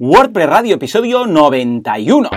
WordPress 0.00 0.48
Radio, 0.48 0.76
episodio 0.76 1.26
91. 1.26 2.28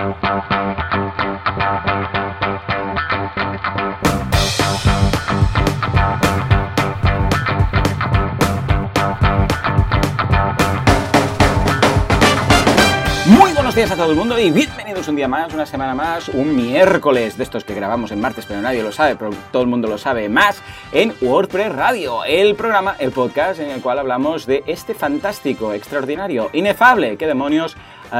Buenos 13.74 13.88
días 13.88 13.98
a 13.98 14.02
todo 14.02 14.12
el 14.12 14.18
mundo 14.18 14.38
y 14.38 14.50
bienvenidos 14.50 15.08
un 15.08 15.16
día 15.16 15.28
más, 15.28 15.54
una 15.54 15.64
semana 15.64 15.94
más, 15.94 16.28
un 16.28 16.54
miércoles 16.54 17.38
de 17.38 17.44
estos 17.44 17.64
que 17.64 17.74
grabamos 17.74 18.12
en 18.12 18.20
martes, 18.20 18.44
pero 18.44 18.60
nadie 18.60 18.82
lo 18.82 18.92
sabe, 18.92 19.16
pero 19.16 19.30
todo 19.50 19.62
el 19.62 19.68
mundo 19.68 19.88
lo 19.88 19.96
sabe 19.96 20.28
más, 20.28 20.62
en 20.92 21.14
WordPress 21.22 21.72
Radio, 21.74 22.22
el 22.24 22.54
programa, 22.54 22.96
el 22.98 23.12
podcast 23.12 23.60
en 23.60 23.70
el 23.70 23.80
cual 23.80 23.98
hablamos 23.98 24.44
de 24.44 24.62
este 24.66 24.92
fantástico, 24.92 25.72
extraordinario, 25.72 26.50
inefable, 26.52 27.16
qué 27.16 27.26
demonios, 27.26 27.78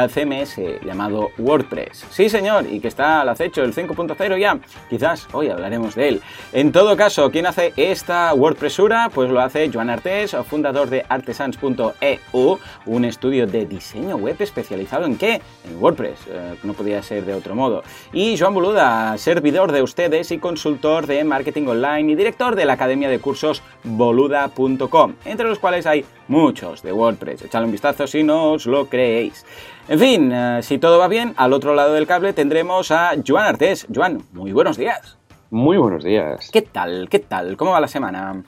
CMS 0.09 0.57
llamado 0.85 1.31
WordPress. 1.39 2.07
Sí, 2.11 2.29
señor, 2.29 2.67
y 2.71 2.81
que 2.81 2.89
está 2.89 3.21
al 3.21 3.29
acecho, 3.29 3.63
el 3.63 3.75
5.0 3.75 4.39
ya. 4.39 4.59
Quizás 4.89 5.29
hoy 5.33 5.49
hablaremos 5.49 5.95
de 5.95 6.09
él. 6.09 6.23
En 6.53 6.73
todo 6.73 6.97
caso, 6.97 7.31
¿quién 7.31 7.47
hace 7.47 7.73
esta 7.77 8.33
WordPressura? 8.35 9.11
Pues 9.15 9.31
lo 9.31 9.41
hace 9.41 9.71
Joan 9.73 9.91
Artés, 9.91 10.35
fundador 10.49 10.89
de 10.89 11.05
artesans.eu, 11.09 12.59
un 12.87 13.05
estudio 13.05 13.47
de 13.47 13.67
diseño 13.67 14.17
web 14.17 14.37
especializado 14.39 15.05
en 15.05 15.17
qué? 15.17 15.41
En 15.69 15.83
WordPress. 15.83 16.19
Eh, 16.29 16.55
no 16.63 16.73
podía 16.73 17.03
ser 17.03 17.25
de 17.25 17.35
otro 17.35 17.55
modo. 17.55 17.83
Y 18.13 18.39
Joan 18.39 18.55
Boluda, 18.55 19.17
servidor 19.19 19.73
de 19.73 19.83
ustedes 19.83 20.31
y 20.31 20.39
consultor 20.39 21.07
de 21.07 21.25
marketing 21.25 21.67
online 21.67 22.13
y 22.13 22.15
director 22.15 22.57
de 22.57 22.65
la 22.65 22.75
academia 22.75 23.09
de 23.09 23.19
cursos 23.19 23.63
boluda.com, 23.85 25.15
entre 25.25 25.49
los 25.49 25.59
cuales 25.59 25.87
hay 25.87 26.05
muchos 26.29 26.83
de 26.83 26.93
WordPress. 26.93 27.43
Echadle 27.43 27.67
un 27.67 27.73
vistazo 27.73 28.07
si 28.07 28.23
no 28.23 28.53
os 28.53 28.67
lo 28.67 28.87
creéis. 28.87 29.45
En 29.93 29.99
fin, 29.99 30.33
eh, 30.33 30.61
si 30.63 30.79
todo 30.79 30.99
va 30.99 31.07
bien, 31.07 31.35
al 31.37 31.53
otro 31.53 31.75
lado 31.75 31.93
del 31.93 32.07
cable 32.07 32.33
tendremos 32.33 32.91
a 32.91 33.11
Joan 33.27 33.45
Artés. 33.45 33.87
Joan, 33.95 34.23
muy 34.33 34.51
buenos 34.51 34.79
días. 34.79 35.19
Muy 35.51 35.77
buenos 35.77 36.03
días. 36.03 36.49
¿Qué 36.51 36.63
tal? 36.63 37.11
¿Qué 37.11 37.19
tal? 37.19 37.59
¿Cómo 37.59 37.73
va 37.73 37.81
la 37.83 37.89
semana? 37.89 38.43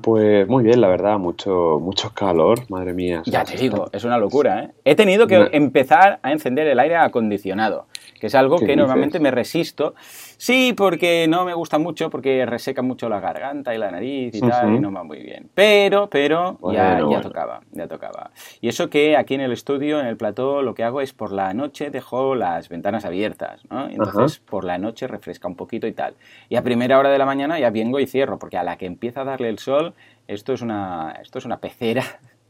Pues 0.00 0.48
muy 0.48 0.64
bien, 0.64 0.80
la 0.80 0.88
verdad, 0.88 1.18
mucho, 1.18 1.78
mucho 1.82 2.14
calor, 2.14 2.60
madre 2.70 2.94
mía. 2.94 3.22
Ya 3.26 3.44
te 3.44 3.58
digo, 3.58 3.90
es 3.92 4.04
una 4.04 4.16
locura, 4.16 4.62
¿eh? 4.62 4.70
He 4.86 4.94
tenido 4.94 5.26
que 5.26 5.50
empezar 5.52 6.18
a 6.22 6.32
encender 6.32 6.66
el 6.66 6.80
aire 6.80 6.96
acondicionado, 6.96 7.88
que 8.18 8.28
es 8.28 8.34
algo 8.34 8.56
que 8.58 8.74
normalmente 8.74 9.20
me 9.20 9.30
resisto. 9.30 9.94
Sí, 10.38 10.74
porque 10.76 11.26
no 11.28 11.44
me 11.44 11.54
gusta 11.54 11.78
mucho, 11.78 12.10
porque 12.10 12.44
reseca 12.46 12.82
mucho 12.82 13.08
la 13.08 13.20
garganta 13.20 13.74
y 13.74 13.78
la 13.78 13.90
nariz 13.90 14.34
y 14.34 14.40
tal, 14.40 14.74
y 14.74 14.78
no 14.78 14.92
va 14.92 15.02
muy 15.02 15.18
bien. 15.18 15.48
Pero, 15.54 16.08
pero, 16.10 16.58
ya, 16.72 17.00
ya 17.10 17.20
tocaba, 17.20 17.60
ya 17.72 17.86
tocaba. 17.88 18.30
Y 18.60 18.68
eso 18.68 18.90
que 18.90 19.16
aquí 19.16 19.34
en 19.34 19.40
el 19.40 19.52
estudio, 19.52 19.98
en 19.98 20.06
el 20.06 20.16
plató, 20.16 20.62
lo 20.62 20.74
que 20.74 20.84
hago 20.84 21.00
es 21.00 21.12
por 21.12 21.32
la 21.32 21.54
noche 21.54 21.90
dejo 21.90 22.34
las 22.34 22.68
ventanas 22.68 23.04
abiertas, 23.04 23.62
¿no? 23.70 23.88
entonces 23.88 24.38
por 24.38 24.64
la 24.64 24.78
noche 24.78 25.06
refresca 25.06 25.48
un 25.48 25.56
poquito 25.56 25.86
y 25.86 25.92
tal. 25.92 26.14
Y 26.48 26.56
a 26.56 26.62
primera 26.62 26.98
hora 26.98 27.10
de 27.10 27.18
la 27.18 27.26
mañana 27.26 27.58
ya 27.58 27.70
vengo 27.70 27.98
y 28.00 28.06
cierro, 28.06 28.38
porque 28.38 28.58
a 28.58 28.62
la 28.62 28.76
que 28.76 28.86
empieza 28.86 29.22
a 29.22 29.24
darle 29.24 29.48
el 29.48 29.58
sol, 29.58 29.94
esto 30.28 30.52
es 30.52 30.62
una, 30.62 31.16
esto 31.22 31.38
es 31.38 31.44
una 31.44 31.58
pecera 31.58 32.04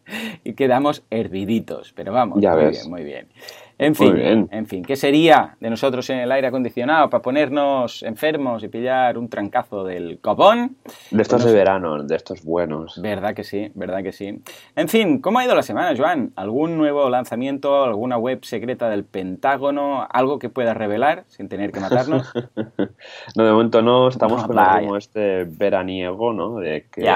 y 0.45 0.55
quedamos 0.55 1.03
herviditos. 1.11 1.93
Pero 1.95 2.13
vamos, 2.13 2.41
ya 2.41 2.55
muy 2.55 2.71
bien, 2.71 2.91
muy 2.91 3.05
bien. 3.05 3.29
En 3.79 3.95
fin, 3.95 4.49
en 4.51 4.67
fin, 4.67 4.83
¿qué 4.83 4.97
sería 4.97 5.55
de 5.61 5.69
nosotros 5.69 6.09
en 6.09 6.21
el 6.21 6.33
aire 6.33 6.47
acondicionado 6.47 7.11
para 7.11 7.21
ponernos 7.21 8.03
enfermos 8.05 8.65
y 8.65 8.69
pillar 8.69 9.19
un 9.19 9.29
trancazo 9.29 9.85
del 9.85 10.19
copón? 10.19 10.77
De 11.11 11.21
estos 11.21 11.45
de 11.45 11.53
verano, 11.53 12.03
de 12.03 12.17
estos 12.17 12.43
buenos. 12.43 12.99
Verdad 13.03 13.35
que 13.35 13.45
sí, 13.45 13.71
verdad 13.75 14.03
que 14.03 14.13
sí. 14.13 14.43
En 14.77 14.89
fin, 14.89 15.21
¿cómo 15.21 15.41
ha 15.41 15.45
ido 15.45 15.55
la 15.55 15.63
semana, 15.63 15.95
Joan? 15.95 16.33
¿Algún 16.37 16.79
nuevo 16.79 17.11
lanzamiento, 17.11 17.85
alguna 17.85 18.17
web 18.17 18.43
secreta 18.47 18.89
del 18.89 19.05
Pentágono, 19.05 20.07
algo 20.11 20.39
que 20.39 20.49
puedas 20.49 20.75
revelar 20.75 21.25
sin 21.29 21.51
tener 21.51 21.71
que 21.71 21.81
matarnos? 21.81 22.33
no, 23.37 23.45
de 23.45 23.53
momento 23.53 23.83
no, 23.83 24.09
estamos 24.09 24.43
con 24.45 24.57
como 24.57 24.97
este 24.97 25.45
veraniego, 25.45 26.33
¿no? 26.33 26.61
De 26.61 26.87
que 26.91 27.07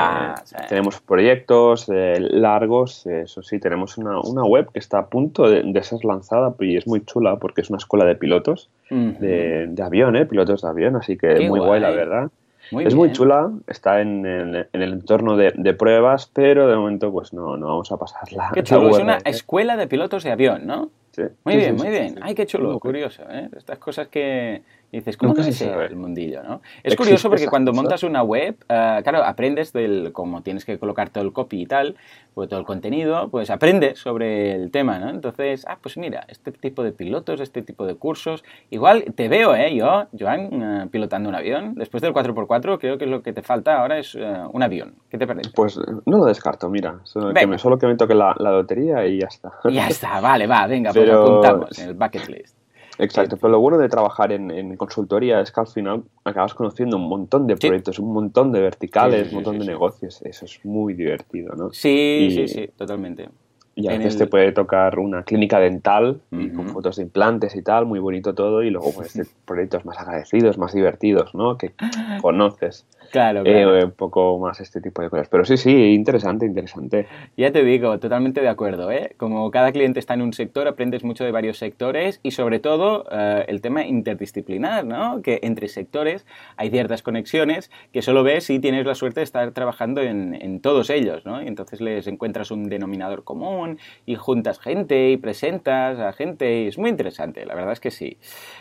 tenemos 0.68 1.00
proyectos 1.00 1.88
eh, 1.88 2.16
largos, 2.20 3.06
eso 3.06 3.42
sí, 3.42 3.58
tenemos 3.58 3.96
una, 3.96 4.20
web 4.44 4.70
que 4.72 4.78
está 4.78 4.98
a 4.98 5.06
punto 5.06 5.48
de 5.48 5.82
ser 5.82 6.04
lanzada 6.04 6.49
y 6.60 6.76
es 6.76 6.86
muy 6.86 7.04
chula 7.04 7.36
porque 7.36 7.60
es 7.60 7.70
una 7.70 7.78
escuela 7.78 8.04
de 8.04 8.16
pilotos 8.16 8.70
de, 8.90 9.82
avión, 9.82 10.16
¿eh? 10.16 10.26
pilotos 10.26 10.62
de 10.62 10.68
avión, 10.68 10.96
así 10.96 11.16
que 11.16 11.48
muy 11.48 11.60
guay, 11.60 11.80
la 11.80 11.90
verdad. 11.90 12.30
es 12.72 12.94
muy 12.94 13.12
chula, 13.12 13.50
está 13.66 14.00
en, 14.00 14.26
el 14.26 14.66
entorno 14.72 15.36
de, 15.36 15.74
pruebas, 15.74 16.30
pero 16.32 16.68
de 16.68 16.76
momento 16.76 17.12
pues 17.12 17.32
no, 17.32 17.56
no 17.56 17.66
vamos 17.66 17.90
a 17.92 17.96
pasarla. 17.96 18.50
Qué 18.54 18.62
chulo, 18.62 18.90
es 18.90 18.98
una 18.98 19.18
escuela 19.24 19.76
de 19.76 19.86
pilotos 19.86 20.24
de 20.24 20.32
avión, 20.32 20.66
¿no? 20.66 20.90
Sí. 21.12 21.22
Muy 21.44 21.56
bien, 21.56 21.76
muy 21.76 21.88
bien. 21.88 22.18
Ay, 22.22 22.34
qué 22.34 22.46
chulo, 22.46 22.78
curioso. 22.78 23.24
¿eh? 23.28 23.48
Estas 23.56 23.78
cosas 23.78 24.08
que, 24.08 24.62
y 24.92 24.98
dices, 24.98 25.16
¿cómo 25.16 25.34
que 25.34 25.52
se 25.52 25.72
el 25.72 25.96
mundillo? 25.96 26.42
¿no? 26.42 26.60
Es 26.82 26.96
curioso 26.96 27.28
porque 27.28 27.46
cuando 27.46 27.72
montas 27.72 28.02
una 28.02 28.22
web, 28.22 28.56
uh, 28.64 29.02
claro, 29.02 29.24
aprendes 29.24 29.72
del 29.72 30.12
cómo 30.12 30.42
tienes 30.42 30.64
que 30.64 30.78
colocar 30.78 31.10
todo 31.10 31.22
el 31.22 31.32
copy 31.32 31.62
y 31.62 31.66
tal, 31.66 31.96
pues 32.34 32.48
todo 32.48 32.60
el 32.60 32.66
contenido, 32.66 33.28
pues 33.28 33.50
aprendes 33.50 33.98
sobre 33.98 34.52
el 34.52 34.70
tema, 34.70 34.98
¿no? 34.98 35.10
Entonces, 35.10 35.64
ah, 35.68 35.78
pues 35.80 35.96
mira, 35.96 36.24
este 36.28 36.52
tipo 36.52 36.82
de 36.82 36.92
pilotos, 36.92 37.40
este 37.40 37.62
tipo 37.62 37.86
de 37.86 37.94
cursos, 37.94 38.44
igual 38.70 39.04
te 39.14 39.28
veo, 39.28 39.54
¿eh? 39.54 39.74
Yo, 39.74 40.06
Joan, 40.18 40.84
uh, 40.84 40.88
pilotando 40.88 41.28
un 41.28 41.34
avión, 41.34 41.74
después 41.74 42.02
del 42.02 42.12
4x4, 42.12 42.78
creo 42.78 42.98
que 42.98 43.06
lo 43.06 43.22
que 43.22 43.32
te 43.32 43.42
falta 43.42 43.80
ahora 43.80 43.98
es 43.98 44.14
uh, 44.14 44.50
un 44.52 44.62
avión. 44.62 44.94
¿Qué 45.08 45.18
te 45.18 45.26
parece? 45.26 45.50
Pues 45.54 45.78
no 46.06 46.18
lo 46.18 46.24
descarto, 46.24 46.68
mira, 46.68 47.00
solo 47.04 47.32
que 47.32 47.46
me, 47.46 47.58
solo 47.58 47.78
que 47.78 47.86
me 47.86 47.96
toque 47.96 48.14
la, 48.14 48.34
la, 48.38 48.50
lotería 48.50 49.06
y 49.06 49.20
ya 49.20 49.26
está. 49.26 49.52
Ya 49.70 49.88
está, 49.88 50.20
vale, 50.20 50.46
va, 50.46 50.66
venga, 50.66 50.92
pues 50.92 51.10
apuntamos 51.10 51.78
en 51.78 51.88
el 51.90 51.94
bucket 51.94 52.28
list. 52.28 52.59
Exacto, 52.98 53.36
pero 53.36 53.52
lo 53.52 53.60
bueno 53.60 53.78
de 53.78 53.88
trabajar 53.88 54.32
en, 54.32 54.76
consultoría 54.76 55.40
es 55.40 55.52
que 55.52 55.60
al 55.60 55.66
final 55.66 56.02
acabas 56.24 56.54
conociendo 56.54 56.96
un 56.96 57.08
montón 57.08 57.46
de 57.46 57.56
proyectos, 57.56 57.98
un 57.98 58.12
montón 58.12 58.52
de 58.52 58.60
verticales, 58.60 59.28
un 59.28 59.36
montón 59.36 59.58
de 59.58 59.64
negocios. 59.64 60.20
Eso 60.22 60.44
es 60.44 60.64
muy 60.64 60.94
divertido, 60.94 61.54
¿no? 61.54 61.72
Sí, 61.72 62.28
sí, 62.30 62.48
sí, 62.48 62.68
totalmente. 62.76 63.28
Y 63.74 63.88
a 63.88 63.92
veces 63.92 64.18
te 64.18 64.26
puede 64.26 64.52
tocar 64.52 64.98
una 64.98 65.22
clínica 65.22 65.58
dental 65.58 66.20
con 66.30 66.68
fotos 66.68 66.96
de 66.96 67.04
implantes 67.04 67.54
y 67.56 67.62
tal, 67.62 67.86
muy 67.86 67.98
bonito 67.98 68.34
todo, 68.34 68.62
y 68.62 68.70
luego 68.70 68.92
pues, 68.92 69.18
proyectos 69.46 69.84
más 69.84 69.98
agradecidos, 69.98 70.58
más 70.58 70.74
divertidos, 70.74 71.34
¿no? 71.34 71.56
Que 71.56 71.72
conoces. 72.20 72.86
Claro, 73.10 73.43
claro. 73.43 73.76
Eh, 73.76 73.84
un 73.84 73.93
poco 73.93 74.38
más 74.38 74.60
este 74.60 74.81
tipo 74.81 75.03
de 75.03 75.10
cosas. 75.10 75.28
Pero 75.28 75.44
sí, 75.44 75.56
sí, 75.56 75.94
interesante, 75.94 76.47
interesante. 76.47 77.06
Ya 77.37 77.50
te 77.50 77.65
digo, 77.65 77.98
totalmente 77.98 78.41
de 78.41 78.48
acuerdo. 78.48 78.91
¿eh? 78.91 79.15
Como 79.16 79.50
cada 79.50 79.72
cliente 79.72 79.98
está 79.98 80.15
en 80.15 80.22
un 80.22 80.32
sector, 80.32 80.69
aprendes 80.69 81.03
mucho 81.03 81.25
de 81.25 81.32
varios 81.32 81.59
sectores 81.59 82.21
y 82.22 82.31
sobre 82.31 82.60
todo 82.60 83.06
eh, 83.10 83.44
el 83.48 83.60
tema 83.60 83.84
interdisciplinar, 83.84 84.84
¿no? 84.84 85.22
Que 85.22 85.41
entre 85.43 85.69
sectores 85.69 86.25
hay 86.56 86.71
ciertas 86.71 87.03
conexiones 87.03 87.71
que 87.93 88.03
solo 88.03 88.22
ves 88.22 88.44
si 88.44 88.60
tienes 88.60 88.87
la 88.87 88.94
suerte 88.94 89.21
de 89.21 89.25
estar 89.25 89.50
trabajando 89.53 90.03
en, 90.03 90.34
en 90.41 90.60
todos 90.60 90.88
ellos, 90.91 91.27
¿no? 91.27 91.42
Y 91.42 91.48
entonces 91.48 91.81
les 91.81 92.06
encuentras 92.06 92.50
un 92.50 92.69
denominador 92.69 93.25
común 93.25 93.78
y 94.06 94.15
juntas 94.15 94.60
gente 94.60 95.10
y 95.10 95.16
presentas 95.16 95.98
a 95.98 96.12
gente 96.12 96.62
y 96.62 96.69
es 96.69 96.78
muy 96.78 96.91
interesante, 96.91 97.44
la 97.44 97.54
verdad 97.54 97.72
es 97.72 97.81
que 97.81 97.91
sí. 97.91 98.19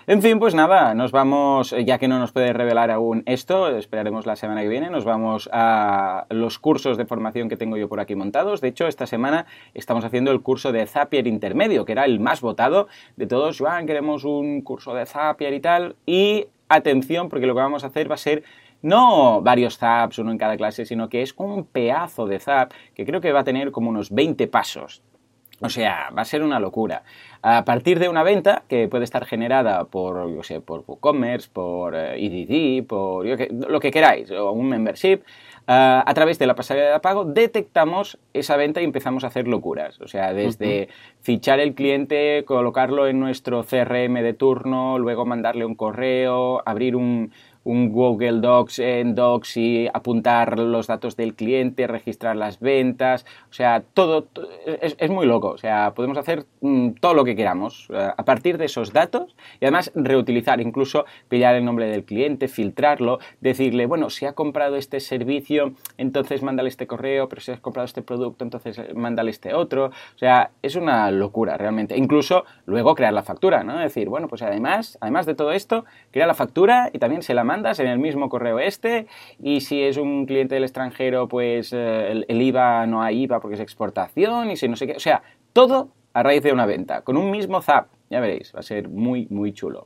En 0.08 0.22
fin, 0.22 0.40
pues 0.40 0.56
nada, 0.56 0.96
nos 0.96 1.12
vamos, 1.12 1.76
ya 1.86 1.98
que 2.00 2.08
no 2.08 2.20
nos 2.20 2.32
puede 2.32 2.54
revelar 2.54 2.90
aún 2.92 3.24
esto, 3.26 3.76
esperaremos 3.78 4.26
la 4.26 4.36
semana 4.40 4.62
que 4.62 4.70
viene 4.70 4.90
nos 4.90 5.06
vamos 5.06 5.50
a 5.52 6.26
los 6.30 6.58
cursos 6.58 6.98
de 6.98 7.06
formación 7.06 7.50
que 7.50 7.58
tengo 7.58 7.78
yo 7.78 7.88
por 7.88 8.00
aquí 8.00 8.16
montados. 8.16 8.62
De 8.62 8.70
hecho, 8.70 8.88
esta 8.88 9.06
semana 9.06 9.46
estamos 9.74 10.06
haciendo 10.06 10.32
el 10.32 10.42
curso 10.42 10.72
de 10.72 10.88
Zapier 10.88 11.28
intermedio, 11.28 11.86
que 11.86 11.92
era 11.92 12.06
el 12.06 12.20
más 12.20 12.42
votado 12.42 12.88
de 13.18 13.28
todos. 13.28 13.60
Joan, 13.60 13.86
queremos 13.86 14.24
un 14.24 14.62
curso 14.62 14.94
de 14.94 15.06
Zapier 15.06 15.54
y 15.54 15.60
tal. 15.60 15.96
Y 16.06 16.48
atención, 16.70 17.30
porque 17.30 17.46
lo 17.46 17.54
que 17.54 17.62
vamos 17.62 17.84
a 17.84 17.88
hacer 17.88 18.10
va 18.10 18.16
a 18.16 18.18
ser 18.18 18.44
no 18.82 19.42
varios 19.42 19.78
zaps, 19.78 20.20
uno 20.20 20.32
en 20.32 20.38
cada 20.38 20.56
clase, 20.56 20.86
sino 20.86 21.10
que 21.10 21.22
es 21.22 21.34
un 21.38 21.66
pedazo 21.66 22.26
de 22.26 22.40
zap 22.40 22.72
que 22.96 23.06
creo 23.06 23.20
que 23.20 23.34
va 23.34 23.42
a 23.42 23.44
tener 23.44 23.72
como 23.72 23.90
unos 23.90 24.10
20 24.12 24.48
pasos. 24.48 25.04
O 25.62 25.70
sea, 25.70 26.10
va 26.18 26.22
a 26.22 26.26
ser 26.26 26.44
una 26.44 26.60
locura. 26.60 27.04
A 27.42 27.64
partir 27.66 28.00
de 28.00 28.10
una 28.10 28.24
venta 28.24 28.64
que 28.68 28.88
puede 28.88 29.04
estar 29.04 29.26
generada 29.26 29.86
por, 29.86 30.34
yo 30.34 30.44
sé, 30.44 30.62
por 30.62 30.84
WooCommerce, 30.86 31.50
por 31.52 31.96
EDD, 31.96 32.80
eh, 32.80 32.86
por 32.88 33.26
lo 33.26 33.80
que 33.80 33.92
queráis, 33.92 34.30
o 34.32 34.52
un 34.52 34.70
membership, 34.70 35.22
eh, 35.72 36.02
a 36.06 36.14
través 36.16 36.40
de 36.40 36.48
la 36.48 36.56
pasarela 36.56 36.94
de 36.94 37.00
pago 37.00 37.26
detectamos 37.26 38.18
esa 38.34 38.58
venta 38.58 38.82
y 38.82 38.86
empezamos 38.86 39.24
a 39.24 39.28
hacer 39.28 39.48
locuras. 39.48 40.02
O 40.02 40.08
sea, 40.08 40.34
desde 40.34 40.90
fichar 41.22 41.60
el 41.60 41.76
cliente, 41.76 42.44
colocarlo 42.46 43.08
en 43.08 43.20
nuestro 43.20 43.64
CRM 43.64 44.22
de 44.24 44.34
turno, 44.34 44.98
luego 44.98 45.26
mandarle 45.26 45.66
un 45.66 45.76
correo, 45.76 46.64
abrir 46.66 46.96
un, 46.96 47.32
un 47.70 47.92
Google 47.92 48.40
Docs 48.42 48.80
en 48.80 49.14
Docs 49.14 49.58
y 49.58 49.88
apuntar 49.94 50.58
los 50.58 50.88
datos 50.88 51.16
del 51.16 51.36
cliente, 51.36 51.86
registrar 51.86 52.36
las 52.36 52.60
ventas, 52.60 53.28
o 53.52 53.54
sea, 53.54 53.84
todo, 53.94 54.28
es, 54.82 55.10
muy 55.12 55.28
loco, 55.28 55.50
o 55.50 55.58
sea, 55.60 55.94
podemos 55.94 56.18
hacer 56.18 56.46
mm, 56.62 56.94
todo 57.00 57.14
lo 57.14 57.24
que 57.24 57.36
queramos 57.36 57.88
a 57.94 58.26
partir 58.26 58.58
de 58.58 58.66
esos 58.66 58.92
datos 58.92 59.36
y 59.60 59.66
además 59.66 59.92
reutilizar, 59.94 60.60
incluso 60.62 61.06
pillar 61.28 61.54
el 61.54 61.64
nombre 61.64 61.86
del 61.86 62.06
cliente, 62.06 62.48
filtrarlo, 62.48 63.20
decirle, 63.40 63.86
bueno, 63.86 64.10
si 64.10 64.26
ha 64.26 64.34
comprado 64.34 64.76
este 64.76 65.00
servicio, 65.00 65.74
entonces 65.98 66.42
mándale 66.42 66.70
este 66.70 66.88
correo, 66.88 67.30
pero 67.30 67.40
si 67.40 67.52
has 67.52 67.60
comprado 67.60 67.86
este 67.86 68.02
producto, 68.02 68.44
entonces 68.44 68.80
eh, 68.80 68.94
mándale 68.96 69.30
este 69.30 69.54
otro, 69.54 69.86
o 69.86 70.18
sea, 70.18 70.50
es 70.64 70.76
una 70.76 71.12
locura 71.12 71.56
realmente, 71.56 71.96
incluso 71.96 72.46
luego 72.66 72.96
crear 72.96 73.14
la 73.14 73.22
factura, 73.22 73.64
¿no? 73.64 73.78
Decir, 73.78 74.10
bueno, 74.10 74.28
pues 74.28 74.42
además, 74.42 74.98
además 75.02 75.28
de 75.28 75.36
todo 75.36 75.52
esto, 75.52 75.86
crea 76.12 76.26
la 76.26 76.34
factura 76.34 76.90
y 76.94 76.98
también 76.98 77.22
se 77.22 77.36
la 77.36 77.44
en 77.80 77.88
el 77.88 78.00
mismo 78.00 78.30
correo 78.30 78.60
este 78.60 79.08
y 79.42 79.62
si 79.62 79.84
es 79.84 79.98
un 79.98 80.26
cliente 80.26 80.56
del 80.56 80.64
extranjero, 80.64 81.28
pues 81.28 81.74
eh, 81.74 82.24
el, 82.28 82.42
IVA 82.42 82.88
no 82.88 83.02
hay 83.02 83.24
IVA 83.24 83.40
porque 83.40 83.56
es 83.56 83.62
exportación 83.62 84.52
y 84.52 84.58
si 84.58 84.68
no 84.68 84.76
sé 84.76 84.88
qué. 84.88 84.94
O 84.94 85.00
sea, 85.00 85.22
todo 85.54 85.90
a 86.14 86.24
raíz 86.24 86.42
de 86.44 86.52
una 86.52 86.66
venta, 86.66 87.02
con 87.02 87.18
un 87.18 87.32
mismo 87.32 87.62
zap. 87.62 87.88
Ya 88.10 88.20
veréis, 88.20 88.54
va 88.56 88.60
a 88.60 88.64
ser 88.64 88.90
muy, 88.90 89.28
muy 89.30 89.54
chulo. 89.54 89.86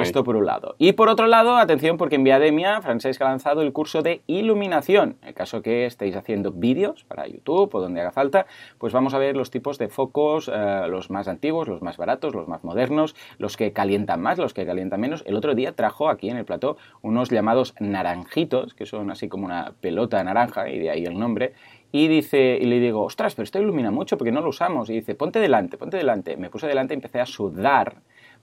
Esto 0.00 0.24
por 0.24 0.34
un 0.34 0.46
lado. 0.46 0.74
Y 0.78 0.92
por 0.92 1.08
otro 1.08 1.28
lado, 1.28 1.56
atención, 1.56 1.96
porque 1.96 2.16
en 2.16 2.24
Viademia, 2.24 2.82
Francesc 2.82 3.22
ha 3.22 3.26
lanzado 3.26 3.62
el 3.62 3.72
curso 3.72 4.02
de 4.02 4.22
iluminación. 4.26 5.16
En 5.22 5.32
caso 5.32 5.62
que 5.62 5.86
estéis 5.86 6.16
haciendo 6.16 6.50
vídeos 6.50 7.04
para 7.04 7.28
YouTube 7.28 7.72
o 7.72 7.80
donde 7.80 8.00
haga 8.00 8.10
falta, 8.10 8.46
pues 8.78 8.92
vamos 8.92 9.14
a 9.14 9.18
ver 9.18 9.36
los 9.36 9.50
tipos 9.50 9.78
de 9.78 9.88
focos, 9.88 10.50
eh, 10.52 10.86
los 10.88 11.10
más 11.10 11.28
antiguos, 11.28 11.68
los 11.68 11.82
más 11.82 11.96
baratos, 11.96 12.34
los 12.34 12.48
más 12.48 12.64
modernos, 12.64 13.14
los 13.38 13.56
que 13.56 13.72
calientan 13.72 14.20
más, 14.20 14.38
los 14.38 14.52
que 14.52 14.66
calientan 14.66 15.00
menos. 15.00 15.22
El 15.26 15.36
otro 15.36 15.54
día 15.54 15.72
trajo 15.72 16.08
aquí 16.08 16.30
en 16.30 16.36
el 16.36 16.44
plató 16.44 16.76
unos 17.00 17.30
llamados 17.30 17.74
naranjitos, 17.78 18.74
que 18.74 18.86
son 18.86 19.10
así 19.10 19.28
como 19.28 19.44
una 19.44 19.72
pelota 19.80 20.22
naranja, 20.24 20.68
y 20.68 20.78
de 20.78 20.90
ahí 20.90 21.04
el 21.04 21.18
nombre 21.18 21.52
y 21.92 22.08
dice, 22.08 22.58
y 22.60 22.66
le 22.66 22.78
digo, 22.78 23.02
ostras, 23.02 23.34
pero 23.34 23.44
esto 23.44 23.60
ilumina 23.60 23.90
mucho 23.90 24.16
porque 24.16 24.32
no 24.32 24.40
lo 24.40 24.50
usamos. 24.50 24.88
Y 24.90 24.94
dice, 24.94 25.14
ponte 25.14 25.40
delante, 25.40 25.76
ponte 25.76 25.96
delante. 25.96 26.36
Me 26.36 26.50
puse 26.50 26.66
delante 26.66 26.94
y 26.94 26.96
empecé 26.96 27.20
a 27.20 27.26
sudar 27.26 27.96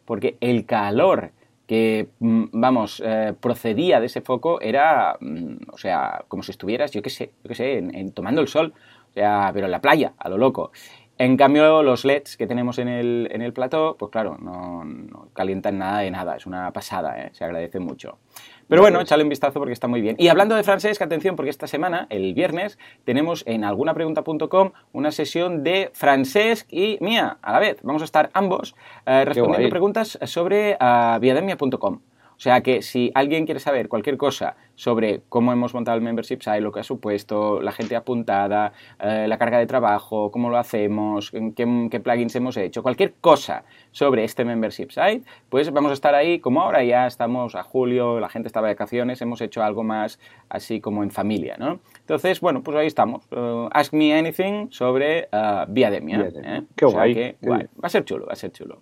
porque 0.05 0.37
el 0.41 0.65
calor 0.65 1.31
que, 1.67 2.07
mm, 2.19 2.45
vamos, 2.53 3.01
eh, 3.05 3.33
procedía 3.39 3.99
de 3.99 4.07
ese 4.07 4.21
foco 4.21 4.59
era, 4.61 5.17
mm, 5.19 5.55
o 5.71 5.77
sea, 5.77 6.23
como 6.27 6.43
si 6.43 6.51
estuvieras, 6.51 6.91
yo 6.91 7.01
qué 7.01 7.09
sé, 7.09 7.31
yo 7.43 7.49
qué 7.49 7.55
sé, 7.55 7.77
en, 7.77 8.11
tomando 8.13 8.41
el 8.41 8.47
sol, 8.47 8.73
o 9.11 9.13
sea, 9.13 9.51
pero 9.53 9.65
en 9.65 9.71
la 9.71 9.81
playa, 9.81 10.13
a 10.17 10.29
lo 10.29 10.37
loco. 10.37 10.71
En 11.19 11.35
cambio, 11.35 11.81
los 11.81 12.05
LEDs 12.05 12.37
que 12.37 12.45
tenemos 12.45 12.77
en 12.77 12.87
el, 12.87 13.27
en 13.31 13.41
el 13.41 13.51
plató, 13.51 13.95
pues 13.97 14.11
claro, 14.11 14.37
no, 14.39 14.83
no, 14.85 15.29
calientan 15.33 15.79
nada 15.79 15.99
de 15.99 16.11
nada, 16.11 16.35
es 16.35 16.45
una 16.45 16.71
pasada, 16.71 17.19
¿eh? 17.19 17.29
se 17.33 17.43
agradece 17.43 17.79
mucho. 17.79 18.19
Pero 18.67 18.81
bueno, 18.81 19.01
échale 19.01 19.23
un 19.23 19.29
vistazo 19.29 19.59
porque 19.59 19.73
está 19.73 19.87
muy 19.87 20.01
bien. 20.01 20.15
Y 20.19 20.27
hablando 20.27 20.55
de 20.55 20.63
francés, 20.63 20.97
que 20.97 21.03
atención, 21.03 21.35
porque 21.35 21.49
esta 21.49 21.67
semana, 21.67 22.05
el 22.09 22.33
viernes, 22.33 22.77
tenemos 23.05 23.43
en 23.47 23.63
algunapregunta.com 23.63 24.71
una 24.91 25.11
sesión 25.11 25.63
de 25.63 25.89
francés 25.93 26.67
y 26.69 26.97
mía 27.01 27.37
a 27.41 27.53
la 27.53 27.59
vez. 27.59 27.79
Vamos 27.81 28.01
a 28.01 28.05
estar 28.05 28.29
ambos 28.33 28.75
eh, 29.05 29.25
respondiendo 29.25 29.69
preguntas 29.69 30.19
sobre 30.25 30.77
uh, 30.79 31.19
viademia.com. 31.19 32.01
O 32.37 32.39
sea 32.39 32.61
que 32.61 32.83
si 32.83 33.11
alguien 33.15 33.45
quiere 33.45 33.59
saber 33.59 33.89
cualquier 33.89 34.17
cosa 34.17 34.55
sobre 34.77 35.21
cómo 35.27 35.51
hemos 35.51 35.73
montado 35.73 35.97
el 35.97 36.03
membership 36.03 36.37
site, 36.41 36.61
lo 36.61 36.71
que 36.71 36.81
ha 36.81 36.83
supuesto, 36.83 37.61
la 37.61 37.71
gente 37.71 37.95
apuntada, 37.95 38.73
eh, 38.99 39.25
la 39.27 39.37
carga 39.39 39.57
de 39.57 39.65
trabajo, 39.65 40.31
cómo 40.31 40.51
lo 40.51 40.57
hacemos, 40.57 41.31
qué, 41.31 41.87
qué, 41.89 41.99
plugins 41.99 42.35
hemos 42.35 42.55
hecho, 42.57 42.83
cualquier 42.83 43.15
cosa 43.19 43.63
sobre 43.91 44.23
este 44.23 44.45
membership 44.45 44.91
site, 44.91 45.23
pues 45.49 45.71
vamos 45.71 45.89
a 45.89 45.93
estar 45.95 46.13
ahí, 46.13 46.39
como 46.39 46.61
ahora 46.61 46.83
ya 46.83 47.07
estamos 47.07 47.55
a 47.55 47.63
julio, 47.63 48.19
la 48.19 48.29
gente 48.29 48.47
está 48.47 48.61
de 48.61 48.67
vacaciones, 48.67 49.19
hemos 49.21 49.41
hecho 49.41 49.63
algo 49.63 49.83
más 49.83 50.19
así 50.47 50.79
como 50.79 51.01
en 51.01 51.09
familia, 51.09 51.57
¿no? 51.57 51.79
Entonces, 51.99 52.39
bueno, 52.39 52.61
pues 52.63 52.77
ahí 52.77 52.87
estamos. 52.87 53.25
Uh, 53.31 53.67
ask 53.71 53.93
me 53.93 54.13
anything 54.13 54.69
sobre 54.69 55.27
uh, 55.33 55.65
Viademia. 55.67 56.29
¿eh? 56.35 56.63
Qué, 56.75 56.85
guay, 56.85 57.35
Va 57.43 57.67
a 57.81 57.89
ser 57.89 58.05
chulo, 58.05 58.25
va 58.27 58.33
a 58.33 58.35
ser 58.35 58.51
chulo. 58.51 58.81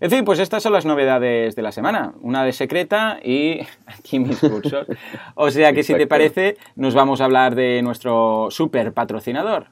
En 0.00 0.10
fin, 0.10 0.24
pues 0.24 0.38
estas 0.38 0.62
son 0.62 0.72
las 0.72 0.84
novedades 0.84 1.56
de 1.56 1.62
la 1.62 1.72
semana. 1.72 2.12
Una 2.20 2.44
de 2.44 2.52
secreta 2.52 3.20
y 3.22 3.60
aquí 3.86 4.18
mis 4.18 4.38
cursos. 4.38 4.86
O 5.34 5.50
sea 5.50 5.72
que 5.72 5.82
si 5.82 5.94
te 5.94 6.06
parece, 6.06 6.56
nos 6.76 6.94
vamos 6.94 7.20
a 7.20 7.24
hablar 7.24 7.54
de 7.54 7.82
nuestro 7.82 8.48
super 8.50 8.92
patrocinador. 8.92 9.68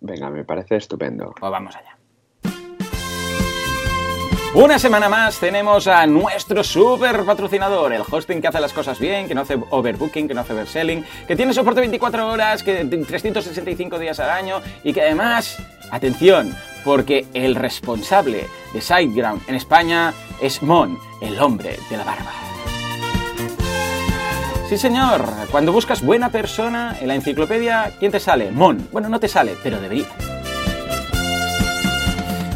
Venga, 0.00 0.30
me 0.30 0.44
parece 0.44 0.76
estupendo. 0.76 1.34
Pues 1.38 1.50
vamos 1.50 1.74
allá. 1.76 1.96
Una 4.56 4.78
semana 4.78 5.10
más 5.10 5.38
tenemos 5.38 5.86
a 5.86 6.06
nuestro 6.06 6.64
super 6.64 7.24
patrocinador, 7.26 7.92
el 7.92 8.00
hosting 8.10 8.40
que 8.40 8.48
hace 8.48 8.58
las 8.58 8.72
cosas 8.72 8.98
bien, 8.98 9.28
que 9.28 9.34
no 9.34 9.42
hace 9.42 9.58
overbooking, 9.68 10.26
que 10.26 10.32
no 10.32 10.40
hace 10.40 10.54
overselling, 10.54 11.04
que 11.28 11.36
tiene 11.36 11.52
soporte 11.52 11.80
24 11.80 12.26
horas, 12.26 12.62
que 12.62 12.82
365 12.82 13.98
días 13.98 14.18
al 14.18 14.30
año 14.30 14.62
y 14.82 14.94
que 14.94 15.02
además, 15.02 15.58
atención, 15.90 16.54
porque 16.86 17.26
el 17.34 17.54
responsable 17.54 18.46
de 18.72 18.80
SiteGround 18.80 19.42
en 19.46 19.56
España 19.56 20.14
es 20.40 20.62
Mon, 20.62 20.98
el 21.20 21.38
hombre 21.38 21.76
de 21.90 21.96
la 21.98 22.04
barba. 22.04 22.45
Sí, 24.68 24.78
señor. 24.78 25.24
Cuando 25.52 25.70
buscas 25.72 26.02
buena 26.02 26.30
persona 26.30 26.96
en 27.00 27.06
la 27.06 27.14
enciclopedia, 27.14 27.92
¿quién 28.00 28.10
te 28.10 28.18
sale? 28.18 28.50
Mon. 28.50 28.88
Bueno, 28.90 29.08
no 29.08 29.20
te 29.20 29.28
sale, 29.28 29.54
pero 29.62 29.80
debería. 29.80 30.06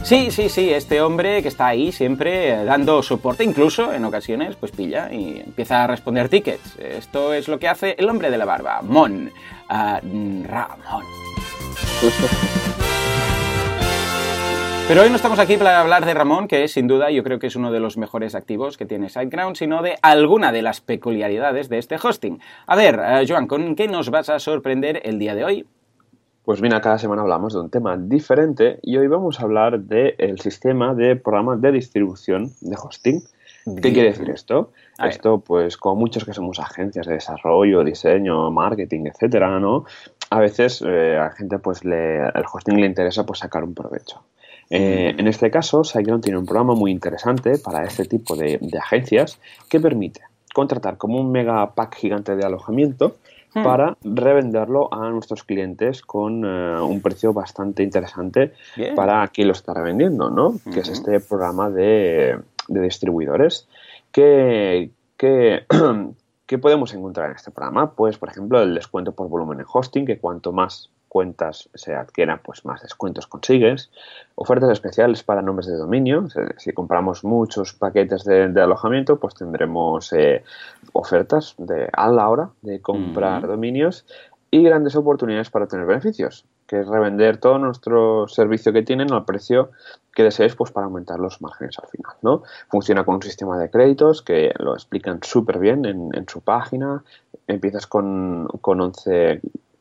Sí, 0.02 0.32
sí, 0.32 0.48
sí, 0.48 0.70
este 0.70 1.00
hombre 1.02 1.40
que 1.40 1.46
está 1.46 1.68
ahí 1.68 1.92
siempre 1.92 2.64
dando 2.64 3.00
soporte, 3.00 3.44
incluso 3.44 3.92
en 3.92 4.04
ocasiones, 4.04 4.56
pues 4.56 4.72
pilla 4.72 5.08
y 5.12 5.38
empieza 5.38 5.84
a 5.84 5.86
responder 5.86 6.28
tickets. 6.28 6.76
Esto 6.80 7.32
es 7.32 7.46
lo 7.46 7.60
que 7.60 7.68
hace 7.68 7.94
el 7.96 8.08
hombre 8.08 8.28
de 8.28 8.38
la 8.38 8.44
barba, 8.44 8.82
Mon. 8.82 9.30
Uh, 9.70 10.44
Ramón. 10.48 11.04
Pero 14.90 15.02
hoy 15.02 15.08
no 15.08 15.14
estamos 15.14 15.38
aquí 15.38 15.56
para 15.56 15.80
hablar 15.80 16.04
de 16.04 16.14
Ramón, 16.14 16.48
que 16.48 16.66
sin 16.66 16.88
duda 16.88 17.12
yo 17.12 17.22
creo 17.22 17.38
que 17.38 17.46
es 17.46 17.54
uno 17.54 17.70
de 17.70 17.78
los 17.78 17.96
mejores 17.96 18.34
activos 18.34 18.76
que 18.76 18.86
tiene 18.86 19.08
SiteGround, 19.08 19.54
sino 19.54 19.82
de 19.82 19.96
alguna 20.02 20.50
de 20.50 20.62
las 20.62 20.80
peculiaridades 20.80 21.68
de 21.68 21.78
este 21.78 21.94
hosting. 21.94 22.40
A 22.66 22.74
ver, 22.74 22.98
uh, 22.98 23.24
Joan, 23.24 23.46
¿con 23.46 23.76
qué 23.76 23.86
nos 23.86 24.10
vas 24.10 24.30
a 24.30 24.40
sorprender 24.40 25.00
el 25.04 25.20
día 25.20 25.36
de 25.36 25.44
hoy? 25.44 25.66
Pues 26.44 26.60
mira, 26.60 26.80
cada 26.80 26.98
semana 26.98 27.22
hablamos 27.22 27.52
de 27.52 27.60
un 27.60 27.70
tema 27.70 27.96
diferente 27.96 28.80
y 28.82 28.96
hoy 28.96 29.06
vamos 29.06 29.38
a 29.38 29.44
hablar 29.44 29.78
del 29.78 30.40
sistema 30.40 30.92
de 30.92 31.14
programas 31.14 31.60
de 31.60 31.70
distribución 31.70 32.50
de 32.60 32.76
hosting. 32.76 33.22
¿Qué 33.80 33.92
quiere 33.92 34.08
decir 34.08 34.28
esto? 34.28 34.72
esto, 35.04 35.38
pues, 35.38 35.76
como 35.76 36.00
muchos 36.00 36.24
que 36.24 36.32
somos 36.32 36.58
agencias 36.58 37.06
de 37.06 37.14
desarrollo, 37.14 37.84
diseño, 37.84 38.50
marketing, 38.50 39.04
etcétera, 39.06 39.60
¿no? 39.60 39.84
A 40.30 40.40
veces 40.40 40.82
eh, 40.84 41.16
a 41.16 41.26
la 41.26 41.30
gente, 41.30 41.60
pues, 41.60 41.84
le, 41.84 42.26
el 42.26 42.44
hosting 42.52 42.80
le 42.80 42.86
interesa 42.86 43.24
pues, 43.24 43.38
sacar 43.38 43.62
un 43.62 43.72
provecho. 43.72 44.24
Eh, 44.70 45.14
en 45.18 45.26
este 45.26 45.50
caso, 45.50 45.82
SiteGround 45.84 46.22
tiene 46.22 46.38
un 46.38 46.46
programa 46.46 46.74
muy 46.74 46.90
interesante 46.90 47.58
para 47.58 47.84
este 47.84 48.04
tipo 48.04 48.36
de, 48.36 48.58
de 48.60 48.78
agencias 48.78 49.40
que 49.68 49.80
permite 49.80 50.20
contratar 50.54 50.96
como 50.96 51.20
un 51.20 51.30
mega 51.30 51.74
pack 51.74 51.96
gigante 51.96 52.36
de 52.36 52.44
alojamiento 52.44 53.16
Hmm. 53.52 53.64
para 53.64 53.96
revenderlo 54.04 54.92
a 54.94 55.10
nuestros 55.10 55.42
clientes 55.42 56.02
con 56.02 56.44
eh, 56.44 56.80
un 56.80 57.00
precio 57.00 57.32
bastante 57.32 57.82
interesante 57.82 58.52
para 58.94 59.26
quien 59.28 59.48
lo 59.48 59.54
está 59.54 59.74
revendiendo, 59.74 60.30
¿no? 60.30 60.54
Que 60.72 60.80
es 60.80 60.88
este 60.88 61.18
programa 61.18 61.68
de, 61.68 62.38
distribuidores 62.68 63.66
que, 64.12 64.90
que 65.16 65.64
¿Qué 66.46 66.58
podemos 66.58 66.92
encontrar 66.94 67.30
en 67.30 67.36
este 67.36 67.52
programa? 67.52 67.92
Pues, 67.92 68.18
por 68.18 68.28
ejemplo, 68.28 68.60
el 68.60 68.74
descuento 68.74 69.12
por 69.12 69.28
volumen 69.28 69.60
en 69.60 69.66
hosting, 69.72 70.04
que 70.04 70.18
cuanto 70.18 70.50
más 70.50 70.90
cuentas 71.10 71.68
se 71.74 71.92
adquieran, 71.92 72.40
pues 72.42 72.64
más 72.64 72.80
descuentos 72.82 73.26
consigues. 73.26 73.90
Ofertas 74.36 74.70
especiales 74.70 75.24
para 75.24 75.42
nombres 75.42 75.66
de 75.66 75.76
dominio. 75.76 76.28
Si 76.56 76.72
compramos 76.72 77.24
muchos 77.24 77.74
paquetes 77.74 78.24
de, 78.24 78.60
alojamiento, 78.62 79.18
pues 79.18 79.34
tendremos 79.34 80.12
eh, 80.12 80.44
ofertas 80.92 81.56
de, 81.58 81.88
a 81.92 82.08
la 82.08 82.28
hora 82.28 82.50
de 82.62 82.80
comprar 82.80 83.46
dominios 83.46 84.06
y 84.52 84.62
grandes 84.62 84.94
oportunidades 84.94 85.50
para 85.50 85.66
tener 85.66 85.84
beneficios, 85.84 86.44
que 86.68 86.80
es 86.80 86.86
revender 86.86 87.38
todo 87.38 87.58
nuestro 87.58 88.28
servicio 88.28 88.72
que 88.72 88.82
tienen 88.82 89.12
al 89.12 89.24
precio 89.24 89.70
que 90.14 90.22
desees 90.22 90.54
pues, 90.54 90.70
para 90.70 90.86
aumentar 90.86 91.18
los 91.18 91.42
márgenes 91.42 91.76
al 91.80 91.88
final. 91.88 92.12
¿no? 92.22 92.44
Funciona 92.68 93.04
con 93.04 93.16
un 93.16 93.22
sistema 93.22 93.58
de 93.58 93.68
créditos 93.68 94.22
que 94.22 94.52
lo 94.58 94.74
explican 94.74 95.18
súper 95.22 95.58
bien 95.58 95.84
en, 95.84 96.10
en, 96.14 96.28
su 96.28 96.40
página. 96.40 97.02
Empiezas 97.48 97.88
con, 97.88 98.46
con 98.60 98.80
11 98.80 99.40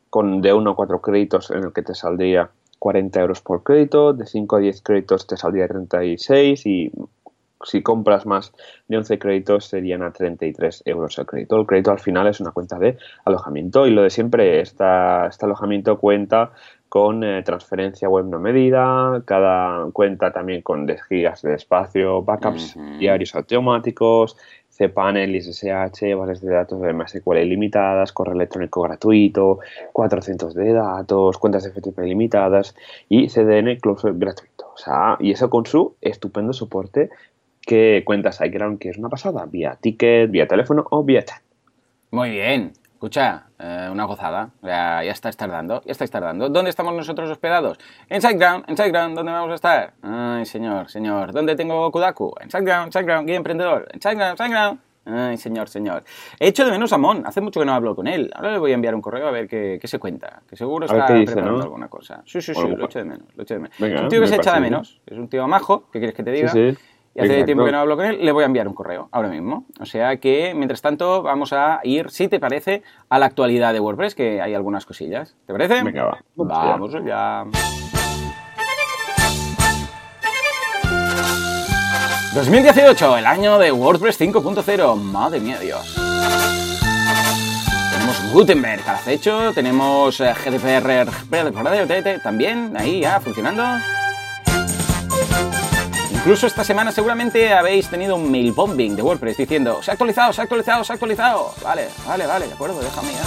con 0.09 0.41
de 0.41 0.53
1 0.53 0.71
a 0.71 0.75
4 0.75 1.01
créditos 1.01 1.51
en 1.51 1.63
el 1.63 1.73
que 1.73 1.81
te 1.81 1.95
saldría 1.95 2.49
40 2.79 3.19
euros 3.19 3.41
por 3.41 3.63
crédito, 3.63 4.13
de 4.13 4.25
5 4.25 4.55
a 4.55 4.59
10 4.59 4.81
créditos 4.81 5.27
te 5.27 5.37
saldría 5.37 5.67
36 5.67 6.65
y 6.65 6.91
si 7.63 7.81
compras 7.81 8.25
más 8.25 8.53
de 8.87 8.97
11 8.97 9.19
créditos 9.19 9.65
serían 9.65 10.01
a 10.01 10.11
33 10.11 10.83
euros 10.85 11.17
el 11.17 11.25
crédito. 11.25 11.59
El 11.59 11.65
crédito 11.65 11.91
al 11.91 11.99
final 11.99 12.27
es 12.27 12.39
una 12.39 12.51
cuenta 12.51 12.79
de 12.79 12.97
alojamiento 13.25 13.85
y 13.85 13.91
lo 13.91 14.03
de 14.03 14.09
siempre, 14.09 14.61
esta, 14.61 15.27
este 15.27 15.45
alojamiento 15.45 15.97
cuenta 15.99 16.51
con 16.87 17.23
eh, 17.23 17.43
transferencia 17.43 18.09
web 18.09 18.25
no 18.25 18.39
medida, 18.39 19.21
cada 19.25 19.85
cuenta 19.91 20.31
también 20.31 20.61
con 20.61 20.85
10 20.87 21.03
gigas 21.03 21.41
de 21.43 21.53
espacio, 21.53 22.23
backups 22.23 22.75
diarios 22.97 23.35
automáticos, 23.35 24.37
cPanel 24.79 25.35
SSH, 25.35 26.15
bases 26.15 26.41
de 26.41 26.51
datos 26.51 26.81
de 26.81 26.93
MySQL 26.93 27.37
ilimitadas, 27.37 28.13
correo 28.13 28.33
electrónico 28.33 28.81
gratuito, 28.81 29.59
400 29.91 30.53
de 30.53 30.73
datos, 30.73 31.37
cuentas 31.37 31.65
de 31.65 31.71
FTP 31.71 31.99
ilimitadas 31.99 32.75
y 33.09 33.27
CDN 33.27 33.75
Closure 33.81 34.13
gratuito. 34.15 34.71
O 34.73 34.77
sea, 34.77 35.17
y 35.19 35.31
eso 35.31 35.49
con 35.49 35.65
su 35.65 35.95
estupendo 35.99 36.53
soporte 36.53 37.09
que 37.61 38.03
cuenta 38.05 38.31
SiteGround, 38.31 38.79
que 38.79 38.89
es 38.89 38.97
una 38.97 39.09
pasada, 39.09 39.45
vía 39.45 39.77
ticket, 39.79 40.31
vía 40.31 40.47
teléfono 40.47 40.85
o 40.89 41.03
vía 41.03 41.23
chat. 41.23 41.41
Muy 42.11 42.31
bien. 42.31 42.71
Escucha, 42.99 43.45
eh, 43.57 43.87
una 43.89 44.03
gozada. 44.03 44.49
Ya, 44.61 45.01
ya 45.01 45.13
estáis 45.13 45.37
tardando, 45.37 45.81
ya 45.85 45.93
estáis 45.93 46.11
tardando. 46.11 46.49
¿Dónde 46.49 46.69
estamos 46.69 46.93
nosotros 46.93 47.29
hospedados? 47.29 47.77
En 48.09 48.21
SiteGround, 48.21 48.65
en 48.67 48.75
SiteGround, 48.75 49.15
¿dónde 49.15 49.31
vamos 49.31 49.51
a 49.51 49.55
estar? 49.55 49.93
Ay, 50.01 50.45
señor, 50.45 50.89
señor. 50.89 51.31
¿Dónde 51.31 51.55
tengo 51.55 51.89
Kudaku? 51.93 52.35
En 52.41 52.51
SiteGround, 52.51 52.91
SiteGround, 52.91 53.25
guía 53.25 53.37
emprendedor. 53.37 53.87
En 53.93 54.01
SiteGround, 54.01 54.37
SiteGround. 54.37 54.79
Ay, 55.05 55.37
señor, 55.37 55.69
señor. 55.69 56.03
He 56.41 56.49
hecho 56.49 56.65
de 56.65 56.71
menos 56.71 56.91
a 56.91 56.97
Mon. 56.97 57.25
Hace 57.25 57.39
mucho 57.39 57.61
que 57.61 57.65
no 57.65 57.73
hablo 57.73 57.95
con 57.95 58.05
él. 58.05 58.29
Ahora 58.35 58.51
le 58.51 58.57
voy 58.57 58.71
a 58.71 58.73
enviar 58.73 58.93
un 58.93 59.01
correo 59.01 59.29
a 59.29 59.31
ver 59.31 59.47
qué, 59.47 59.79
qué 59.81 59.87
se 59.87 59.97
cuenta. 59.97 60.41
Que 60.49 60.57
seguro 60.57 60.85
está 60.85 61.05
preparando 61.05 61.63
alguna 61.63 61.87
cosa. 61.87 62.21
Sí, 62.25 62.41
sí, 62.41 62.53
sí, 62.53 62.67
lo 62.67 62.83
echo 62.83 62.99
de 62.99 63.05
menos. 63.05 63.27
Lo 63.33 63.43
echo 63.43 63.53
de 63.53 63.61
menos. 63.61 63.79
es 63.79 64.01
un 64.01 64.09
tío 64.09 64.19
que 64.19 64.27
se 64.27 64.35
echa 64.35 64.55
de 64.55 64.59
menos. 64.59 64.99
Es 65.05 65.17
un 65.17 65.29
tío 65.29 65.47
majo. 65.47 65.85
¿Qué 65.93 65.99
quieres 65.99 66.13
que 66.13 66.23
te 66.23 66.31
diga? 66.31 66.49
Sí, 66.49 66.71
sí 66.73 66.88
y 67.19 67.25
hace 67.25 67.43
tiempo 67.43 67.65
que 67.65 67.71
no 67.71 67.79
hablo 67.79 67.95
con 67.95 68.05
él, 68.05 68.19
le 68.21 68.31
voy 68.31 68.43
a 68.43 68.45
enviar 68.45 68.67
un 68.67 68.73
correo 68.73 69.09
ahora 69.11 69.29
mismo. 69.29 69.65
O 69.79 69.85
sea 69.85 70.17
que, 70.17 70.53
mientras 70.55 70.81
tanto, 70.81 71.21
vamos 71.21 71.53
a 71.53 71.79
ir, 71.83 72.09
si 72.09 72.27
te 72.27 72.39
parece, 72.39 72.83
a 73.09 73.19
la 73.19 73.25
actualidad 73.25 73.73
de 73.73 73.79
WordPress, 73.79 74.15
que 74.15 74.41
hay 74.41 74.53
algunas 74.53 74.85
cosillas. 74.85 75.35
¿Te 75.45 75.53
parece? 75.53 75.83
Venga, 75.83 76.05
va. 76.05 76.23
Vamos 76.35 76.95
allá. 76.95 77.45
2018, 82.35 83.17
el 83.17 83.25
año 83.25 83.57
de 83.57 83.71
WordPress 83.71 84.21
5.0. 84.21 84.95
Madre 84.95 85.39
mía, 85.39 85.57
Dios. 85.59 85.95
Tenemos 87.91 88.31
Gutenberg 88.31 88.87
al 88.87 88.95
acecho, 88.95 89.51
tenemos 89.53 90.19
eh, 90.21 90.33
GDPR 90.33 92.21
también 92.21 92.77
ahí 92.77 93.01
ya 93.01 93.19
funcionando. 93.19 93.63
Incluso 96.19 96.47
esta 96.47 96.65
semana 96.65 96.91
seguramente 96.91 97.53
habéis 97.53 97.89
tenido 97.89 98.17
un 98.17 98.29
mail 98.29 98.51
bombing 98.51 98.93
de 98.93 99.01
WordPress 99.01 99.37
diciendo 99.37 99.81
se 99.81 99.89
ha 99.89 99.93
actualizado, 99.93 100.33
se 100.33 100.41
ha 100.41 100.43
actualizado, 100.43 100.83
se 100.83 100.91
ha 100.91 100.95
actualizado. 100.95 101.53
Vale, 101.63 101.87
vale, 102.05 102.27
vale, 102.27 102.47
de 102.47 102.53
acuerdo, 102.53 102.81
déjame 102.81 103.13
ya. 103.13 103.23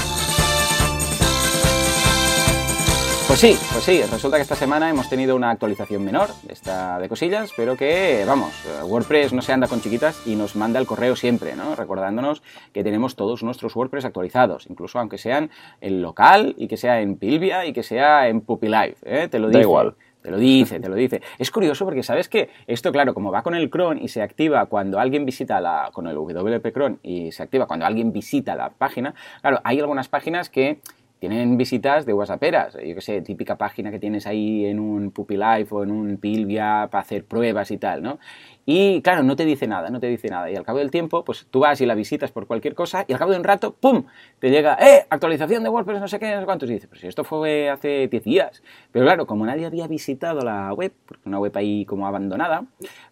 Pues 3.26 3.40
sí, 3.40 3.58
pues 3.72 3.82
sí, 3.82 4.02
resulta 4.02 4.36
que 4.36 4.42
esta 4.42 4.56
semana 4.56 4.90
hemos 4.90 5.08
tenido 5.08 5.34
una 5.34 5.48
actualización 5.48 6.04
menor 6.04 6.28
esta 6.50 6.98
de 6.98 7.08
cosillas, 7.08 7.50
pero 7.56 7.78
que, 7.78 8.24
vamos, 8.26 8.52
WordPress 8.84 9.32
no 9.32 9.40
se 9.40 9.54
anda 9.54 9.68
con 9.68 9.80
chiquitas 9.80 10.20
y 10.26 10.36
nos 10.36 10.54
manda 10.54 10.78
el 10.78 10.86
correo 10.86 11.16
siempre, 11.16 11.56
¿no? 11.56 11.74
Recordándonos 11.74 12.42
que 12.74 12.84
tenemos 12.84 13.16
todos 13.16 13.42
nuestros 13.42 13.74
WordPress 13.74 14.04
actualizados, 14.04 14.66
incluso 14.68 14.98
aunque 14.98 15.16
sean 15.16 15.50
en 15.80 16.02
local 16.02 16.54
y 16.58 16.68
que 16.68 16.76
sea 16.76 17.00
en 17.00 17.16
Pilvia 17.16 17.64
y 17.64 17.72
que 17.72 17.82
sea 17.82 18.28
en 18.28 18.42
Puppy 18.42 18.66
Live, 18.68 18.96
¿eh? 19.06 19.28
Te 19.28 19.38
lo 19.38 19.48
digo. 19.48 19.60
igual. 19.60 19.94
Te 20.22 20.30
lo 20.30 20.38
dice, 20.38 20.78
te 20.78 20.88
lo 20.88 20.94
dice. 20.94 21.20
Es 21.38 21.50
curioso 21.50 21.84
porque 21.84 22.02
sabes 22.02 22.28
que 22.28 22.50
esto, 22.68 22.92
claro, 22.92 23.12
como 23.12 23.32
va 23.32 23.42
con 23.42 23.54
el 23.54 23.70
cron 23.70 23.98
y 24.00 24.08
se 24.08 24.22
activa 24.22 24.66
cuando 24.66 25.00
alguien 25.00 25.26
visita 25.26 25.60
la, 25.60 25.90
con 25.92 26.06
el 26.06 26.14
WP 26.14 26.72
cron 26.72 27.00
y 27.02 27.32
se 27.32 27.42
activa 27.42 27.66
cuando 27.66 27.86
alguien 27.86 28.12
visita 28.12 28.54
la 28.54 28.70
página, 28.70 29.14
claro, 29.40 29.60
hay 29.64 29.80
algunas 29.80 30.08
páginas 30.08 30.48
que 30.48 30.78
tienen 31.22 31.56
visitas 31.56 32.04
de 32.04 32.14
WhatsApperas, 32.14 32.74
yo 32.84 32.96
qué 32.96 33.00
sé, 33.00 33.22
típica 33.22 33.56
página 33.56 33.92
que 33.92 34.00
tienes 34.00 34.26
ahí 34.26 34.66
en 34.66 34.80
un 34.80 35.12
Puppy 35.12 35.36
Life 35.36 35.72
o 35.72 35.84
en 35.84 35.92
un 35.92 36.16
Pilvia 36.16 36.88
para 36.90 37.02
hacer 37.02 37.24
pruebas 37.24 37.70
y 37.70 37.78
tal, 37.78 38.02
¿no? 38.02 38.18
Y 38.66 39.02
claro, 39.02 39.22
no 39.22 39.36
te 39.36 39.44
dice 39.44 39.68
nada, 39.68 39.88
no 39.90 40.00
te 40.00 40.08
dice 40.08 40.26
nada. 40.26 40.50
Y 40.50 40.56
al 40.56 40.64
cabo 40.64 40.80
del 40.80 40.90
tiempo, 40.90 41.24
pues 41.24 41.46
tú 41.48 41.60
vas 41.60 41.80
y 41.80 41.86
la 41.86 41.94
visitas 41.94 42.32
por 42.32 42.48
cualquier 42.48 42.74
cosa 42.74 43.04
y 43.06 43.12
al 43.12 43.20
cabo 43.20 43.30
de 43.30 43.36
un 43.36 43.44
rato, 43.44 43.72
¡pum! 43.72 44.06
Te 44.40 44.50
llega, 44.50 44.76
¡eh! 44.80 45.06
Actualización 45.10 45.62
de 45.62 45.68
WordPress, 45.68 46.00
no 46.00 46.08
sé 46.08 46.18
qué, 46.18 46.34
no 46.34 46.40
sé 46.40 46.44
cuántos. 46.44 46.68
Y 46.68 46.72
dices, 46.72 46.88
pero 46.88 47.00
si 47.00 47.06
esto 47.06 47.22
fue 47.22 47.70
hace 47.70 48.08
10 48.08 48.24
días. 48.24 48.60
Pero 48.90 49.04
claro, 49.04 49.24
como 49.24 49.46
nadie 49.46 49.64
había 49.64 49.86
visitado 49.86 50.40
la 50.40 50.74
web, 50.74 50.92
porque 51.06 51.22
una 51.28 51.38
web 51.38 51.56
ahí 51.56 51.84
como 51.84 52.08
abandonada, 52.08 52.64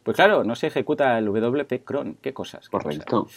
pues 0.02 0.16
claro, 0.16 0.42
no 0.42 0.56
se 0.56 0.66
ejecuta 0.66 1.16
el 1.16 1.26
WP 1.26 1.84
cron. 1.84 2.16
¿Qué 2.20 2.32
cosas? 2.32 2.68
Correcto. 2.68 3.28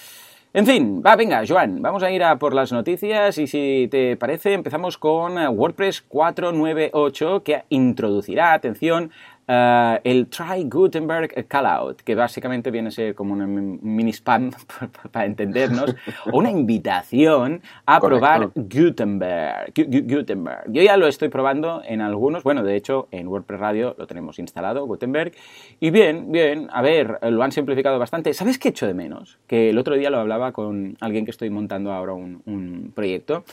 En 0.55 0.67
fin, 0.67 1.01
va, 1.03 1.15
venga, 1.15 1.41
Joan, 1.47 1.81
vamos 1.81 2.03
a 2.03 2.11
ir 2.11 2.23
a 2.23 2.37
por 2.37 2.53
las 2.53 2.71
noticias 2.71 3.39
y 3.39 3.47
si 3.47 3.87
te 3.89 4.15
parece 4.17 4.53
empezamos 4.53 4.99
con 4.99 5.39
eh, 5.39 5.47
WordPress 5.47 6.03
498 6.03 7.41
que 7.43 7.63
introducirá, 7.69 8.53
atención, 8.53 9.09
eh, 9.47 9.99
el 10.03 10.27
Try 10.27 10.69
Gutenberg 10.69 11.47
Callout, 11.47 12.01
que 12.01 12.15
básicamente 12.15 12.71
viene 12.71 12.89
a 12.89 12.91
ser 12.91 13.15
como 13.15 13.33
un 13.33 13.79
mini 13.81 14.11
spam, 14.11 14.51
para 15.11 15.25
entendernos, 15.25 15.95
o 16.31 16.37
una 16.37 16.51
invitación 16.51 17.61
a 17.85 17.99
probar 17.99 18.51
Gutenberg, 18.55 19.73
Gutenberg. 19.75 20.71
Yo 20.71 20.81
ya 20.81 20.97
lo 20.97 21.07
estoy 21.07 21.29
probando 21.29 21.81
en 21.85 22.01
algunos, 22.01 22.43
bueno, 22.43 22.63
de 22.63 22.75
hecho 22.75 23.07
en 23.11 23.27
WordPress 23.27 23.59
Radio 23.59 23.95
lo 23.97 24.07
tenemos 24.07 24.39
instalado, 24.39 24.85
Gutenberg, 24.85 25.33
y 25.79 25.91
bien, 25.91 26.31
bien, 26.31 26.69
a 26.71 26.81
ver, 26.81 27.19
lo 27.21 27.43
han 27.43 27.51
simplificado 27.51 27.99
bastante. 27.99 28.33
¿Sabes 28.33 28.57
qué 28.57 28.69
echo 28.69 28.87
de 28.87 28.93
menos? 28.93 29.39
Que 29.47 29.69
el 29.69 29.77
otro 29.77 29.95
día 29.95 30.09
lo 30.09 30.19
hablaba 30.19 30.51
con 30.51 30.97
alguien 31.01 31.25
que 31.25 31.31
estoy 31.31 31.49
montando 31.49 31.91
ahora 31.91 32.13
un, 32.13 32.91
proyecto, 32.95 33.43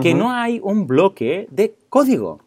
que 0.00 0.14
no 0.14 0.32
hay 0.32 0.60
un 0.62 0.86
bloque 0.86 1.46
de 1.50 1.74
código. 1.88 2.40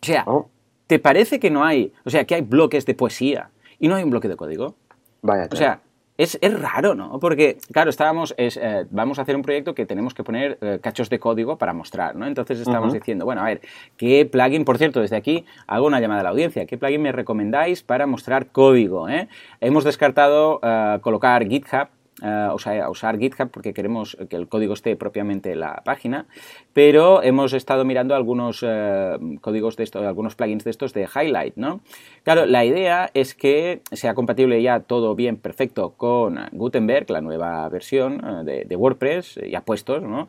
O 0.00 0.04
sea, 0.04 0.24
oh. 0.26 0.48
¿Te 0.86 0.98
parece 0.98 1.40
que 1.40 1.50
no 1.50 1.64
hay, 1.64 1.92
o 2.04 2.10
sea, 2.10 2.24
que 2.24 2.34
hay 2.34 2.42
bloques 2.42 2.86
de 2.86 2.94
poesía 2.94 3.50
y 3.78 3.88
no 3.88 3.94
hay 3.94 4.04
un 4.04 4.10
bloque 4.10 4.28
de 4.28 4.36
código? 4.36 4.74
Vaya. 5.22 5.48
O 5.50 5.56
sea, 5.56 5.80
es, 6.18 6.38
raro, 6.60 6.94
¿no? 6.94 7.18
Porque, 7.18 7.56
claro, 7.72 7.90
estábamos, 7.90 8.34
eh, 8.36 8.86
vamos 8.90 9.18
a 9.18 9.22
hacer 9.22 9.34
un 9.34 9.42
proyecto 9.42 9.74
que 9.74 9.86
tenemos 9.86 10.14
que 10.14 10.22
poner 10.22 10.58
eh, 10.60 10.78
cachos 10.80 11.08
de 11.10 11.18
código 11.18 11.56
para 11.56 11.72
mostrar, 11.72 12.14
¿no? 12.14 12.26
Entonces 12.26 12.60
estamos 12.60 12.92
diciendo, 12.92 13.24
bueno, 13.24 13.40
a 13.40 13.44
ver, 13.44 13.60
¿qué 13.96 14.24
plugin, 14.30 14.64
por 14.64 14.78
cierto, 14.78 15.00
desde 15.00 15.16
aquí 15.16 15.44
hago 15.66 15.86
una 15.86 16.00
llamada 16.00 16.20
a 16.20 16.24
la 16.24 16.30
audiencia, 16.30 16.66
¿qué 16.66 16.76
plugin 16.76 17.02
me 17.02 17.12
recomendáis 17.12 17.82
para 17.82 18.06
mostrar 18.06 18.48
código? 18.48 19.08
Eh? 19.08 19.28
Hemos 19.60 19.84
descartado 19.84 20.60
colocar 21.00 21.46
GitHub 21.48 21.88
uh, 22.20 22.54
usar, 22.54 23.18
GitHub 23.18 23.50
porque 23.50 23.72
queremos 23.72 24.16
que 24.28 24.36
el 24.36 24.48
código 24.48 24.74
esté 24.74 24.96
propiamente 24.96 25.52
en 25.52 25.60
la 25.60 25.82
página, 25.84 26.26
pero 26.72 27.22
hemos 27.22 27.52
estado 27.52 27.84
mirando 27.84 28.14
algunos 28.14 28.64
eh, 28.66 29.16
códigos 29.40 29.76
de 29.76 29.84
estos, 29.84 30.04
algunos 30.04 30.34
plugins 30.34 30.64
de 30.64 30.70
estos 30.70 30.92
de 30.92 31.08
Highlight, 31.08 31.56
¿no? 31.56 31.80
Claro, 32.24 32.46
la 32.46 32.64
idea 32.64 33.10
es 33.14 33.34
que 33.34 33.82
sea 33.92 34.14
compatible 34.14 34.62
ya 34.62 34.80
todo 34.80 35.14
bien 35.14 35.36
perfecto 35.36 35.94
con 35.96 36.38
Gutenberg, 36.52 37.10
la 37.10 37.20
nueva 37.20 37.68
versión 37.68 38.22
eh, 38.24 38.44
de, 38.44 38.64
de 38.64 38.76
WordPress, 38.76 39.40
ya 39.48 39.62
puestos, 39.62 40.02
¿no? 40.02 40.28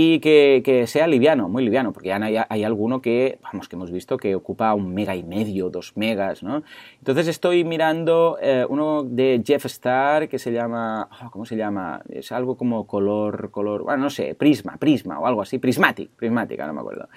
Y 0.00 0.20
que, 0.20 0.84
sea 0.86 1.08
liviano, 1.08 1.48
muy 1.48 1.64
liviano, 1.64 1.92
porque 1.92 2.10
ya 2.10 2.46
hay, 2.48 2.62
alguno 2.62 3.02
que, 3.02 3.40
vamos, 3.42 3.68
que 3.68 3.74
hemos 3.74 3.90
visto 3.90 4.16
que 4.16 4.36
ocupa 4.36 4.72
un 4.72 4.94
mega 4.94 5.16
y 5.16 5.24
medio, 5.24 5.70
dos 5.70 5.96
megas, 5.96 6.44
¿no? 6.44 6.62
Entonces 6.98 7.26
estoy 7.26 7.64
mirando 7.64 8.38
eh, 8.40 8.64
uno 8.68 9.02
de 9.02 9.42
Jeff 9.44 9.64
Star 9.64 10.28
que 10.28 10.38
se 10.38 10.52
llama, 10.52 11.08
oh, 11.20 11.30
¿cómo 11.32 11.44
se 11.44 11.56
llama? 11.56 12.00
Es 12.08 12.30
algo 12.30 12.56
como 12.56 12.86
color, 12.86 13.50
color, 13.50 13.82
bueno, 13.82 14.04
no 14.04 14.10
sé, 14.10 14.36
prisma, 14.36 14.76
prisma 14.76 15.18
o 15.18 15.26
algo 15.26 15.42
así, 15.42 15.58
prismatic, 15.58 16.10
prismática, 16.10 16.64
no 16.68 16.74
me 16.74 16.80
acuerdo. 16.80 17.08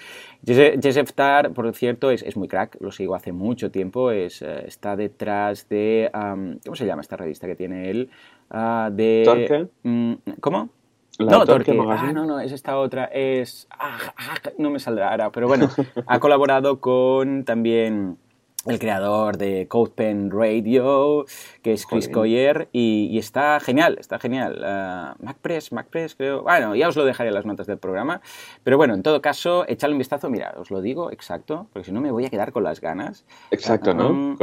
Jeff 0.43 0.97
Star, 0.97 1.53
por 1.53 1.71
cierto, 1.75 2.09
es, 2.09 2.23
es, 2.23 2.35
muy 2.35 2.47
crack, 2.47 2.77
lo 2.79 2.91
sigo 2.91 3.13
hace 3.13 3.31
mucho 3.31 3.69
tiempo, 3.69 4.09
es, 4.09 4.41
eh, 4.41 4.63
está 4.65 4.95
detrás 4.95 5.69
de, 5.69 6.09
¿cómo 6.11 6.75
se 6.75 6.87
llama 6.87 7.03
esta 7.03 7.15
revista 7.15 7.45
que 7.45 7.55
tiene 7.55 7.91
él? 7.91 8.09
Uh, 8.49 8.89
de... 8.91 9.69
Mm, 9.83 10.13
¿Cómo? 10.39 10.80
No, 11.25 11.45
Torque. 11.45 11.77
Ah, 11.89 12.11
no, 12.13 12.25
no, 12.25 12.39
es 12.39 12.51
esta 12.51 12.77
otra. 12.77 13.05
Es. 13.05 13.67
Ah, 13.71 13.97
ah, 14.17 14.35
no 14.57 14.69
me 14.69 14.79
saldrá 14.79 15.11
ahora, 15.11 15.31
pero 15.31 15.47
bueno, 15.47 15.69
ha 16.05 16.19
colaborado 16.19 16.79
con 16.79 17.43
también 17.43 18.17
el 18.65 18.77
creador 18.77 19.37
de 19.37 19.67
CodePen 19.67 20.29
Radio, 20.29 21.25
que 21.63 21.73
es 21.73 21.85
Chris 21.85 22.09
Coyer, 22.09 22.69
y, 22.71 23.17
está 23.17 23.59
genial, 23.59 23.97
está 23.99 24.19
genial. 24.19 24.59
Uh, 24.59 25.25
MacPress, 25.25 25.71
MacPress, 25.71 26.15
creo. 26.15 26.43
Bueno, 26.43 26.75
ya 26.75 26.87
os 26.87 26.95
lo 26.95 27.05
dejaré 27.05 27.29
en 27.29 27.35
las 27.35 27.45
notas 27.45 27.65
del 27.65 27.79
programa. 27.79 28.21
Pero 28.63 28.77
bueno, 28.77 28.93
en 28.93 29.01
todo 29.01 29.21
caso, 29.21 29.65
echadle 29.67 29.95
un 29.95 29.99
vistazo. 29.99 30.29
Mira, 30.29 30.53
os 30.57 30.69
lo 30.69 30.81
digo 30.81 31.11
exacto, 31.11 31.67
porque 31.73 31.87
si 31.87 31.91
no 31.91 32.01
me 32.01 32.11
voy 32.11 32.25
a 32.25 32.29
quedar 32.29 32.51
con 32.51 32.63
las 32.63 32.81
ganas. 32.81 33.25
Exacto, 33.49 33.93
¿no? 33.93 34.09
Um, 34.09 34.37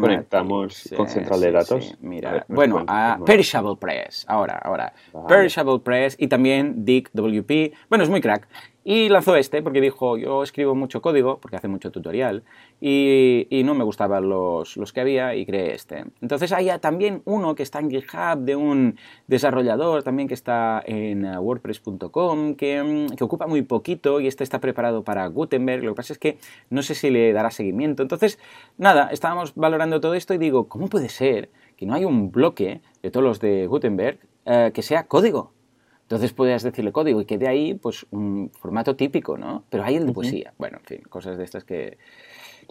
conectamos 0.00 0.88
con 0.96 1.08
central 1.08 1.40
de 1.40 1.52
datos. 1.52 1.94
mira, 2.00 2.44
bueno, 2.48 2.84
a 2.88 3.18
Perishable 3.24 3.76
Press, 3.76 4.24
ahora, 4.28 4.58
ahora. 4.58 4.92
Perishable 5.28 5.78
Press 5.78 6.16
y 6.18 6.26
también 6.26 6.84
Dick 6.84 7.10
WP. 7.12 7.72
Bueno, 7.88 8.02
es 8.02 8.10
muy 8.10 8.20
crack. 8.20 8.48
Y 8.84 9.08
lanzó 9.08 9.36
este 9.36 9.62
porque 9.62 9.80
dijo, 9.80 10.16
yo 10.16 10.42
escribo 10.42 10.74
mucho 10.74 11.00
código, 11.00 11.38
porque 11.38 11.56
hace 11.56 11.68
mucho 11.68 11.90
tutorial, 11.90 12.42
y, 12.80 13.62
no 13.64 13.74
me 13.74 13.84
gustaban 13.84 14.28
los, 14.28 14.76
los, 14.76 14.92
que 14.92 15.00
había 15.00 15.36
y 15.36 15.46
creé 15.46 15.74
este. 15.74 16.04
Entonces 16.20 16.50
hay 16.52 16.68
también 16.80 17.22
uno 17.24 17.54
que 17.54 17.62
está 17.62 17.78
en 17.78 17.90
GitHub 17.90 18.38
de 18.38 18.56
un 18.56 18.96
desarrollador 19.28 20.02
también 20.02 20.26
que 20.26 20.34
está 20.34 20.82
en 20.84 21.24
wordpress.com, 21.24 22.56
que, 22.56 22.82
mm, 22.82 23.14
que, 23.14 23.24
ocupa 23.24 23.46
muy 23.46 23.62
poquito 23.62 24.20
y 24.20 24.26
este 24.26 24.42
está 24.42 24.60
preparado 24.60 25.04
para 25.04 25.26
Gutenberg. 25.28 25.84
Lo 25.84 25.92
que 25.92 25.96
pasa 25.96 26.12
es 26.12 26.18
que 26.18 26.38
no 26.70 26.82
sé 26.82 26.94
si 26.96 27.10
le 27.10 27.32
dará 27.32 27.50
seguimiento. 27.50 28.02
Entonces, 28.02 28.40
nada, 28.78 29.08
estábamos 29.12 29.54
valorando 29.54 30.00
todo 30.00 30.14
esto 30.14 30.34
y 30.34 30.38
digo, 30.38 30.68
¿cómo 30.68 30.88
puede 30.88 31.08
ser 31.08 31.50
que 31.76 31.86
no 31.86 31.94
hay 31.94 32.04
un 32.04 32.32
bloque 32.32 32.80
de 33.02 33.10
todos 33.10 33.24
los 33.24 33.40
de 33.40 33.66
Gutenberg 33.66 34.18
eh, 34.44 34.72
que 34.74 34.82
sea 34.82 35.04
código. 35.04 35.52
Entonces 36.12 36.34
puedes 36.34 36.62
decirle 36.62 36.92
código 36.92 37.22
y 37.22 37.24
quede 37.24 37.48
ahí 37.48 37.72
pues 37.72 38.04
un 38.10 38.50
formato 38.60 38.94
típico, 38.96 39.38
¿no? 39.38 39.64
Pero 39.70 39.82
hay 39.82 39.96
el 39.96 40.04
de 40.04 40.12
poesía. 40.12 40.52
Bueno, 40.58 40.76
en 40.76 40.84
fin, 40.84 41.00
cosas 41.08 41.38
de 41.38 41.44
estas 41.44 41.64
que, 41.64 41.96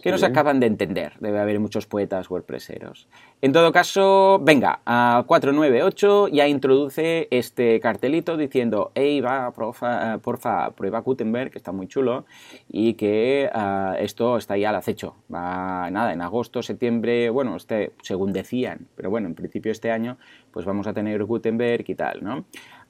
que 0.00 0.12
no 0.12 0.18
se 0.18 0.26
acaban 0.26 0.60
de 0.60 0.66
entender. 0.66 1.14
Debe 1.18 1.40
haber 1.40 1.58
muchos 1.58 1.86
poetas 1.86 2.30
wordpresseros. 2.30 3.08
En 3.40 3.52
todo 3.52 3.72
caso, 3.72 4.38
venga, 4.40 4.80
a 4.86 5.24
498 5.26 6.28
ya 6.28 6.46
introduce 6.46 7.26
este 7.32 7.80
cartelito 7.80 8.36
diciendo, 8.36 8.92
hey, 8.94 9.20
va, 9.20 9.50
porfa, 9.50 10.18
porfa 10.18 10.70
prueba 10.70 11.00
Gutenberg, 11.00 11.50
que 11.50 11.58
está 11.58 11.72
muy 11.72 11.88
chulo, 11.88 12.24
y 12.68 12.94
que 12.94 13.50
ah, 13.52 13.96
esto 13.98 14.36
está 14.36 14.56
ya 14.56 14.68
al 14.68 14.76
acecho. 14.76 15.16
Va, 15.34 15.90
nada, 15.90 16.12
en 16.12 16.20
agosto, 16.20 16.62
septiembre, 16.62 17.28
bueno, 17.30 17.56
este, 17.56 17.92
según 18.02 18.32
decían, 18.32 18.86
pero 18.94 19.10
bueno, 19.10 19.26
en 19.26 19.34
principio 19.34 19.72
este 19.72 19.90
año, 19.90 20.16
pues 20.52 20.64
vamos 20.64 20.86
a 20.86 20.92
tener 20.92 21.24
Gutenberg 21.24 21.84
y 21.88 21.94
tal, 21.96 22.22
¿no? 22.22 22.44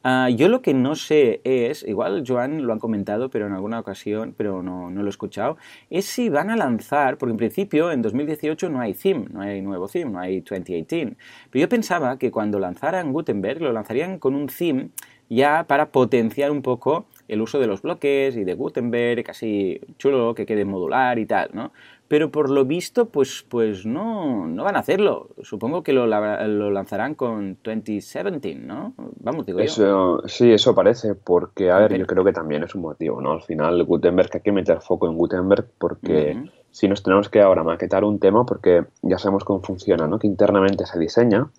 Ah, 0.04 0.28
yo 0.30 0.48
lo 0.48 0.62
que 0.62 0.74
no 0.74 0.96
sé 0.96 1.40
es, 1.44 1.84
igual 1.84 2.24
Joan 2.26 2.66
lo 2.66 2.72
han 2.72 2.80
comentado, 2.80 3.30
pero 3.30 3.46
en 3.46 3.52
alguna 3.52 3.78
ocasión, 3.78 4.34
pero 4.36 4.60
no, 4.60 4.90
no, 4.90 5.02
lo 5.02 5.06
he 5.06 5.10
escuchado, 5.10 5.58
es 5.90 6.06
si 6.06 6.28
van 6.28 6.50
a 6.50 6.56
lanzar, 6.56 7.18
porque 7.18 7.30
en 7.30 7.36
principio 7.36 7.92
en 7.92 8.02
2018 8.02 8.68
no 8.68 8.80
hay 8.80 8.94
theme, 8.94 9.26
no 9.30 9.42
hay 9.42 9.62
nuevo 9.62 9.86
theme, 9.86 10.10
no 10.10 10.18
hay 10.18 10.40
2018. 10.40 11.16
Pero 11.50 11.60
yo 11.60 11.68
pensaba 11.68 12.18
que 12.18 12.32
cuando 12.32 12.58
lanzaran 12.58 13.12
Gutenberg 13.12 13.62
lo 13.62 13.72
lanzarían 13.72 14.18
con 14.18 14.34
un 14.34 14.48
theme 14.48 14.90
ya 15.28 15.66
para 15.68 15.92
potenciar 15.92 16.50
un 16.50 16.62
poco 16.62 17.06
el 17.28 17.40
uso 17.40 17.58
de 17.60 17.66
los 17.66 17.82
bloques 17.82 18.36
y 18.36 18.44
de 18.44 18.54
Gutenberg, 18.54 19.24
casi 19.24 19.80
chulo, 19.98 20.34
que 20.34 20.44
quede 20.46 20.64
modular 20.64 21.18
y 21.18 21.26
tal, 21.26 21.50
¿no? 21.54 21.72
Pero 22.12 22.30
por 22.30 22.50
lo 22.50 22.66
visto, 22.66 23.06
pues, 23.06 23.42
pues 23.48 23.86
no, 23.86 24.46
no 24.46 24.64
van 24.64 24.76
a 24.76 24.80
hacerlo. 24.80 25.30
Supongo 25.40 25.82
que 25.82 25.94
lo, 25.94 26.06
lo 26.06 26.70
lanzarán 26.70 27.14
con 27.14 27.56
2017, 27.64 28.54
¿no? 28.56 28.92
Vamos, 29.18 29.46
digo 29.46 29.60
eso, 29.60 30.20
yo. 30.20 30.28
Sí, 30.28 30.52
eso 30.52 30.74
parece, 30.74 31.14
porque, 31.14 31.70
a 31.70 31.78
ver, 31.78 31.96
yo 31.96 32.06
creo 32.06 32.22
que 32.22 32.34
también 32.34 32.64
es 32.64 32.74
un 32.74 32.82
motivo, 32.82 33.22
¿no? 33.22 33.32
Al 33.32 33.40
final, 33.40 33.82
Gutenberg, 33.84 34.28
hay 34.34 34.42
que 34.42 34.52
meter 34.52 34.82
foco 34.82 35.08
en 35.08 35.16
Gutenberg 35.16 35.70
porque 35.78 36.36
si 36.70 36.86
nos 36.86 37.02
tenemos 37.02 37.30
que 37.30 37.40
ahora 37.40 37.64
maquetar 37.64 38.04
un 38.04 38.18
tema, 38.18 38.44
porque 38.44 38.84
ya 39.00 39.16
sabemos 39.16 39.44
cómo 39.44 39.62
funciona, 39.62 40.06
¿no? 40.06 40.18
Que 40.18 40.26
internamente 40.26 40.84
se 40.84 40.98
diseña 40.98 41.50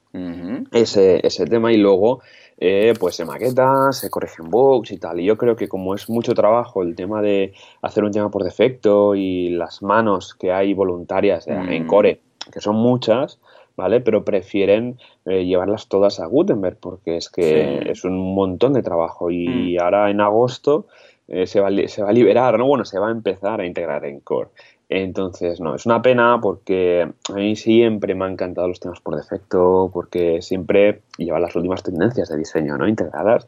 ese, 0.71 1.25
ese 1.25 1.47
tema 1.47 1.73
y 1.73 1.77
luego 1.77 2.21
eh, 2.57 2.93
pues 2.99 3.15
se 3.15 3.25
maqueta, 3.25 3.91
se 3.91 4.09
corrigen 4.09 4.49
bugs 4.49 4.91
y 4.91 4.97
tal. 4.97 5.19
Y 5.19 5.25
yo 5.25 5.37
creo 5.37 5.55
que 5.55 5.67
como 5.67 5.95
es 5.95 6.09
mucho 6.09 6.33
trabajo 6.33 6.83
el 6.83 6.95
tema 6.95 7.21
de 7.21 7.53
hacer 7.81 8.03
un 8.03 8.11
tema 8.11 8.29
por 8.29 8.43
defecto 8.43 9.15
y 9.15 9.49
las 9.49 9.81
manos 9.81 10.33
que 10.35 10.51
hay 10.51 10.73
voluntarias 10.73 11.47
en 11.47 11.83
mm. 11.83 11.87
Core, 11.87 12.21
que 12.51 12.61
son 12.61 12.75
muchas, 12.75 13.39
¿vale? 13.75 14.01
Pero 14.01 14.23
prefieren 14.23 14.97
eh, 15.25 15.45
llevarlas 15.45 15.87
todas 15.87 16.19
a 16.19 16.25
Gutenberg 16.25 16.77
porque 16.79 17.17
es 17.17 17.29
que 17.29 17.89
es 17.89 18.03
un 18.03 18.35
montón 18.35 18.73
de 18.73 18.83
trabajo 18.83 19.31
y 19.31 19.75
mm. 19.77 19.83
ahora 19.83 20.09
en 20.09 20.21
agosto 20.21 20.87
eh, 21.27 21.47
se, 21.47 21.59
va, 21.59 21.69
se 21.87 22.03
va 22.03 22.09
a 22.09 22.13
liberar, 22.13 22.57
¿no? 22.57 22.65
Bueno, 22.65 22.85
se 22.85 22.99
va 22.99 23.07
a 23.07 23.11
empezar 23.11 23.61
a 23.61 23.65
integrar 23.65 24.05
en 24.05 24.19
Core. 24.19 24.49
Entonces, 24.95 25.59
no, 25.59 25.73
es 25.73 25.87
una 25.87 26.03
pena 26.03 26.39
porque 26.39 27.01
a 27.01 27.33
mí 27.33 27.55
siempre 27.55 28.13
me 28.13 28.25
han 28.25 28.33
encantado 28.33 28.67
los 28.67 28.79
temas 28.79 28.99
por 28.99 29.15
defecto, 29.15 29.89
porque 29.91 30.43
siempre 30.43 31.01
lleva 31.17 31.39
las 31.39 31.55
últimas 31.55 31.81
tendencias 31.81 32.29
de 32.29 32.37
diseño, 32.37 32.77
¿no? 32.77 32.87
Integradas. 32.87 33.47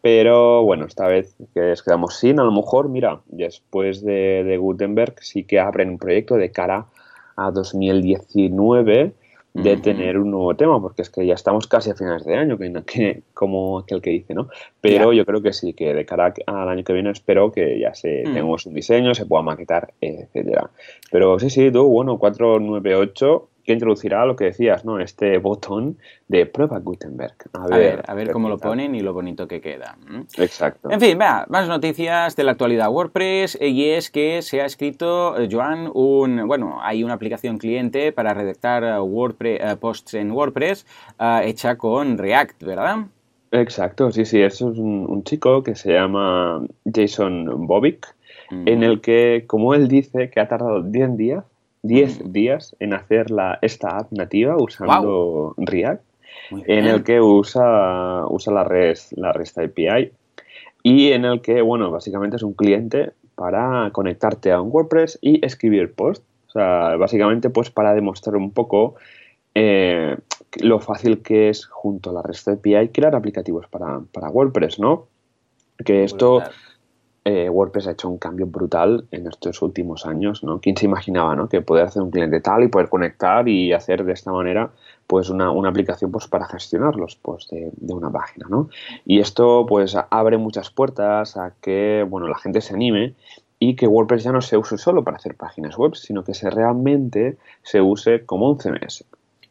Pero 0.00 0.62
bueno, 0.62 0.86
esta 0.86 1.06
vez 1.06 1.36
que 1.52 1.74
quedamos 1.84 2.16
sin, 2.16 2.40
a 2.40 2.44
lo 2.44 2.52
mejor, 2.52 2.88
mira, 2.88 3.20
después 3.26 4.02
de, 4.02 4.44
de 4.44 4.56
Gutenberg 4.56 5.16
sí 5.20 5.44
que 5.44 5.60
abren 5.60 5.90
un 5.90 5.98
proyecto 5.98 6.36
de 6.36 6.52
cara 6.52 6.86
a 7.36 7.50
2019 7.50 9.12
de 9.54 9.76
tener 9.76 10.18
un 10.18 10.30
nuevo 10.30 10.54
tema, 10.54 10.80
porque 10.80 11.02
es 11.02 11.10
que 11.10 11.26
ya 11.26 11.34
estamos 11.34 11.66
casi 11.66 11.90
a 11.90 11.94
finales 11.94 12.24
de 12.24 12.36
año, 12.36 12.56
que, 12.58 12.72
que 12.84 13.22
como 13.34 13.80
aquel 13.80 14.00
que 14.00 14.10
dice, 14.10 14.34
¿no? 14.34 14.48
Pero 14.80 15.12
yo 15.12 15.24
creo 15.24 15.42
que 15.42 15.52
sí, 15.52 15.72
que 15.72 15.94
de 15.94 16.06
cara 16.06 16.32
al 16.46 16.68
año 16.68 16.84
que 16.84 16.92
viene 16.92 17.10
espero 17.10 17.50
que 17.50 17.78
ya 17.80 17.94
se 17.94 18.22
mm. 18.26 18.34
tengamos 18.34 18.66
un 18.66 18.74
diseño, 18.74 19.14
se 19.14 19.26
pueda 19.26 19.42
maquetar, 19.42 19.92
etcétera. 20.00 20.70
Pero 21.10 21.38
sí, 21.38 21.50
sí, 21.50 21.70
tú, 21.70 21.86
bueno, 21.88 22.18
498 22.18 23.48
que 23.68 23.74
introducirá 23.74 24.24
lo 24.24 24.34
que 24.34 24.46
decías, 24.46 24.86
¿no? 24.86 24.98
Este 24.98 25.36
botón 25.36 25.98
de 26.26 26.46
prueba 26.46 26.78
Gutenberg. 26.78 27.34
A 27.52 27.66
ver, 27.66 28.02
a 28.08 28.14
ver, 28.14 28.32
cómo 28.32 28.48
lo 28.48 28.56
ponen 28.56 28.94
y 28.94 29.00
lo 29.00 29.12
bonito 29.12 29.46
que 29.46 29.60
queda. 29.60 29.98
Exacto. 30.38 30.90
En 30.90 30.98
fin, 30.98 31.18
vea, 31.18 31.44
más 31.50 31.68
noticias 31.68 32.34
de 32.34 32.44
la 32.44 32.52
actualidad 32.52 32.88
WordPress 32.90 33.58
y 33.60 33.90
es 33.90 34.10
que 34.10 34.40
se 34.40 34.62
ha 34.62 34.64
escrito, 34.64 35.38
eh, 35.38 35.50
Joan, 35.52 35.90
un, 35.92 36.48
bueno, 36.48 36.78
hay 36.80 37.04
una 37.04 37.12
aplicación 37.12 37.58
cliente 37.58 38.10
para 38.10 38.32
redactar 38.32 38.84
eh, 38.84 38.98
WordPress, 39.00 39.60
eh, 39.60 39.76
posts 39.78 40.14
en 40.14 40.30
WordPress 40.30 40.86
hecha 41.42 41.76
con 41.76 42.16
React, 42.16 42.62
¿verdad? 42.62 42.96
Exacto, 43.52 44.10
sí, 44.12 44.24
sí, 44.24 44.40
eso 44.40 44.72
es 44.72 44.78
un, 44.78 45.24
chico 45.24 45.62
que 45.62 45.74
se 45.74 45.92
llama 45.92 46.62
Jason 46.90 47.66
Bobic, 47.66 48.14
en 48.50 48.82
el 48.82 49.02
que, 49.02 49.44
como 49.46 49.74
él 49.74 49.88
dice, 49.88 50.30
que 50.30 50.40
ha 50.40 50.48
tardado 50.48 50.82
10 50.82 51.18
días 51.18 51.44
10 51.82 52.24
mm. 52.24 52.32
días 52.32 52.76
en 52.80 52.94
hacer 52.94 53.30
la, 53.30 53.58
esta 53.62 53.98
app 53.98 54.12
nativa 54.12 54.56
usando 54.56 55.54
React, 55.56 56.02
en 56.66 56.86
el 56.86 57.02
que 57.02 57.20
usa, 57.20 58.24
usa 58.28 58.52
la 58.52 58.64
REST, 58.64 59.12
la 59.16 59.32
REST 59.32 59.58
API 59.58 60.12
y 60.82 61.12
en 61.12 61.24
el 61.24 61.40
que, 61.40 61.60
bueno, 61.62 61.90
básicamente 61.90 62.36
es 62.36 62.42
un 62.42 62.54
cliente 62.54 63.12
para 63.34 63.90
conectarte 63.92 64.52
a 64.52 64.60
un 64.60 64.70
WordPress 64.72 65.18
y 65.20 65.44
escribir 65.44 65.92
post. 65.92 66.24
O 66.48 66.50
sea, 66.50 66.96
básicamente 66.96 67.50
pues 67.50 67.70
para 67.70 67.94
demostrar 67.94 68.36
un 68.36 68.52
poco 68.52 68.94
eh, 69.54 70.16
lo 70.60 70.80
fácil 70.80 71.22
que 71.22 71.50
es 71.50 71.66
junto 71.66 72.10
a 72.10 72.12
la 72.14 72.22
REST 72.22 72.48
API 72.48 72.88
crear 72.88 73.14
aplicativos 73.14 73.66
para, 73.68 74.00
para 74.12 74.30
WordPress, 74.30 74.78
¿no? 74.78 75.06
Que 75.84 76.04
esto... 76.04 76.42
Eh, 77.30 77.46
WordPress 77.50 77.88
ha 77.88 77.90
hecho 77.90 78.08
un 78.08 78.16
cambio 78.16 78.46
brutal 78.46 79.04
en 79.10 79.26
estos 79.26 79.60
últimos 79.60 80.06
años, 80.06 80.42
¿no? 80.42 80.60
¿Quién 80.60 80.78
se 80.78 80.86
imaginaba, 80.86 81.36
¿no? 81.36 81.46
Que 81.46 81.60
poder 81.60 81.84
hacer 81.84 82.00
un 82.00 82.10
cliente 82.10 82.40
tal 82.40 82.62
y 82.62 82.68
poder 82.68 82.88
conectar 82.88 83.46
y 83.46 83.74
hacer 83.74 84.02
de 84.02 84.14
esta 84.14 84.32
manera, 84.32 84.70
pues, 85.06 85.28
una, 85.28 85.50
aplicación, 85.68 86.10
pues, 86.10 86.26
para 86.26 86.46
gestionar 86.46 86.96
los 86.96 87.16
posts 87.16 87.50
de, 87.50 87.92
una 87.92 88.10
página, 88.10 88.46
¿no? 88.48 88.70
Y 89.04 89.20
esto, 89.20 89.66
pues, 89.68 89.94
abre 90.08 90.38
muchas 90.38 90.70
puertas 90.70 91.36
a 91.36 91.52
que, 91.60 92.06
bueno, 92.08 92.28
la 92.28 92.38
gente 92.38 92.62
se 92.62 92.72
anime 92.72 93.14
y 93.58 93.76
que 93.76 93.86
WordPress 93.86 94.24
ya 94.24 94.32
no 94.32 94.40
se 94.40 94.56
use 94.56 94.78
solo 94.78 95.04
para 95.04 95.18
hacer 95.18 95.34
páginas 95.34 95.76
web, 95.76 95.96
sino 95.96 96.24
que 96.24 96.32
se 96.32 96.48
realmente 96.48 97.36
se 97.62 97.82
use 97.82 98.24
como 98.24 98.48
un 98.48 98.58
CMS, 98.58 99.04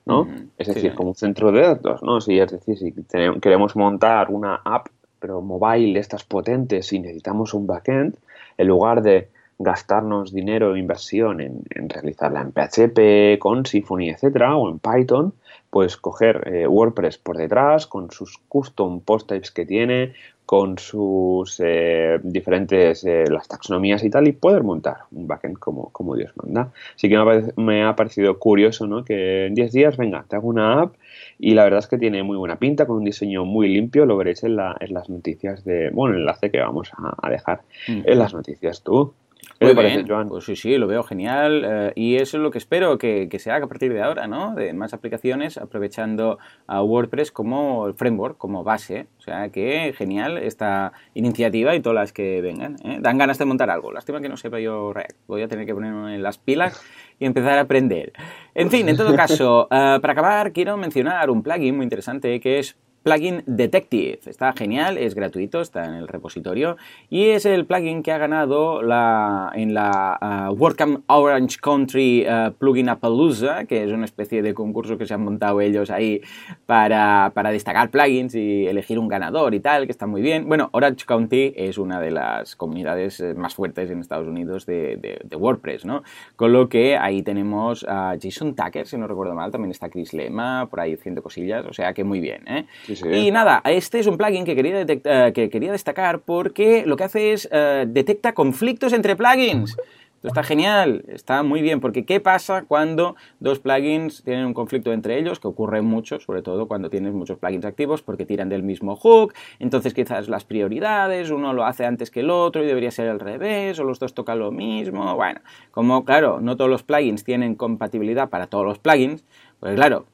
¿no? 0.04 0.28
es 0.58 0.68
decir, 0.68 0.96
como 0.96 1.10
un 1.10 1.16
centro 1.16 1.52
de 1.52 1.62
datos, 1.62 2.02
¿no? 2.02 2.22
Si, 2.22 2.40
es 2.40 2.50
decir, 2.50 2.76
si 2.80 2.92
queremos 3.40 3.76
montar 3.76 4.32
una 4.32 4.62
app 4.66 4.88
pero 5.20 5.42
mobile, 5.42 6.00
estas 6.00 6.24
potentes, 6.24 6.94
y 6.94 7.00
necesitamos 7.00 7.54
un 7.54 7.68
backend, 7.68 8.16
en 8.58 8.68
lugar 8.68 9.02
de 9.02 9.30
gastarnos 9.60 10.34
dinero 10.34 10.76
e 10.76 10.80
inversión 10.80 11.42
en, 11.42 11.64
realizarla 11.90 12.42
en 12.42 12.52
PHP, 12.52 13.40
con 13.40 13.66
Symfony, 13.66 14.10
etcétera, 14.10 14.56
o 14.56 14.70
en 14.70 14.80
Python, 14.80 15.34
pues 15.70 15.98
coger 15.98 16.48
eh, 16.48 16.68
WordPress 16.68 17.18
por 17.18 17.38
detrás 17.38 17.88
con 17.88 18.12
sus 18.12 18.38
custom 18.48 19.02
post 19.02 19.28
types 19.28 19.52
que 19.52 19.66
tiene, 19.66 20.14
con 20.48 20.78
sus 20.80 21.60
eh, 21.62 22.22
diferentes, 22.24 23.04
eh, 23.04 23.26
las 23.30 23.50
taxonomías 23.50 24.02
y 24.06 24.10
tal, 24.10 24.30
y 24.30 24.32
poder 24.32 24.64
montar 24.64 25.00
un 25.12 25.28
backend 25.28 25.60
como, 25.60 25.90
como 25.90 26.16
Dios 26.16 26.32
manda. 26.38 26.72
Así 26.96 27.10
que 27.10 27.18
me 27.18 27.22
ha, 27.22 27.44
me 27.58 27.84
ha 27.84 27.98
parecido 27.98 28.40
curioso, 28.40 28.88
¿no? 28.88 29.04
Que 29.04 29.48
en 29.48 29.56
10 29.56 29.74
días, 29.74 29.98
venga, 29.98 30.24
te 30.26 30.38
hago 30.38 30.48
una 30.48 30.84
app 30.84 30.96
y 31.38 31.54
la 31.54 31.66
verdad 31.66 31.80
es 31.80 31.88
que 31.88 31.98
tiene 31.98 32.24
muy 32.24 32.38
buena 32.38 32.58
pinta, 32.60 32.86
con 32.86 32.96
un 32.96 33.04
diseño 33.04 33.44
muy 33.44 33.68
limpio, 33.68 34.06
lo 34.06 34.16
veréis 34.16 34.42
en, 34.46 34.56
la, 34.56 34.78
en 34.80 34.94
las 34.94 35.10
noticias 35.10 35.66
de, 35.66 35.90
bueno, 35.90 36.16
el 36.16 36.22
enlace 36.22 36.50
que 36.50 36.60
vamos 36.60 36.92
a, 36.98 37.30
dejar 37.30 37.64
en 37.86 38.18
las 38.18 38.34
noticias 38.34 38.84
tú. 38.84 39.14
Muy 39.60 39.74
bien, 39.74 40.08
Joan? 40.08 40.30
Pues 40.30 40.46
sí, 40.46 40.56
sí, 40.56 40.78
lo 40.78 40.88
veo 40.88 41.04
genial 41.04 41.64
eh, 41.66 41.92
y 41.96 42.16
eso 42.18 42.38
es 42.38 42.44
lo 42.44 42.52
que 42.52 42.60
espero 42.60 42.98
que, 42.98 43.28
que, 43.30 43.40
se 43.40 43.50
haga 43.50 43.66
a 43.66 43.68
partir 43.68 43.92
de 43.92 44.02
ahora, 44.02 44.28
¿no? 44.28 44.54
De 44.54 44.72
más 44.74 44.94
aplicaciones 44.94 45.58
aprovechando 45.58 46.38
a 46.68 46.84
WordPress 46.84 47.32
como 47.32 47.92
framework, 47.96 48.38
como 48.38 48.64
base. 48.64 49.08
O 49.18 49.22
sea 49.22 49.50
que 49.50 49.94
genial 49.98 50.38
esta 50.38 50.94
iniciativa 51.16 51.76
y 51.76 51.80
todas 51.80 51.96
las 51.96 52.14
que 52.14 52.42
vengan. 52.42 52.76
¿eh? 52.84 53.00
Dan 53.02 53.18
ganas 53.18 53.38
de 53.40 53.46
montar 53.46 53.70
algo. 53.70 53.92
Lástima 53.92 54.22
que 54.22 54.30
no 54.30 54.38
sepa 54.38 54.60
yo 54.60 54.94
React. 54.94 55.18
Voy 55.28 55.42
a 55.42 55.48
tener 55.48 55.66
que 55.66 55.74
ponerme 55.74 56.16
en 56.16 56.24
las 56.24 56.38
pilas 56.38 56.82
y 57.20 57.26
empezar 57.26 57.58
a 57.58 57.62
aprender. 57.62 58.14
En 58.54 58.70
fin, 58.70 58.88
en 58.88 58.96
todo 58.96 59.16
caso, 59.16 59.68
eh, 59.72 59.98
para 60.02 60.14
acabar 60.14 60.54
quiero 60.54 60.78
mencionar 60.78 61.30
un 61.30 61.42
plugin 61.42 61.76
muy 61.76 61.84
interesante 61.84 62.40
que 62.40 62.60
es 62.60 62.78
plugin 63.08 63.42
Detective. 63.46 64.20
Está 64.26 64.52
genial, 64.52 64.98
es 64.98 65.16
gratuito, 65.16 65.62
está 65.62 65.86
en 65.86 65.94
el 65.94 66.10
repositorio 66.10 66.76
y 67.10 67.28
es 67.28 67.46
el 67.46 67.66
plugin 67.66 68.04
que 68.04 68.12
ha 68.12 68.18
ganado 68.18 68.82
la, 68.82 69.50
en 69.56 69.74
la 69.74 70.50
uh, 70.50 70.54
WordCamp 70.54 71.06
Orange 71.08 71.58
Country 71.62 72.26
uh, 72.28 72.52
Plugin 72.52 72.90
Appaloosa, 72.90 73.64
que 73.64 73.86
es 73.86 73.94
una 73.94 74.04
especie 74.04 74.42
de 74.42 74.54
concurso 74.54 74.98
que 74.98 75.06
se 75.06 75.14
han 75.14 75.24
montado 75.24 75.62
ellos 75.62 75.90
ahí 75.90 76.22
para, 76.66 77.32
destacar 77.50 77.92
plugins 77.92 78.36
y 78.36 78.68
elegir 78.68 79.00
un 79.00 79.08
ganador 79.08 79.54
y 79.54 79.62
tal, 79.62 79.86
que 79.86 79.92
está 79.94 80.06
muy 80.06 80.22
bien. 80.22 80.46
Bueno, 80.46 80.68
Orange 80.74 81.06
County 81.06 81.54
es 81.56 81.78
una 81.78 82.02
de 82.02 82.12
las 82.12 82.58
comunidades 82.58 83.22
eh, 83.22 83.34
más 83.36 83.56
fuertes 83.56 83.90
en 83.90 84.02
Estados 84.02 84.28
Unidos 84.28 84.66
de, 84.66 85.18
WordPress, 85.38 85.86
¿no? 85.86 86.04
Con 86.36 86.52
lo 86.52 86.68
que 86.68 86.98
ahí 86.98 87.22
tenemos 87.22 87.86
a 87.88 88.18
Jason 88.22 88.54
Tucker, 88.54 88.86
si 88.86 88.98
no 88.98 89.08
recuerdo 89.08 89.34
mal, 89.34 89.52
también 89.52 89.72
está 89.72 89.88
Chris 89.90 90.14
Lema, 90.14 90.68
por 90.70 90.82
ahí 90.82 90.96
haciendo 90.96 91.24
cosillas, 91.24 91.66
o 91.66 91.74
sea 91.74 91.94
que 91.94 92.04
muy 92.04 92.20
bien, 92.20 92.44
¿eh? 92.48 92.66
Y 93.06 93.32
nada, 93.32 93.62
este 93.66 94.00
es 94.00 94.08
un 94.08 94.18
plugin 94.18 94.46
que 94.46 94.56
quería, 94.56 94.82
eh, 94.82 95.32
que 95.34 95.50
quería 95.50 95.72
destacar 95.72 96.20
porque 96.20 96.86
lo 96.86 96.96
que 96.98 97.04
hace 97.04 97.34
es 97.34 97.48
eh, 97.52 97.86
detecta 97.88 98.34
conflictos 98.34 98.94
entre 98.94 99.16
plugins. 99.16 99.76
Esto 100.18 100.30
está 100.30 100.42
genial, 100.42 101.06
está 101.10 101.44
muy 101.44 101.62
bien, 101.62 101.80
porque 101.80 102.04
¿qué 102.04 102.20
pasa 102.20 102.66
cuando 102.68 103.16
dos 103.40 103.60
plugins 103.60 104.24
tienen 104.24 104.48
un 104.48 104.56
conflicto 104.56 104.92
entre 104.92 105.20
ellos? 105.20 105.40
Que 105.40 105.48
ocurre 105.48 105.84
mucho, 105.84 106.20
sobre 106.20 106.42
todo 106.42 106.68
cuando 106.68 106.90
tienes 106.90 107.14
muchos 107.14 107.38
plugins 107.38 107.66
activos, 107.66 108.02
porque 108.02 108.26
tiran 108.26 108.50
del 108.50 108.64
mismo 108.64 108.96
hook, 108.96 109.36
entonces 109.60 109.94
quizás 109.94 110.28
las 110.28 110.44
prioridades, 110.44 111.30
uno 111.30 111.54
lo 111.54 111.66
hace 111.66 111.86
antes 111.86 112.10
que 112.10 112.22
el 112.22 112.32
otro 112.32 112.64
y 112.64 112.66
debería 112.66 112.90
ser 112.90 113.10
al 113.10 113.20
revés, 113.20 113.78
o 113.78 113.84
los 113.84 114.00
dos 114.00 114.16
tocan 114.16 114.40
lo 114.40 114.52
mismo, 114.52 115.14
bueno, 115.14 115.40
como 115.70 116.04
claro, 116.04 116.42
no 116.42 116.58
todos 116.58 116.72
los 116.72 116.82
plugins 116.82 117.24
tienen 117.24 117.54
compatibilidad 117.54 118.28
para 118.28 118.48
todos 118.48 118.66
los 118.66 118.80
plugins, 118.80 119.24
pues 119.60 119.76
claro, 119.76 120.08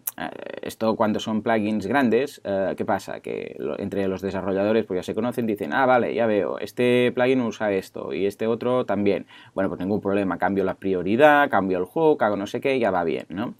esto 0.62 0.96
cuando 0.96 1.20
son 1.20 1.42
plugins 1.42 1.88
grandes, 1.88 2.42
eh, 2.44 2.74
¿qué 2.78 2.86
pasa? 2.86 3.20
Que 3.20 3.58
entre 3.78 4.08
los 4.08 4.22
desarrolladores 4.22 4.86
pues 4.86 5.00
ya 5.00 5.04
se 5.04 5.16
conocen, 5.16 5.46
dicen, 5.46 5.74
ah, 5.74 5.86
vale, 5.86 6.14
ya 6.14 6.26
veo, 6.26 6.60
este 6.60 7.12
plugin 7.14 7.42
usa 7.42 7.72
esto 7.72 8.14
y 8.14 8.26
este 8.26 8.48
otro 8.48 8.86
también. 8.86 9.26
Bueno, 9.54 9.70
pues 9.70 9.80
ningún 9.80 10.02
problema, 10.02 10.38
cambio 10.38 10.64
la 10.64 10.76
prioridad, 10.76 11.50
cambio 11.50 11.78
el 11.78 11.86
hook, 11.86 12.24
hago 12.24 12.38
no 12.38 12.48
sé 12.48 12.62
qué, 12.62 12.80
ya 12.80 12.92
va 12.92 13.04
bien, 13.04 13.26
¿no? 13.30 13.56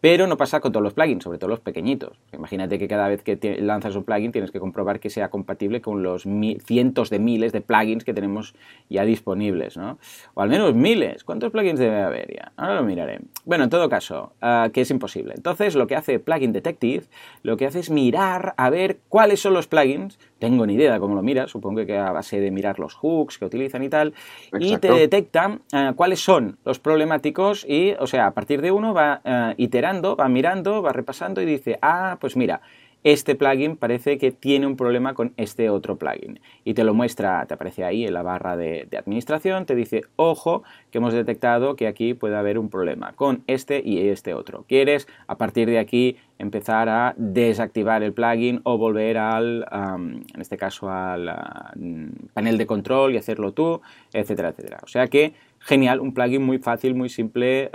Pero 0.00 0.26
no 0.26 0.36
pasa 0.36 0.60
con 0.60 0.72
todos 0.72 0.82
los 0.82 0.94
plugins, 0.94 1.24
sobre 1.24 1.38
todo 1.38 1.50
los 1.50 1.60
pequeñitos. 1.60 2.18
Imagínate 2.32 2.78
que 2.78 2.86
cada 2.86 3.08
vez 3.08 3.22
que 3.22 3.38
lanzas 3.60 3.96
un 3.96 4.04
plugin 4.04 4.32
tienes 4.32 4.50
que 4.50 4.60
comprobar 4.60 5.00
que 5.00 5.10
sea 5.10 5.28
compatible 5.28 5.80
con 5.80 6.02
los 6.02 6.24
cientos 6.64 7.10
de 7.10 7.18
miles 7.18 7.52
de 7.52 7.60
plugins 7.60 8.04
que 8.04 8.14
tenemos 8.14 8.54
ya 8.88 9.04
disponibles, 9.04 9.76
¿no? 9.76 9.98
O 10.34 10.42
al 10.42 10.48
menos 10.48 10.74
miles. 10.74 11.24
¿Cuántos 11.24 11.50
plugins 11.50 11.80
debe 11.80 12.02
haber 12.02 12.34
ya? 12.34 12.52
Ahora 12.56 12.76
lo 12.76 12.84
miraré. 12.84 13.20
Bueno, 13.44 13.64
en 13.64 13.70
todo 13.70 13.88
caso, 13.88 14.32
ah, 14.40 14.70
que 14.72 14.82
es 14.82 14.90
imposible. 14.90 15.34
Entonces, 15.36 15.74
lo 15.74 15.86
que 15.86 15.96
hace 15.96 16.18
Plugin 16.18 16.52
Detective, 16.52 17.04
lo 17.42 17.56
que 17.56 17.66
hace 17.66 17.80
es 17.80 17.90
mirar 17.90 18.54
a 18.56 18.70
ver 18.70 18.98
cuáles 19.08 19.40
son 19.40 19.54
los 19.54 19.66
plugins 19.66 20.18
tengo 20.38 20.66
ni 20.66 20.74
idea 20.74 20.92
de 20.92 21.00
cómo 21.00 21.14
lo 21.14 21.22
miras, 21.22 21.50
supongo 21.50 21.84
que 21.84 21.96
a 21.96 22.12
base 22.12 22.40
de 22.40 22.50
mirar 22.50 22.78
los 22.78 22.94
hooks 22.94 23.38
que 23.38 23.44
utilizan 23.44 23.82
y 23.82 23.88
tal, 23.88 24.14
y 24.58 24.76
te 24.78 24.92
detecta 24.92 25.58
eh, 25.72 25.92
cuáles 25.96 26.20
son 26.20 26.58
los 26.64 26.78
problemáticos 26.78 27.64
y, 27.68 27.92
o 27.98 28.06
sea, 28.06 28.26
a 28.26 28.30
partir 28.32 28.62
de 28.62 28.70
uno 28.70 28.94
va 28.94 29.20
eh, 29.24 29.54
iterando, 29.56 30.16
va 30.16 30.28
mirando, 30.28 30.82
va 30.82 30.92
repasando 30.92 31.42
y 31.42 31.46
dice, 31.46 31.78
ah, 31.82 32.16
pues 32.20 32.36
mira, 32.36 32.60
este 33.04 33.36
plugin 33.36 33.76
parece 33.76 34.18
que 34.18 34.32
tiene 34.32 34.66
un 34.66 34.76
problema 34.76 35.14
con 35.14 35.32
este 35.36 35.70
otro 35.70 35.96
plugin. 35.96 36.40
Y 36.64 36.74
te 36.74 36.84
lo 36.84 36.94
muestra, 36.94 37.46
te 37.46 37.54
aparece 37.54 37.84
ahí 37.84 38.04
en 38.04 38.12
la 38.12 38.22
barra 38.22 38.56
de, 38.56 38.88
administración, 38.98 39.66
te 39.66 39.74
dice, 39.74 40.02
ojo, 40.16 40.62
que 40.90 40.98
hemos 40.98 41.12
detectado 41.12 41.76
que 41.76 41.86
aquí 41.86 42.14
puede 42.14 42.36
haber 42.36 42.58
un 42.58 42.68
problema 42.68 43.12
con 43.12 43.44
este 43.46 43.80
y 43.84 44.08
este 44.08 44.34
otro. 44.34 44.64
¿Quieres 44.68 45.06
a 45.26 45.38
partir 45.38 45.68
de 45.68 45.78
aquí 45.78 46.16
empezar 46.38 46.88
a 46.88 47.14
desactivar 47.16 48.02
el 48.02 48.12
plugin 48.12 48.60
o 48.64 48.78
volver 48.78 49.18
al, 49.18 49.66
en 49.72 50.40
este 50.40 50.56
caso, 50.56 50.90
al 50.90 51.30
panel 52.32 52.58
de 52.58 52.66
control 52.66 53.14
y 53.14 53.16
hacerlo 53.16 53.52
tú, 53.52 53.80
etcétera, 54.12 54.50
etcétera? 54.50 54.78
O 54.82 54.88
sea 54.88 55.08
que 55.08 55.34
genial, 55.60 56.00
un 56.00 56.14
plugin 56.14 56.42
muy 56.42 56.58
fácil, 56.58 56.94
muy 56.94 57.08
simple, 57.08 57.70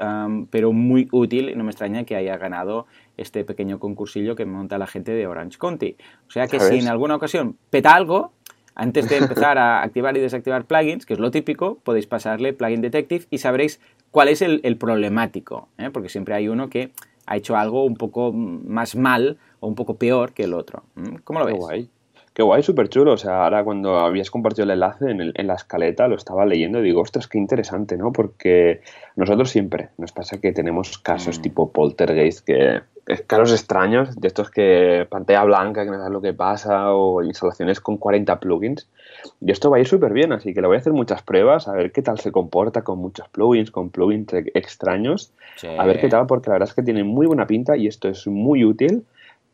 pero 0.49 0.71
muy 0.71 1.07
útil 1.11 1.49
y 1.49 1.55
no 1.55 1.63
me 1.63 1.71
extraña 1.71 2.03
que 2.05 2.15
haya 2.15 2.37
ganado 2.37 2.87
este 3.17 3.43
pequeño 3.43 3.79
concursillo 3.79 4.35
que 4.35 4.45
monta 4.45 4.77
la 4.77 4.87
gente 4.87 5.11
de 5.11 5.27
Orange 5.27 5.57
County. 5.57 5.95
O 6.27 6.31
sea 6.31 6.47
que 6.47 6.59
si 6.59 6.79
en 6.79 6.87
alguna 6.87 7.15
ocasión 7.15 7.57
peta 7.69 7.93
algo, 7.93 8.31
antes 8.75 9.07
de 9.09 9.17
empezar 9.17 9.57
a 9.57 9.83
activar 9.83 10.17
y 10.17 10.19
desactivar 10.19 10.65
plugins, 10.65 11.05
que 11.05 11.13
es 11.13 11.19
lo 11.19 11.31
típico, 11.31 11.79
podéis 11.83 12.07
pasarle 12.07 12.53
Plugin 12.53 12.81
Detective 12.81 13.25
y 13.29 13.37
sabréis 13.37 13.79
cuál 14.11 14.29
es 14.29 14.41
el, 14.41 14.77
problemático, 14.77 15.69
¿eh? 15.77 15.89
porque 15.91 16.09
siempre 16.09 16.33
hay 16.33 16.47
uno 16.47 16.69
que 16.69 16.91
ha 17.25 17.37
hecho 17.37 17.55
algo 17.55 17.85
un 17.85 17.95
poco 17.95 18.31
más 18.33 18.95
mal 18.95 19.37
o 19.59 19.67
un 19.67 19.75
poco 19.75 19.95
peor 19.95 20.33
que 20.33 20.43
el 20.43 20.53
otro. 20.53 20.83
¿Cómo 21.23 21.39
lo 21.39 21.45
ves? 21.45 21.87
Qué 22.33 22.41
guay, 22.41 22.63
súper 22.63 22.89
chulo. 22.89 23.13
O 23.13 23.17
sea, 23.17 23.43
ahora 23.43 23.63
cuando 23.63 23.99
habías 23.99 24.31
compartido 24.31 24.63
el 24.63 24.71
enlace 24.71 25.11
en, 25.11 25.31
en, 25.35 25.47
la 25.47 25.53
escaleta, 25.53 26.07
lo 26.07 26.15
estaba 26.15 26.45
leyendo 26.45 26.79
y 26.79 26.83
digo, 26.83 27.01
ostras, 27.01 27.27
qué 27.27 27.37
interesante, 27.37 27.95
¿no? 27.95 28.11
Porque 28.11 28.81
nosotros 29.15 29.51
siempre 29.51 29.89
nos 29.97 30.11
pasa 30.11 30.41
que 30.41 30.51
tenemos 30.51 30.97
casos 30.97 31.37
mm. 31.37 31.41
tipo 31.43 31.71
poltergeist, 31.71 32.43
que 32.43 32.81
casos 33.27 33.51
extraños, 33.51 34.15
de 34.15 34.27
estos 34.27 34.49
que 34.49 35.05
pantalla 35.09 35.43
blanca, 35.43 35.83
que 35.83 35.91
no 35.91 35.97
sabes 35.97 36.11
lo 36.11 36.21
que 36.21 36.33
pasa, 36.33 36.93
o 36.93 37.21
instalaciones 37.21 37.79
con 37.79 37.97
40 37.97 38.39
plugins. 38.39 38.87
Y 39.41 39.51
esto 39.51 39.69
va 39.69 39.77
a 39.77 39.79
ir 39.79 39.87
súper 39.87 40.13
bien, 40.13 40.33
así 40.33 40.53
que 40.53 40.61
le 40.61 40.67
voy 40.67 40.77
a 40.77 40.79
hacer 40.79 40.93
muchas 40.93 41.21
pruebas, 41.21 41.67
a 41.67 41.73
ver 41.73 41.91
qué 41.91 42.01
tal 42.01 42.19
se 42.19 42.31
comporta 42.31 42.83
con 42.83 42.99
muchos 42.99 43.27
plugins, 43.29 43.71
con 43.71 43.89
plugins 43.89 44.33
extraños, 44.53 45.31
a 45.77 45.85
ver 45.85 45.99
qué 45.99 46.09
tal, 46.09 46.27
porque 46.27 46.49
la 46.49 46.55
verdad 46.55 46.69
es 46.69 46.75
que 46.75 46.83
tiene 46.83 47.03
muy 47.03 47.27
buena 47.27 47.47
pinta 47.47 47.77
y 47.77 47.87
esto 47.87 48.09
es 48.09 48.27
muy 48.27 48.63
útil 48.63 49.05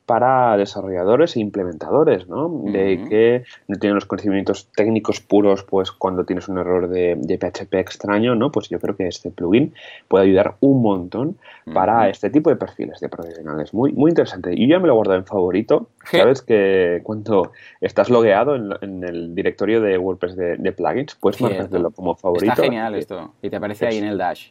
para 0.09 0.57
desarrolladores 0.57 1.35
e 1.35 1.39
implementadores, 1.39 2.27
¿no? 2.27 2.63
De 2.65 3.05
que 3.07 3.43
no 3.67 3.75
tienen 3.77 3.93
los 3.93 4.07
conocimientos 4.07 4.67
técnicos 4.75 5.19
puros, 5.19 5.63
pues 5.63 5.91
cuando 5.91 6.25
tienes 6.25 6.47
un 6.47 6.57
error 6.57 6.89
de, 6.89 7.15
PHP 7.39 7.75
extraño, 7.75 8.33
¿no? 8.33 8.51
Pues 8.51 8.69
yo 8.69 8.79
creo 8.79 8.95
que 8.95 9.05
este 9.05 9.29
plugin 9.29 9.71
puede 10.07 10.25
ayudar 10.25 10.55
un 10.61 10.81
montón 10.81 11.37
para 11.75 12.09
este 12.09 12.31
tipo 12.31 12.49
de 12.49 12.55
perfiles 12.55 12.99
de 13.01 13.07
profesionales. 13.07 13.71
Muy, 13.71 13.91
muy 13.91 14.09
interesante. 14.09 14.51
Y 14.51 14.67
yo 14.67 14.77
ya 14.77 14.79
me 14.79 14.87
lo 14.87 14.93
he 14.93 14.95
guardado 14.95 15.19
en 15.19 15.25
favorito. 15.25 15.89
Sabes 16.05 16.41
que 16.41 17.01
cuando 17.03 17.51
estás 17.79 18.09
logueado 18.09 18.55
en, 18.55 19.03
el 19.03 19.35
directorio 19.35 19.79
de 19.79 19.95
WordPress 19.99 20.35
de, 20.35 20.71
plugins, 20.71 21.13
puedes 21.21 21.39
marcarlo 21.39 21.91
como 21.91 22.15
favorito. 22.15 22.51
Está 22.51 22.63
genial 22.63 22.95
esto. 22.95 23.35
Y 23.43 23.51
te 23.51 23.57
aparece 23.57 23.85
ahí 23.85 23.99
en 23.99 24.05
el 24.05 24.17
dash. 24.17 24.49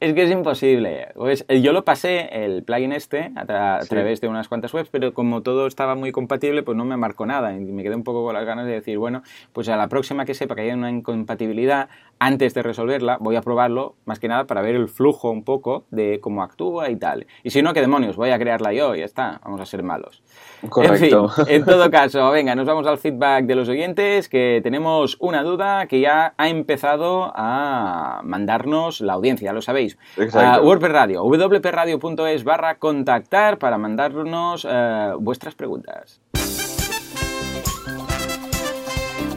es 0.02 0.13
que 0.13 0.24
es 0.24 0.32
imposible. 0.32 1.08
Pues 1.15 1.45
eh, 1.47 1.62
yo 1.62 1.71
lo 1.71 1.86
pasé, 1.86 2.43
el 2.43 2.63
plugin 2.63 2.91
este, 2.91 3.32
a, 3.36 3.45
través 3.45 4.19
de 4.19 4.28
unas 4.28 4.50
cuantas 4.50 4.74
webs, 4.74 4.89
pero 4.89 5.13
como 5.13 5.43
todo 5.43 5.65
estaba 5.65 5.95
muy 5.95 6.12
compatible, 6.12 6.62
pues 6.62 6.78
no 6.78 6.84
me 6.84 6.97
marcó 6.97 7.26
nada. 7.26 7.54
Y 7.54 7.60
me 7.60 7.84
quedé 7.84 7.95
un 7.95 8.04
poco 8.04 8.26
con 8.26 8.34
las 8.34 8.45
ganas 8.45 8.65
de 8.65 8.74
decir, 8.74 8.97
bueno, 8.97 9.24
pues 9.54 9.69
a 9.69 9.78
la 9.78 9.88
próxima 9.88 10.26
que 10.26 10.34
sepa 10.34 10.56
que 10.56 10.62
haya 10.62 10.74
una 10.74 10.89
incompatibilidad, 10.89 11.88
antes 12.19 12.54
de 12.54 12.62
resolverla, 12.62 13.17
voy 13.19 13.38
a 13.38 13.41
probarlo, 13.41 13.95
más 14.06 14.19
que 14.19 14.28
nada 14.28 14.45
para 14.45 14.62
ver 14.62 14.76
el 14.76 14.89
flujo 14.89 15.32
un 15.32 15.43
poco 15.43 15.86
de 15.89 16.19
cómo 16.19 16.43
actúa 16.43 16.89
y 16.89 16.97
tal. 16.97 17.26
Y 17.43 17.52
si 17.52 17.62
no, 17.62 17.74
¿qué 17.74 17.80
demonios? 17.80 18.17
Voy 18.17 18.32
a 18.32 18.38
crearla 18.38 18.74
yo 18.74 18.93
y 18.93 19.00
ya 19.00 19.06
está, 19.06 19.39
vamos 19.43 19.62
a 19.62 19.65
ser 19.65 19.84
malos. 19.84 20.21
Correcto. 20.69 21.32
En, 21.47 21.62
en 21.62 21.65
todo 21.65 21.89
caso, 21.89 22.30
venga, 22.30 22.56
nos 22.56 22.67
vamos 22.67 22.86
al 22.86 22.97
feedback 22.97 23.45
de 23.45 23.56
los 23.56 23.69
oyentes, 23.69 24.28
que 24.28 24.60
tenemos 24.62 25.15
una 25.19 25.43
duda 25.43 25.88
que 25.88 26.02
ya 26.02 26.34
ha 26.38 26.50
empezado 26.50 27.32
a 27.34 28.00
mandarnos 28.23 29.01
la 29.01 29.13
audiencia, 29.13 29.45
ya 29.45 29.53
lo 29.53 29.61
sabéis. 29.61 29.97
Uh, 30.17 30.65
WordPress 30.65 30.91
Radio, 30.91 31.23
wpradio.es 31.23 32.43
barra 32.43 32.75
contactar 32.75 33.57
para 33.57 33.77
mandarnos 33.77 34.65
uh, 34.65 35.17
vuestras 35.19 35.55
preguntas. 35.55 36.21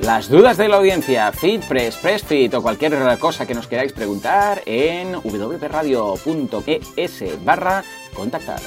Las 0.02 0.28
dudas 0.28 0.58
de 0.58 0.68
la 0.68 0.76
audiencia, 0.76 1.32
FeedPress, 1.32 1.96
PressFit 1.96 2.52
o 2.52 2.62
cualquier 2.62 2.92
cosa 3.18 3.46
que 3.46 3.54
nos 3.54 3.66
queráis 3.66 3.94
preguntar 3.94 4.60
en 4.66 5.14
wpradio.es 5.14 6.24
barra 7.42 7.82
contactar. 8.14 8.60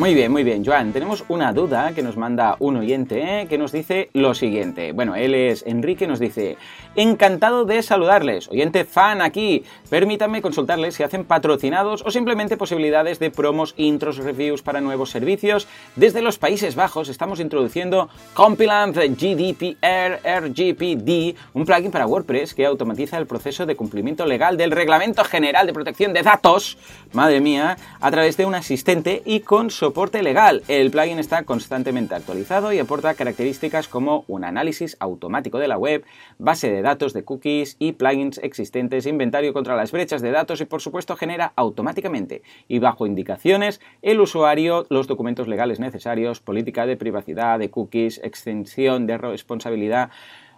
Muy 0.00 0.14
bien, 0.14 0.32
muy 0.32 0.44
bien, 0.44 0.64
Joan. 0.64 0.94
Tenemos 0.94 1.24
una 1.28 1.52
duda 1.52 1.92
que 1.94 2.02
nos 2.02 2.16
manda 2.16 2.56
un 2.58 2.74
oyente 2.78 3.42
¿eh? 3.42 3.46
que 3.46 3.58
nos 3.58 3.70
dice 3.70 4.08
lo 4.14 4.32
siguiente. 4.32 4.92
Bueno, 4.92 5.14
él 5.14 5.34
es 5.34 5.62
Enrique, 5.66 6.06
nos 6.06 6.18
dice, 6.18 6.56
encantado 6.96 7.64
de 7.64 7.82
saludarles, 7.82 8.48
oyente 8.48 8.84
fan 8.84 9.22
aquí. 9.22 9.64
Permítanme 9.88 10.42
consultarles 10.42 10.94
si 10.94 11.02
hacen 11.02 11.24
patrocinados 11.24 12.02
o 12.04 12.10
simplemente 12.10 12.56
posibilidades 12.56 13.18
de 13.18 13.30
promos, 13.30 13.74
intros, 13.76 14.18
reviews 14.18 14.62
para 14.62 14.80
nuevos 14.80 15.10
servicios. 15.10 15.68
Desde 15.96 16.22
los 16.22 16.38
Países 16.38 16.74
Bajos 16.74 17.08
estamos 17.08 17.40
introduciendo 17.40 18.08
Compilant 18.34 18.96
GDPR 18.96 20.20
RGPD, 20.24 21.36
un 21.54 21.64
plugin 21.64 21.90
para 21.90 22.06
WordPress 22.06 22.54
que 22.54 22.66
automatiza 22.66 23.18
el 23.18 23.26
proceso 23.26 23.66
de 23.66 23.76
cumplimiento 23.76 24.26
legal 24.26 24.56
del 24.56 24.70
Reglamento 24.70 25.24
General 25.24 25.66
de 25.66 25.72
Protección 25.72 26.12
de 26.12 26.22
Datos, 26.22 26.78
madre 27.12 27.40
mía, 27.40 27.76
a 28.00 28.10
través 28.10 28.36
de 28.36 28.46
un 28.46 28.54
asistente 28.54 29.22
y 29.24 29.40
con 29.40 29.70
soporte 29.70 30.22
legal. 30.22 30.62
El 30.68 30.90
plugin 30.90 31.18
está 31.18 31.44
constantemente 31.44 32.14
actualizado 32.14 32.72
y 32.72 32.78
aporta 32.78 33.14
características 33.14 33.88
como 33.88 34.24
un 34.28 34.44
análisis 34.44 34.96
automático 35.00 35.58
de 35.58 35.68
la 35.68 35.78
web, 35.78 36.04
base 36.38 36.70
de 36.70 36.82
datos 36.90 37.12
de 37.12 37.24
cookies 37.24 37.76
y 37.78 37.92
plugins 37.92 38.38
existentes, 38.38 39.06
inventario 39.06 39.52
contra 39.52 39.76
las 39.76 39.92
brechas 39.92 40.22
de 40.22 40.32
datos 40.32 40.60
y 40.60 40.64
por 40.64 40.80
supuesto 40.80 41.14
genera 41.14 41.52
automáticamente 41.54 42.42
y 42.66 42.80
bajo 42.80 43.06
indicaciones 43.06 43.80
el 44.02 44.18
usuario 44.18 44.86
los 44.90 45.06
documentos 45.06 45.46
legales 45.46 45.78
necesarios, 45.78 46.40
política 46.40 46.86
de 46.86 46.96
privacidad, 46.96 47.60
de 47.60 47.70
cookies, 47.70 48.20
extensión 48.24 49.06
de 49.06 49.18
responsabilidad. 49.18 50.10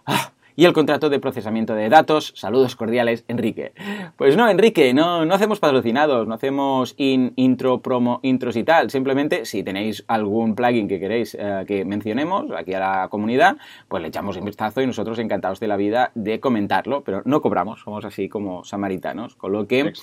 ¡Ah! 0.07 0.31
Y 0.55 0.65
el 0.65 0.73
contrato 0.73 1.09
de 1.09 1.19
procesamiento 1.19 1.75
de 1.75 1.89
datos. 1.89 2.33
Saludos 2.35 2.75
cordiales, 2.75 3.25
Enrique. 3.27 3.73
Pues 4.17 4.37
no, 4.37 4.49
Enrique, 4.49 4.93
no, 4.93 5.25
no 5.25 5.33
hacemos 5.33 5.59
patrocinados, 5.59 6.27
no 6.27 6.35
hacemos 6.35 6.95
intro, 6.97 7.81
promo, 7.81 8.19
intros 8.23 8.55
y 8.55 8.63
tal. 8.63 8.89
Simplemente, 8.89 9.45
si 9.45 9.63
tenéis 9.63 10.03
algún 10.07 10.55
plugin 10.55 10.87
que 10.87 10.99
queréis 10.99 11.35
eh, 11.39 11.63
que 11.67 11.85
mencionemos 11.85 12.45
aquí 12.55 12.73
a 12.73 12.79
la 12.79 13.07
comunidad, 13.09 13.57
pues 13.87 14.01
le 14.01 14.09
echamos 14.09 14.37
un 14.37 14.45
vistazo 14.45 14.81
y 14.81 14.87
nosotros 14.87 15.19
encantados 15.19 15.59
de 15.59 15.67
la 15.67 15.77
vida 15.77 16.11
de 16.15 16.39
comentarlo, 16.39 17.03
pero 17.03 17.21
no 17.25 17.41
cobramos, 17.41 17.81
somos 17.81 18.05
así 18.05 18.29
como 18.29 18.63
samaritanos. 18.63 19.35
Con 19.35 19.51
lo 19.51 19.67
que, 19.67 19.79
eh, 19.81 19.93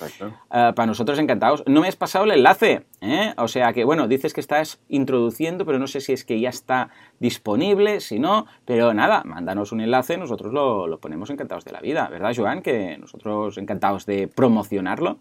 para 0.49 0.85
nosotros 0.85 1.19
encantados. 1.19 1.63
No 1.67 1.81
me 1.81 1.87
has 1.87 1.95
pasado 1.95 2.25
el 2.25 2.31
enlace, 2.31 2.85
¿eh? 3.01 3.33
O 3.37 3.47
sea 3.47 3.73
que, 3.73 3.83
bueno, 3.83 4.07
dices 4.07 4.33
que 4.33 4.41
estás 4.41 4.79
introduciendo, 4.87 5.65
pero 5.65 5.79
no 5.79 5.87
sé 5.87 6.01
si 6.01 6.13
es 6.13 6.23
que 6.23 6.39
ya 6.39 6.49
está 6.49 6.89
disponible, 7.19 7.99
si 7.99 8.19
no, 8.19 8.45
pero 8.65 8.93
nada, 8.93 9.23
mándanos 9.25 9.71
un 9.71 9.81
enlace, 9.81 10.17
nosotros 10.17 10.53
lo, 10.53 10.87
lo 10.87 10.99
ponemos 10.99 11.29
encantados 11.29 11.65
de 11.65 11.71
la 11.71 11.81
vida, 11.81 12.07
¿verdad, 12.09 12.33
Joan? 12.35 12.61
Que 12.61 12.97
nosotros 12.97 13.57
encantados 13.57 14.05
de 14.05 14.27
promocionarlo. 14.27 15.19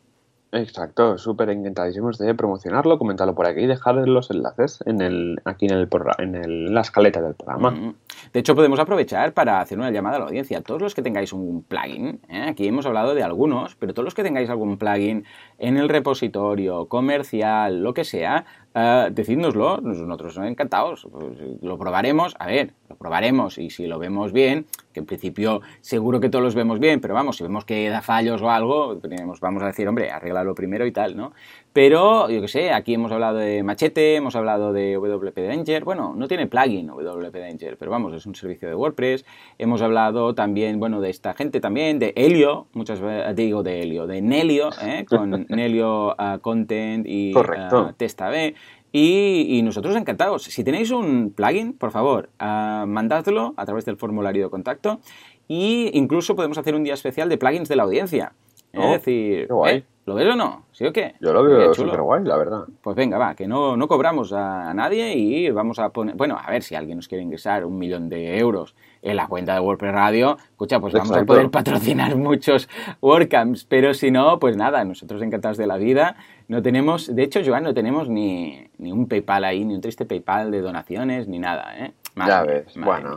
Exacto, 0.53 1.17
súper 1.17 1.51
encantadísimos 1.51 2.19
de 2.19 2.35
promocionarlo, 2.35 2.99
comentarlo 2.99 3.37
por 3.37 3.47
aquí 3.47 3.61
y 3.61 3.67
dejar 3.67 3.95
los 3.95 4.31
enlaces 4.33 4.83
en 4.85 5.01
el, 5.01 5.41
aquí 5.45 5.67
en, 5.67 5.73
el, 5.73 5.89
en 6.19 6.75
la 6.75 6.81
escaleta 6.81 7.21
del 7.21 7.35
programa. 7.35 7.71
Mm. 7.71 7.95
De 8.33 8.41
hecho, 8.41 8.57
podemos 8.57 8.81
aprovechar 8.81 9.33
para 9.33 9.61
hacer 9.61 9.79
una 9.79 9.93
llamada 9.93 10.17
a 10.17 10.19
la 10.19 10.25
audiencia. 10.27 10.61
Todos 10.61 10.83
los 10.83 10.95
que 10.95 11.03
tengáis 11.03 11.33
un 11.33 11.63
plugin, 11.63 12.21
¿eh? 12.29 12.47
aquí 12.49 12.67
hemos 12.67 12.85
hablado 12.85 13.15
de 13.15 13.23
algunos, 13.23 13.77
pero 13.77 13.95
todos 13.95 14.05
los 14.05 14.15
que 14.15 14.25
tengáis 14.25 14.51
algún 14.51 14.77
plugin 14.77 15.25
en 15.61 15.77
el 15.77 15.89
repositorio, 15.89 16.87
comercial, 16.87 17.83
lo 17.83 17.93
que 17.93 18.05
sea, 18.05 18.47
uh, 18.75 19.13
decídnoslo, 19.13 19.81
nosotros 19.83 20.39
encantados, 20.39 21.07
pues, 21.13 21.39
lo 21.61 21.79
probaremos, 21.79 22.35
a 22.39 22.47
ver, 22.47 22.73
lo 22.89 22.97
probaremos 22.97 23.59
y 23.59 23.69
si 23.69 23.87
lo 23.87 23.99
vemos 23.99 24.33
bien, 24.33 24.67
que 24.95 25.01
en 25.01 25.07
principio 25.07 25.61
seguro 25.83 26.19
que 26.19 26.31
todos 26.31 26.43
los 26.43 26.55
vemos 26.55 26.81
bien, 26.81 27.01
pero 27.01 27.13
vamos, 27.13 27.37
si 27.37 27.43
vemos 27.45 27.67
que 27.67 27.89
da 27.91 28.01
fallos 28.01 28.41
o 28.41 28.51
algo, 28.51 28.99
vamos 29.41 29.63
a 29.63 29.67
decir, 29.67 29.87
hombre, 29.87 30.11
arreglarlo 30.11 30.55
primero 30.55 30.87
y 30.87 30.93
tal, 30.93 31.15
¿no? 31.15 31.33
Pero, 31.73 32.29
yo 32.29 32.41
qué 32.41 32.49
sé, 32.49 32.73
aquí 32.73 32.95
hemos 32.95 33.13
hablado 33.13 33.39
de 33.39 33.63
Machete, 33.63 34.17
hemos 34.17 34.35
hablado 34.35 34.73
de 34.73 34.97
WP 34.97 35.39
Danger, 35.39 35.85
bueno, 35.85 36.15
no 36.17 36.27
tiene 36.27 36.49
plugin 36.49 36.89
WP 36.89 37.33
Danger, 37.33 37.77
pero 37.77 37.93
vamos, 37.93 38.13
es 38.13 38.27
un 38.27 38.35
servicio 38.35 38.69
de 38.69 38.75
WordPress, 38.75 39.25
hemos 39.57 39.81
hablado 39.81 40.35
también, 40.35 40.81
bueno, 40.81 41.01
de 41.01 41.11
esta 41.11 41.33
gente 41.35 41.61
también, 41.61 42.01
de 42.01 42.13
Helio, 42.17 42.67
muchas 42.73 43.01
veces 43.01 43.37
digo 43.37 43.63
de 43.63 43.83
Helio, 43.83 44.09
de 44.09 44.21
Nelio, 44.21 44.71
¿eh? 44.83 45.05
con 45.09 45.31
Nelio 45.49 46.09
uh, 46.09 46.41
Content 46.41 47.07
y 47.07 47.33
uh, 47.37 47.93
Testa 47.97 48.31
B, 48.31 48.57
y, 48.93 49.61
nosotros 49.63 49.95
encantados. 49.95 50.43
Si 50.43 50.65
tenéis 50.65 50.91
un 50.91 51.33
plugin, 51.33 51.75
por 51.75 51.93
favor, 51.93 52.31
uh, 52.41 52.87
mandadlo 52.87 53.55
a 53.57 53.65
través 53.65 53.85
del 53.85 53.97
formulario 53.97 54.45
de 54.45 54.51
contacto. 54.51 54.99
Y 55.47 55.91
incluso 55.97 56.35
podemos 56.35 56.59
hacer 56.59 56.75
un 56.75 56.83
día 56.83 56.95
especial 56.95 57.29
de 57.29 57.39
plugins 57.39 57.69
de 57.69 57.77
la 57.77 57.85
audiencia. 57.85 58.33
es 58.73 58.81
oh, 58.81 58.93
decir, 58.93 59.49
¿eh? 59.69 59.85
¿Lo 60.11 60.17
ves 60.17 60.27
o 60.27 60.35
no? 60.35 60.65
¿Sí 60.73 60.85
o 60.85 60.93
qué? 60.93 61.15
Yo 61.21 61.33
lo 61.33 61.45
veo 61.45 61.73
súper 61.73 62.03
guay, 62.03 62.25
la 62.25 62.37
verdad. 62.37 62.65
Pues 62.83 62.97
venga, 62.97 63.17
va, 63.17 63.37
que 63.37 63.47
no, 63.47 63.77
no 63.77 63.87
cobramos 63.87 64.33
a 64.33 64.75
nadie 64.75 65.15
y 65.17 65.49
vamos 65.51 65.79
a 65.79 65.91
poner. 65.91 66.17
Bueno, 66.17 66.37
a 66.37 66.51
ver 66.51 66.65
si 66.65 66.75
alguien 66.75 66.99
nos 66.99 67.07
quiere 67.07 67.23
ingresar 67.23 67.65
un 67.65 67.79
millón 67.79 68.09
de 68.09 68.37
euros 68.37 68.75
en 69.03 69.15
la 69.15 69.29
cuenta 69.29 69.55
de 69.55 69.61
WordPress 69.61 69.93
Radio, 69.93 70.37
escucha, 70.51 70.81
pues 70.81 70.93
vamos 70.95 71.13
a 71.13 71.25
poder 71.25 71.49
patrocinar 71.51 72.17
muchos 72.17 72.69
WordCamps, 73.01 73.65
pero 73.65 73.95
si 73.95 74.11
no, 74.11 74.41
pues 74.41 74.57
nada, 74.57 74.85
nosotros 74.85 75.23
encantados 75.23 75.57
de 75.57 75.69
la 75.69 75.77
vida. 75.77 76.17
No 76.49 76.61
tenemos, 76.61 77.15
de 77.15 77.23
hecho, 77.23 77.41
Joan, 77.47 77.63
no 77.63 77.73
tenemos 77.73 78.09
ni, 78.09 78.69
ni 78.79 78.91
un 78.91 79.07
PayPal 79.07 79.45
ahí, 79.45 79.65
ni 79.65 79.77
un 79.77 79.81
triste 79.81 80.07
PayPal 80.07 80.51
de 80.51 80.61
donaciones, 80.61 81.29
ni 81.29 81.39
nada, 81.39 81.73
¿eh? 81.79 81.93
Ya 82.17 82.43
ves, 82.43 82.75
bueno. 82.77 83.17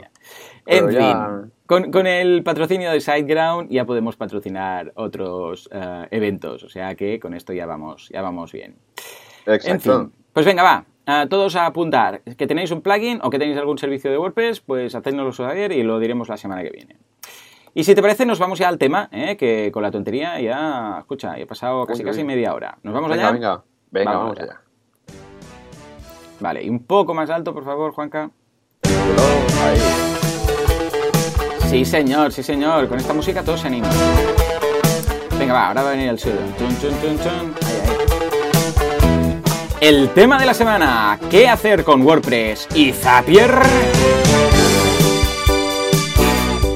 En 0.65 0.89
fin, 0.89 1.51
con, 1.65 2.07
el 2.07 2.43
patrocinio 2.43 2.91
de 2.91 3.01
SiteGround 3.01 3.69
ya 3.69 3.85
podemos 3.85 4.15
patrocinar 4.15 4.91
otros 4.95 5.69
eh, 5.71 6.07
eventos, 6.11 6.63
o 6.63 6.69
sea 6.69 6.95
que 6.95 7.19
con 7.19 7.33
esto 7.33 7.53
ya 7.53 7.65
vamos, 7.65 8.09
ya 8.09 8.21
vamos 8.21 8.51
bien. 8.51 8.75
Exacto. 9.45 10.11
pues 10.31 10.45
venga, 10.45 10.63
va, 10.63 11.27
todos 11.27 11.55
a 11.55 11.65
apuntar 11.65 12.21
que 12.21 12.47
tenéis 12.47 12.71
un 12.71 12.81
plugin 12.81 13.19
o 13.23 13.29
que 13.29 13.39
tenéis 13.39 13.57
algún 13.57 13.77
servicio 13.77 14.09
de 14.09 14.17
WordPress, 14.17 14.61
pues 14.61 14.95
hacednoslo 14.95 15.33
saber 15.33 15.71
y 15.71 15.83
lo 15.83 15.99
diremos 15.99 16.29
la 16.29 16.37
semana 16.37 16.63
que 16.63 16.69
viene. 16.69 16.97
Y 17.75 17.83
si 17.83 17.95
te 17.95 18.01
parece, 18.01 18.25
nos 18.25 18.37
vamos 18.37 18.59
ya 18.59 18.69
al 18.69 18.77
tema, 18.77 19.09
¿eh? 19.11 19.35
que 19.35 19.71
con 19.71 19.81
la 19.81 19.89
tontería 19.89 20.39
ya, 20.39 20.97
escucha, 20.99 21.35
ya 21.35 21.43
he 21.43 21.47
pasado 21.47 21.85
casi 21.87 22.03
casi 22.03 22.23
media 22.23 22.53
hora. 22.53 22.77
¿Nos 22.83 22.93
vamos 22.93 23.11
allá? 23.11 23.31
Venga, 23.31 23.63
venga, 23.89 24.13
vamos, 24.15 24.39
allá. 24.39 24.61
Vale, 26.39 26.63
y 26.63 26.69
un 26.69 26.83
poco 26.85 27.15
más 27.15 27.31
alto, 27.31 27.53
por 27.53 27.65
favor, 27.65 27.91
Juanca. 27.93 28.29
Sí, 31.69 31.85
señor, 31.85 32.31
sí, 32.31 32.43
señor. 32.43 32.87
Con 32.87 32.99
esta 32.99 33.13
música 33.13 33.41
todos 33.43 33.61
se 33.61 33.67
animan. 33.67 33.91
Venga, 35.39 35.53
va, 35.53 35.67
ahora 35.69 35.81
va 35.81 35.89
a 35.89 35.91
venir 35.93 36.09
el 36.09 36.19
ahí. 36.19 37.53
El 39.81 40.09
tema 40.11 40.39
de 40.39 40.45
la 40.45 40.53
semana. 40.53 41.19
¿Qué 41.29 41.47
hacer 41.47 41.83
con 41.83 42.03
WordPress 42.03 42.67
y 42.75 42.91
Zapier? 42.91 43.51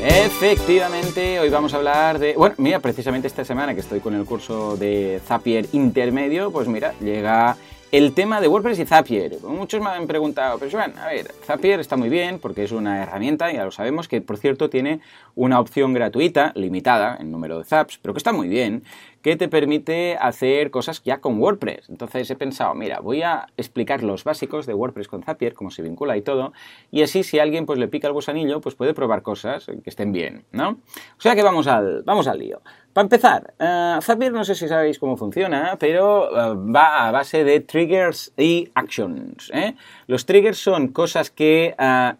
Efectivamente, 0.04 1.40
hoy 1.40 1.50
vamos 1.50 1.74
a 1.74 1.78
hablar 1.78 2.20
de... 2.20 2.34
Bueno, 2.36 2.56
mira, 2.58 2.80
precisamente 2.80 3.28
esta 3.28 3.46
semana 3.46 3.74
que 3.74 3.82
estoy 3.82 4.00
con 4.00 4.14
el 4.16 4.26
curso 4.26 4.76
de 4.78 5.22
Zapier 5.26 5.68
intermedio, 5.74 6.52
pues 6.52 6.68
mira, 6.68 6.94
llega 7.00 7.56
el 7.92 8.14
tema 8.14 8.42
de 8.42 8.50
WordPress 8.50 8.80
y 8.80 8.86
Zapier. 8.86 9.40
Muchos 9.44 9.80
me 9.80 9.88
han 9.88 10.08
preguntado, 10.08 10.60
pero 10.60 10.70
Joan, 10.70 10.98
a 10.98 11.08
ver, 11.08 11.32
Zapier 11.46 11.80
está 11.80 11.96
muy 11.96 12.10
bien 12.10 12.38
porque 12.40 12.64
es 12.64 12.74
una 12.74 13.02
herramienta, 13.02 13.52
ya 13.52 13.64
lo 13.64 13.72
sabemos, 13.72 14.10
que 14.10 14.20
por 14.20 14.38
cierto 14.38 14.70
tiene 14.70 15.00
una 15.36 15.60
opción 15.60 15.94
gratuita, 15.94 16.52
limitada 16.56 17.18
en 17.18 17.32
número 17.32 17.58
de 17.58 17.64
zaps, 17.64 17.98
pero 18.00 18.14
que 18.14 18.18
está 18.18 18.34
muy 18.34 18.50
bien, 18.50 18.84
que 19.22 19.38
te 19.38 19.48
permite 19.48 20.18
hacer 20.20 20.70
cosas 20.70 21.02
ya 21.04 21.20
con 21.20 21.40
WordPress. 21.40 21.90
Entonces 21.90 22.30
he 22.30 22.36
pensado, 22.36 22.76
mira, 22.76 23.00
voy 23.00 23.22
a 23.22 23.48
explicar 23.56 24.04
los 24.04 24.26
básicos 24.26 24.66
de 24.66 24.74
WordPress 24.74 25.08
con 25.08 25.24
Zapier, 25.24 25.54
cómo 25.54 25.72
se 25.72 25.82
vincula 25.82 26.18
y 26.18 26.22
todo, 26.22 26.52
y 26.92 27.04
así 27.04 27.24
si 27.24 27.40
alguien 27.40 27.66
pues 27.66 27.80
le 27.80 27.88
pica 27.88 28.08
el 28.08 28.14
gusanillo, 28.14 28.60
pues 28.60 28.76
puede 28.76 28.94
probar 28.94 29.22
cosas 29.22 29.66
que 29.66 29.90
estén 29.90 30.12
bien, 30.12 30.44
¿no? 30.52 30.72
O 31.18 31.22
sea 31.22 31.36
que 31.36 31.44
vamos 31.44 31.68
al, 31.68 32.04
vamos 32.04 32.28
al 32.28 32.40
lío. 32.40 32.62
Para 32.98 33.06
empezar, 33.06 33.54
uh, 33.60 34.02
Zapier 34.02 34.34
no 34.34 34.44
sé 34.44 34.56
si 34.56 34.68
sabéis 34.68 34.98
cómo 34.98 35.18
funciona, 35.18 35.78
pero 35.80 36.32
eh, 36.32 36.56
va 36.56 37.08
a 37.08 37.12
base 37.12 37.44
de 37.44 37.60
triggers 37.60 38.34
y 38.36 38.72
actions. 38.74 39.52
¿eh? 39.54 39.76
Los 40.08 40.26
triggers 40.26 40.58
son 40.58 40.88
cosas 40.88 41.30
que 41.30 41.76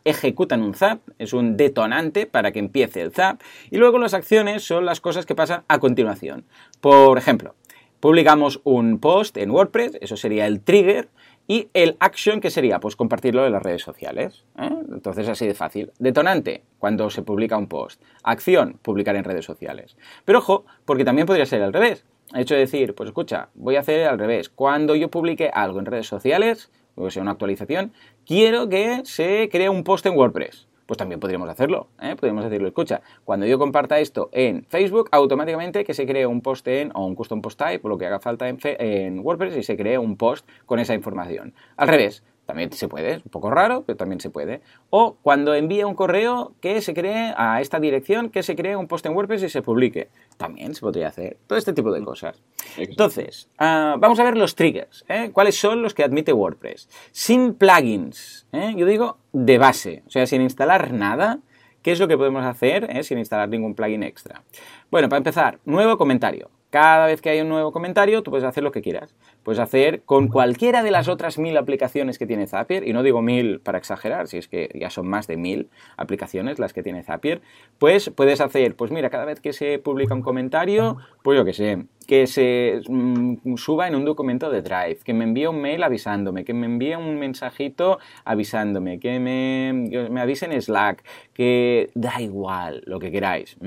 ejecutan 0.06 0.62
un 0.62 0.76
zap, 0.76 1.00
es 1.18 1.34
un 1.34 1.58
detonante 1.58 2.28
para 2.28 2.52
que 2.52 2.60
empiece 2.60 3.02
el 3.02 3.12
zap, 3.12 3.42
y 3.72 3.78
luego 3.78 3.98
las 3.98 4.14
acciones 4.14 4.68
son 4.68 4.86
las 4.86 5.02
cosas 5.02 5.26
que 5.26 5.34
pasan 5.34 5.64
a 5.68 5.80
continuación. 5.80 6.46
Por 6.80 7.18
ejemplo, 7.18 7.56
publicamos 8.00 8.62
un 8.64 9.00
post 9.00 9.36
en 9.38 9.50
WordPress, 9.50 9.98
eso 10.00 10.16
sería 10.16 10.46
el 10.46 10.62
trigger, 10.62 11.10
y 11.48 11.70
el 11.74 11.96
action, 12.00 12.42
que 12.42 12.52
sería? 12.52 12.80
Pues 12.80 12.96
compartirlo 12.96 13.46
en 13.46 13.54
las 13.54 13.64
redes 13.64 13.82
sociales. 13.82 14.44
¿eh? 14.60 14.70
Entonces, 14.92 15.28
así 15.30 15.48
de 15.48 15.54
fácil. 15.54 15.92
Detonante, 15.98 16.64
cuando 16.78 17.10
se 17.10 17.22
publica 17.22 17.58
un 17.58 17.68
post. 17.68 18.02
Acción, 18.24 18.78
publicar 18.82 19.16
en 19.16 19.24
redes 19.24 19.46
sociales. 19.46 19.96
Pero 20.26 20.40
ojo, 20.40 20.66
porque 20.86 21.06
también 21.06 21.26
podría 21.26 21.46
ser 21.46 21.62
al 21.62 21.74
revés. 21.74 22.06
El 22.34 22.42
hecho 22.42 22.56
de 22.56 22.62
decir, 22.62 22.94
pues 22.94 23.08
escucha, 23.08 23.50
voy 23.56 23.78
a 23.78 23.80
hacer 23.80 24.08
al 24.08 24.20
revés. 24.20 24.50
Cuando 24.50 24.96
yo 24.96 25.10
publique 25.10 25.50
algo 25.54 25.80
en 25.80 25.86
redes 25.86 26.08
sociales, 26.08 26.70
o 26.96 27.10
sea, 27.10 27.22
una 27.22 27.32
actualización, 27.32 27.94
quiero 28.26 28.68
que 28.68 29.02
se 29.06 29.48
cree 29.50 29.70
un 29.70 29.84
post 29.84 30.06
en 30.06 30.18
WordPress 30.18 30.67
pues 30.88 30.98
también 30.98 31.20
podríamos 31.20 31.48
hacerlo. 31.50 31.88
¿eh? 32.02 32.16
Podríamos 32.16 32.46
decirlo, 32.46 32.68
escucha, 32.68 33.02
cuando 33.24 33.46
yo 33.46 33.60
comparta 33.60 34.00
esto 34.00 34.30
en 34.32 34.64
Facebook, 34.64 35.10
automáticamente 35.12 35.84
que 35.84 35.94
se 35.94 36.08
cree 36.08 36.26
un 36.26 36.42
post 36.42 36.68
en, 36.68 36.92
o 36.96 37.06
un 37.06 37.14
custom 37.14 37.42
post 37.42 37.60
type, 37.60 37.82
o 37.84 37.90
lo 37.90 37.98
que 37.98 38.08
haga 38.08 38.20
falta 38.20 38.50
en, 38.50 38.58
en 38.64 39.20
WordPress, 39.20 39.58
y 39.58 39.64
se 39.64 39.78
cree 39.78 40.00
un 40.00 40.18
post 40.18 40.48
con 40.66 40.80
esa 40.80 40.96
información. 40.96 41.54
Al 41.76 41.90
revés, 41.90 42.24
también 42.48 42.72
se 42.72 42.88
puede, 42.88 43.16
es 43.16 43.26
un 43.26 43.30
poco 43.30 43.52
raro, 43.52 43.84
pero 43.86 43.98
también 43.98 44.22
se 44.22 44.30
puede. 44.30 44.62
O 44.90 45.18
cuando 45.22 45.54
envíe 45.54 45.84
un 45.84 45.96
correo 45.96 46.54
que 46.62 46.82
se 46.82 46.94
cree 46.94 47.34
a 47.36 47.60
esta 47.60 47.78
dirección, 47.78 48.30
que 48.30 48.42
se 48.42 48.56
cree 48.56 48.78
un 48.78 48.88
post 48.88 49.06
en 49.06 49.14
WordPress 49.14 49.44
y 49.44 49.50
se 49.50 49.62
publique. 49.62 50.08
También 50.38 50.74
se 50.74 50.80
podría 50.80 51.10
hacer. 51.10 51.38
Todo 51.46 51.60
este 51.60 51.74
tipo 51.74 51.92
de 51.92 52.02
cosas. 52.02 52.42
Entonces, 52.78 53.50
ah, 53.58 53.98
vamos 54.00 54.18
a 54.20 54.24
ver 54.24 54.38
los 54.38 54.56
triggers. 54.56 55.04
¿eh? 55.10 55.30
¿Cuáles 55.34 55.60
son 55.60 55.82
los 55.82 55.94
que 55.94 56.06
admite 56.06 56.32
WordPress? 56.32 56.88
Sin 57.12 57.54
plugins. 57.54 58.48
¿eh? 58.54 58.74
Yo 58.78 58.86
digo 58.86 59.18
de 59.34 59.58
base. 59.58 60.04
O 60.08 60.10
sea, 60.10 60.26
sin 60.26 60.42
instalar 60.42 60.94
nada. 60.94 61.40
¿Qué 61.82 61.92
es 61.92 62.00
lo 62.00 62.08
que 62.08 62.18
podemos 62.18 62.46
hacer 62.46 62.88
eh? 62.90 63.04
sin 63.04 63.18
instalar 63.18 63.50
ningún 63.50 63.76
plugin 63.76 64.04
extra? 64.04 64.44
Bueno, 64.90 65.10
para 65.10 65.18
empezar, 65.18 65.60
nuevo 65.66 65.98
comentario. 65.98 66.50
Cada 66.70 67.06
vez 67.06 67.22
que 67.22 67.30
hay 67.30 67.42
un 67.42 67.50
nuevo 67.50 67.72
comentario, 67.72 68.24
tú 68.24 68.32
puedes 68.32 68.46
hacer 68.46 68.64
lo 68.64 68.72
que 68.72 68.82
quieras. 68.82 69.16
Puedes 69.44 69.60
hacer 69.60 70.02
con 70.04 70.28
cualquiera 70.28 70.84
de 70.84 70.92
las 70.92 71.08
otras 71.08 71.38
mil 71.38 71.56
aplicaciones 71.56 72.18
que 72.20 72.28
tiene 72.28 72.48
Zapier, 72.48 72.88
y 72.88 72.94
no 72.94 73.04
digo 73.04 73.22
mil 73.22 73.62
para 73.62 73.78
exagerar, 73.78 74.28
si 74.28 74.38
es 74.38 74.48
que 74.48 74.70
ya 74.76 74.90
son 74.90 75.08
más 75.08 75.28
de 75.28 75.38
mil 75.38 75.70
aplicaciones 75.96 76.60
las 76.60 76.74
que 76.74 76.84
tiene 76.84 77.04
Zapier, 77.04 77.42
pues 77.78 78.10
puedes 78.10 78.42
hacer, 78.42 78.76
pues 78.76 78.92
mira, 78.92 79.10
cada 79.10 79.26
vez 79.26 79.40
que 79.40 79.54
se 79.54 79.80
publica 79.80 80.14
un 80.14 80.22
comentario, 80.22 80.98
pues 81.24 81.38
yo 81.38 81.46
que 81.46 81.54
sé, 81.54 81.86
que 82.08 82.26
se 82.26 82.82
mm, 82.88 83.56
suba 83.56 83.88
en 83.88 83.96
un 83.96 84.06
documento 84.06 84.50
de 84.50 84.62
Drive, 84.62 85.00
que 85.04 85.14
me 85.14 85.26
envíe 85.26 85.48
un 85.48 85.62
mail 85.62 85.84
avisándome, 85.84 86.46
que 86.46 86.54
me 86.54 86.66
envíe 86.66 86.96
un 86.96 87.20
mensajito 87.20 88.00
avisándome, 88.24 89.00
que 89.00 89.20
me, 89.20 90.10
me 90.10 90.22
avise 90.22 90.46
en 90.46 90.60
Slack, 90.62 91.04
que 91.34 91.92
da 91.96 92.22
igual 92.22 92.82
lo 92.86 93.00
que 93.00 93.12
queráis. 93.12 93.58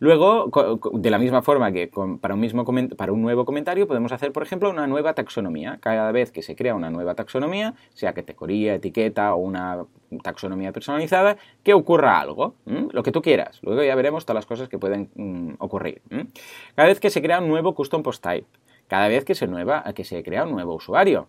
Luego, 0.00 0.50
de 0.94 1.10
la 1.10 1.18
misma 1.18 1.42
forma 1.42 1.70
que 1.72 1.90
para, 2.20 2.34
un 2.34 2.40
mismo 2.40 2.64
para 2.96 3.12
un 3.12 3.20
nuevo 3.20 3.44
comentario, 3.44 3.86
podemos 3.86 4.12
hacer, 4.12 4.32
por 4.32 4.42
ejemplo, 4.42 4.70
una 4.70 4.86
nueva 4.86 5.12
taxonomía. 5.12 5.78
Cada 5.80 6.10
vez 6.10 6.32
que 6.32 6.40
se 6.40 6.56
crea 6.56 6.74
una 6.74 6.88
nueva 6.88 7.14
taxonomía, 7.14 7.74
sea 7.92 8.14
categoría, 8.14 8.74
etiqueta 8.74 9.34
o 9.34 9.38
una 9.38 9.84
taxonomía 10.22 10.72
personalizada, 10.72 11.36
que 11.62 11.74
ocurra 11.74 12.18
algo, 12.18 12.54
lo 12.64 13.02
que 13.02 13.12
tú 13.12 13.20
quieras. 13.20 13.60
Luego 13.62 13.82
ya 13.82 13.94
veremos 13.94 14.24
todas 14.24 14.36
las 14.36 14.46
cosas 14.46 14.70
que 14.70 14.78
pueden 14.78 15.10
mm, 15.14 15.56
ocurrir. 15.58 16.00
Cada 16.74 16.88
vez 16.88 16.98
que 16.98 17.10
se 17.10 17.20
crea 17.20 17.38
un 17.38 17.48
nuevo 17.48 17.74
custom 17.74 18.02
post 18.02 18.22
type, 18.22 18.46
cada 18.88 19.06
vez 19.06 19.26
que 19.26 19.34
se, 19.34 19.46
nueva, 19.46 19.84
que 19.94 20.04
se 20.04 20.22
crea 20.22 20.44
un 20.44 20.52
nuevo 20.52 20.74
usuario. 20.74 21.28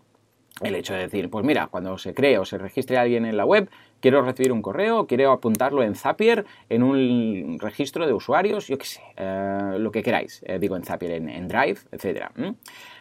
El 0.62 0.76
hecho 0.76 0.94
de 0.94 1.00
decir, 1.00 1.30
pues 1.30 1.44
mira, 1.44 1.68
cuando 1.68 1.98
se 1.98 2.14
cree 2.14 2.38
o 2.38 2.46
se 2.46 2.58
registre 2.58 2.98
alguien 2.98 3.26
en 3.26 3.36
la 3.36 3.46
web, 3.46 3.70
quiero 4.02 4.22
recibir 4.22 4.52
un 4.52 4.62
correo, 4.62 5.08
quiero 5.08 5.32
apuntarlo 5.32 5.84
en 5.84 5.96
Zapier, 5.96 6.46
en 6.70 6.84
un 6.84 7.58
registro 7.60 8.06
de 8.06 8.14
usuarios, 8.14 8.68
yo 8.68 8.78
qué 8.78 8.86
sé, 8.86 9.02
eh, 9.16 9.76
lo 9.78 9.92
que 9.92 10.04
queráis, 10.04 10.44
eh, 10.46 10.60
digo 10.60 10.76
en 10.76 10.84
Zapier, 10.84 11.12
en, 11.12 11.48
Drive, 11.48 11.80
etc. 11.92 12.26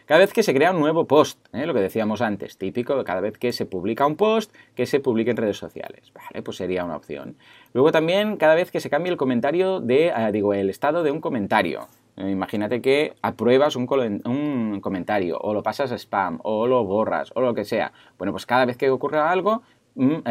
Cada 0.05 0.19
vez 0.19 0.33
que 0.33 0.43
se 0.43 0.53
crea 0.53 0.71
un 0.71 0.79
nuevo 0.79 1.05
post, 1.05 1.39
¿eh? 1.53 1.65
lo 1.65 1.73
que 1.73 1.79
decíamos 1.79 2.21
antes, 2.21 2.57
típico, 2.57 3.03
cada 3.03 3.21
vez 3.21 3.37
que 3.37 3.51
se 3.51 3.65
publica 3.65 4.05
un 4.05 4.15
post, 4.15 4.53
que 4.75 4.85
se 4.85 4.99
publique 4.99 5.31
en 5.31 5.37
redes 5.37 5.57
sociales, 5.57 6.11
vale, 6.13 6.41
pues 6.43 6.57
sería 6.57 6.85
una 6.85 6.95
opción. 6.95 7.35
Luego 7.73 7.91
también 7.91 8.37
cada 8.37 8.55
vez 8.55 8.71
que 8.71 8.79
se 8.79 8.89
cambie 8.89 9.11
el 9.11 9.17
comentario 9.17 9.79
de, 9.79 10.13
digo, 10.31 10.53
el 10.53 10.69
estado 10.69 11.03
de 11.03 11.11
un 11.11 11.21
comentario. 11.21 11.87
Imagínate 12.17 12.81
que 12.81 13.13
apruebas 13.21 13.75
un, 13.77 13.87
un, 14.25 14.81
comentario 14.81 15.39
o 15.39 15.53
lo 15.53 15.63
pasas 15.63 15.91
a 15.91 15.97
spam 15.97 16.39
o 16.43 16.67
lo 16.67 16.83
borras 16.83 17.31
o 17.35 17.41
lo 17.41 17.53
que 17.53 17.63
sea. 17.63 17.93
Bueno, 18.17 18.33
pues 18.33 18.45
cada 18.45 18.65
vez 18.65 18.77
que 18.77 18.89
ocurre 18.89 19.17
algo, 19.17 19.63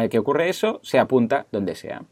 que 0.09 0.19
ocurre 0.19 0.49
eso, 0.49 0.79
se 0.83 0.99
apunta 0.99 1.45
donde 1.51 1.75
sea. 1.75 2.03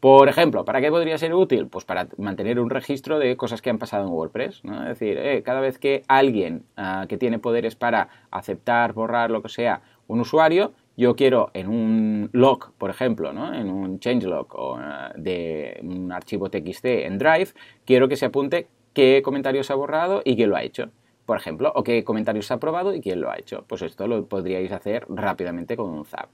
Por 0.00 0.28
ejemplo, 0.28 0.64
¿para 0.64 0.80
qué 0.80 0.90
podría 0.90 1.16
ser 1.16 1.34
útil? 1.34 1.68
Pues 1.68 1.84
para 1.84 2.08
mantener 2.18 2.60
un 2.60 2.68
registro 2.68 3.18
de 3.18 3.36
cosas 3.36 3.62
que 3.62 3.70
han 3.70 3.78
pasado 3.78 4.04
en 4.04 4.12
WordPress. 4.12 4.62
Es 4.64 4.88
decir, 4.88 5.18
eh, 5.18 5.42
cada 5.42 5.60
vez 5.60 5.78
que 5.78 6.02
alguien 6.06 6.64
ah, 6.76 7.06
que 7.08 7.16
tiene 7.16 7.38
poderes 7.38 7.76
para 7.76 8.08
aceptar, 8.30 8.92
borrar, 8.92 9.30
lo 9.30 9.42
que 9.42 9.48
sea, 9.48 9.80
un 10.06 10.20
usuario, 10.20 10.74
yo 10.98 11.16
quiero 11.16 11.50
en 11.54 11.68
un 11.68 12.28
log, 12.32 12.72
por 12.78 12.90
ejemplo, 12.90 13.32
¿no? 13.32 13.54
en 13.54 13.70
un 13.70 13.98
changelog 13.98 14.46
o 14.54 14.76
ah, 14.78 15.12
de 15.16 15.80
un 15.82 16.12
archivo 16.12 16.50
TXT 16.50 16.84
en 16.84 17.18
Drive, 17.18 17.48
quiero 17.84 18.08
que 18.08 18.16
se 18.16 18.26
apunte 18.26 18.68
qué 18.92 19.22
comentarios 19.24 19.70
ha 19.70 19.74
borrado 19.74 20.20
y 20.24 20.36
quién 20.36 20.50
lo 20.50 20.56
ha 20.56 20.62
hecho, 20.62 20.90
por 21.26 21.36
ejemplo, 21.36 21.72
o 21.74 21.82
qué 21.82 22.04
comentarios 22.04 22.50
ha 22.50 22.54
aprobado 22.54 22.94
y 22.94 23.00
quién 23.00 23.20
lo 23.20 23.30
ha 23.30 23.38
hecho. 23.38 23.64
Pues 23.66 23.82
esto 23.82 24.06
lo 24.06 24.24
podríais 24.26 24.72
hacer 24.72 25.04
rápidamente 25.08 25.76
con 25.76 25.90
un 25.90 26.04
zap. 26.04 26.30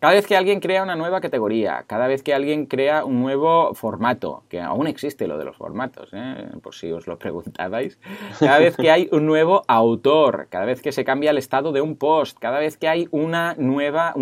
Cada 0.00 0.14
vez 0.14 0.28
que 0.28 0.36
alguien 0.36 0.60
crea 0.60 0.84
una 0.84 0.94
nueva 0.94 1.20
categoría, 1.20 1.82
cada 1.88 2.06
vez 2.06 2.22
que 2.22 2.32
alguien 2.32 2.66
crea 2.66 3.04
un 3.04 3.20
nuevo 3.20 3.74
formato, 3.74 4.44
que 4.48 4.60
aún 4.60 4.86
existe 4.86 5.26
lo 5.26 5.38
de 5.38 5.44
los 5.44 5.56
formatos, 5.56 6.10
¿eh? 6.12 6.50
por 6.62 6.76
si 6.76 6.92
os 6.92 7.08
lo 7.08 7.18
preguntabais, 7.18 7.98
cada 8.38 8.60
vez 8.60 8.76
que 8.76 8.92
hay 8.92 9.08
un 9.10 9.26
nuevo 9.26 9.64
autor, 9.66 10.46
cada 10.50 10.66
vez 10.66 10.82
que 10.82 10.92
se 10.92 11.04
cambia 11.04 11.32
el 11.32 11.38
estado 11.38 11.72
de 11.72 11.80
un 11.80 11.96
post, 11.96 12.38
cada 12.38 12.60
vez 12.60 12.76
que 12.76 12.86
hay 12.86 13.08
una 13.10 13.56
nueva 13.58 14.14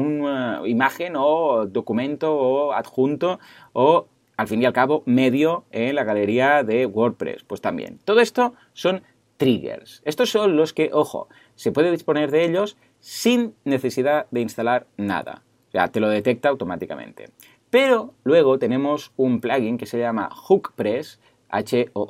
imagen 0.65 1.12
o 1.15 1.67
documento 1.67 2.35
o 2.35 2.73
adjunto 2.73 3.39
o 3.75 4.07
al 4.39 4.49
fin 4.49 4.62
y 4.62 4.65
al 4.65 4.73
cabo, 4.73 5.03
medio 5.05 5.65
en 5.73 5.95
la 5.95 6.05
galería 6.05 6.62
de 6.62 6.87
WordPress. 6.87 7.45
Pues 7.45 7.61
también. 7.61 7.99
Todo 8.05 8.21
esto 8.21 8.55
son 8.73 9.03
triggers. 9.37 10.03
Estos 10.05 10.31
son 10.31 10.57
los 10.57 10.72
que, 10.72 10.90
ojo, 10.92 11.29
se 11.55 11.72
puede 11.72 11.90
disponer 11.90 12.31
de 12.31 12.44
ellos 12.44 12.77
sin 13.01 13.55
necesidad 13.64 14.27
de 14.31 14.40
instalar 14.40 14.87
nada. 14.96 15.42
O 15.68 15.72
sea, 15.72 15.88
te 15.88 16.01
lo 16.01 16.09
detecta 16.09 16.49
automáticamente. 16.49 17.31
Pero 17.70 18.14
luego 18.25 18.59
tenemos 18.59 19.12
un 19.16 19.40
plugin 19.40 19.79
que 19.79 19.87
se 19.87 19.99
llama 19.99 20.29
HookPress, 20.49 21.20
H-O-O-K-P-R-E-S-S, 21.49 22.05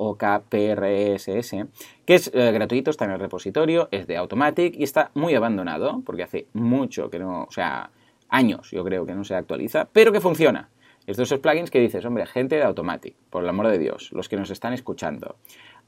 que 2.05 2.15
es 2.15 2.31
eh, 2.33 2.51
gratuito, 2.51 2.91
está 2.91 3.05
en 3.05 3.11
el 3.11 3.19
repositorio, 3.19 3.87
es 3.91 4.07
de 4.07 4.17
Automatic 4.17 4.75
y 4.75 4.83
está 4.83 5.11
muy 5.13 5.35
abandonado, 5.35 6.01
porque 6.05 6.23
hace 6.23 6.47
mucho 6.53 7.09
que 7.09 7.19
no, 7.19 7.43
o 7.43 7.51
sea, 7.51 7.91
años 8.29 8.71
yo 8.71 8.83
creo 8.83 9.05
que 9.05 9.13
no 9.13 9.23
se 9.23 9.35
actualiza, 9.35 9.87
pero 9.91 10.11
que 10.11 10.21
funciona. 10.21 10.69
Estos 11.07 11.29
son 11.29 11.39
plugins 11.39 11.71
que 11.71 11.79
dices, 11.79 12.03
hombre, 12.03 12.25
gente 12.25 12.57
de 12.57 12.63
Automatic, 12.63 13.15
por 13.29 13.41
el 13.41 13.49
amor 13.49 13.69
de 13.69 13.79
Dios, 13.79 14.11
los 14.11 14.27
que 14.27 14.35
nos 14.35 14.49
están 14.49 14.73
escuchando, 14.73 15.37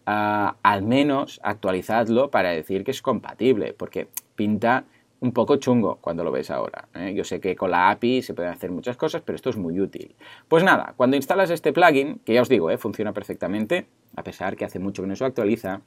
ah, 0.06 0.56
al 0.64 0.82
menos 0.82 1.42
actualizadlo 1.44 2.32
para 2.32 2.52
decir 2.52 2.86
que 2.86 2.92
es 2.92 3.02
compatible, 3.02 3.74
porque 3.74 4.08
pinta 4.36 4.86
un 5.20 5.34
poco 5.34 5.58
chungo 5.58 5.98
cuando 6.00 6.24
lo 6.24 6.32
ves 6.32 6.50
ahora. 6.50 6.88
¿eh? 6.96 7.14
Yo 7.14 7.26
sé 7.26 7.42
que 7.42 7.58
con 7.58 7.72
la 7.72 7.90
API 7.90 8.22
se 8.22 8.34
pueden 8.34 8.54
hacer 8.54 8.72
muchas 8.72 8.96
cosas, 8.96 9.22
pero 9.26 9.36
esto 9.36 9.50
es 9.50 9.58
muy 9.58 9.82
útil. 9.82 10.16
Pues 10.48 10.64
nada, 10.64 10.94
cuando 10.96 11.18
instalas 11.18 11.50
este 11.50 11.74
plugin, 11.74 12.20
que 12.24 12.34
ya 12.34 12.42
os 12.42 12.48
digo, 12.48 12.72
¿eh? 12.72 12.78
funciona 12.78 13.12
perfectamente, 13.12 13.88
a 14.16 14.24
pesar 14.24 14.56
que 14.56 14.64
hace 14.64 14.80
mucho 14.80 15.04
que 15.04 15.10
no 15.10 15.18
se 15.18 15.26
actualiza, 15.26 15.82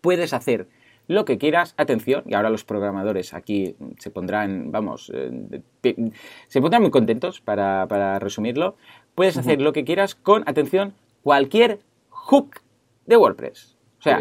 puedes 0.00 0.32
hacer 0.32 0.66
lo 1.08 1.24
que 1.24 1.38
quieras, 1.38 1.74
atención, 1.76 2.24
y 2.26 2.34
ahora 2.34 2.50
los 2.50 2.64
programadores 2.64 3.34
aquí 3.34 3.76
se 3.98 4.10
pondrán, 4.10 4.72
vamos, 4.72 5.12
eh, 5.14 5.62
se 6.48 6.60
pondrán 6.60 6.82
muy 6.82 6.90
contentos 6.90 7.40
para, 7.40 8.18
resumirlo, 8.18 8.76
puedes 9.14 9.36
hacer 9.36 9.60
lo 9.60 9.72
que 9.72 9.84
quieras 9.84 10.14
con, 10.14 10.42
atención, 10.46 10.94
cualquier 11.22 11.80
hook 12.10 12.60
de 13.06 13.16
WordPress. 13.16 13.76
O 13.98 14.02
sea, 14.02 14.20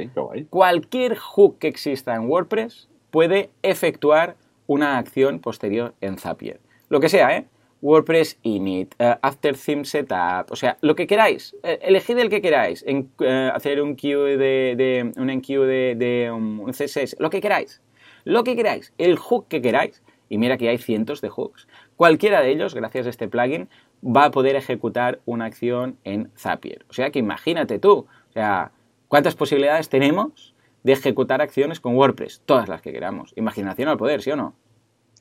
cualquier 0.50 1.16
hook 1.16 1.60
que 1.60 1.68
exista 1.68 2.16
en 2.16 2.30
WordPress 2.30 2.90
puede 3.12 3.50
efectuar 3.62 4.36
una 4.68 4.98
acción 4.98 5.40
posterior 5.40 5.94
en 6.02 6.18
Zapier. 6.18 6.60
Lo 6.90 7.00
que 7.00 7.10
sea, 7.10 7.36
¿eh? 7.36 7.46
WordPress 7.86 8.40
init, 8.42 8.96
uh, 9.00 9.14
after 9.22 9.56
theme 9.56 9.86
setup, 9.86 10.50
o 10.50 10.56
sea, 10.56 10.76
lo 10.82 10.96
que 10.96 11.06
queráis, 11.06 11.56
eh, 11.62 11.78
elegid 11.84 12.18
el 12.18 12.32
que 12.32 12.42
queráis, 12.42 12.84
eh, 12.88 13.52
hacer 13.54 13.80
un 13.80 13.96
queue 13.96 14.38
de, 14.38 15.14
un 15.16 15.30
enqueue 15.30 15.96
de, 15.96 16.32
um, 16.32 16.62
un, 16.62 16.72
CSS, 16.74 17.16
lo 17.20 17.30
que 17.30 17.42
queráis, 17.42 17.84
lo 18.24 18.44
que 18.44 18.56
queráis, 18.56 18.92
el 18.98 19.18
hook 19.18 19.48
que 19.48 19.62
queráis, 19.62 20.02
y 20.30 20.40
mira 20.40 20.58
que 20.58 20.68
hay 20.68 20.80
cientos 20.80 21.22
de 21.22 21.30
hooks, 21.30 21.68
cualquiera 21.96 22.42
de 22.42 22.50
ellos, 22.50 22.74
gracias 22.74 23.06
a 23.06 23.12
este 23.12 23.28
plugin, 23.28 23.70
va 24.04 24.26
a 24.26 24.32
poder 24.32 24.56
ejecutar 24.56 25.20
una 25.26 25.46
acción 25.46 26.00
en 26.06 26.32
Zapier. 26.36 26.88
O 26.90 26.94
sea 26.94 27.12
que 27.12 27.20
imagínate 27.20 27.78
tú, 27.78 28.08
o 28.30 28.34
sea, 28.34 28.72
¿cuántas 29.10 29.36
posibilidades 29.36 29.90
tenemos 29.90 30.56
de 30.82 30.94
ejecutar 30.94 31.40
acciones 31.40 31.80
con 31.80 31.96
WordPress? 31.96 32.42
Todas 32.48 32.68
las 32.68 32.82
que 32.82 32.92
queramos. 32.92 33.32
Imaginación 33.36 33.90
al 33.90 33.98
poder, 33.98 34.24
¿sí 34.24 34.32
o 34.32 34.36
no? 34.36 34.56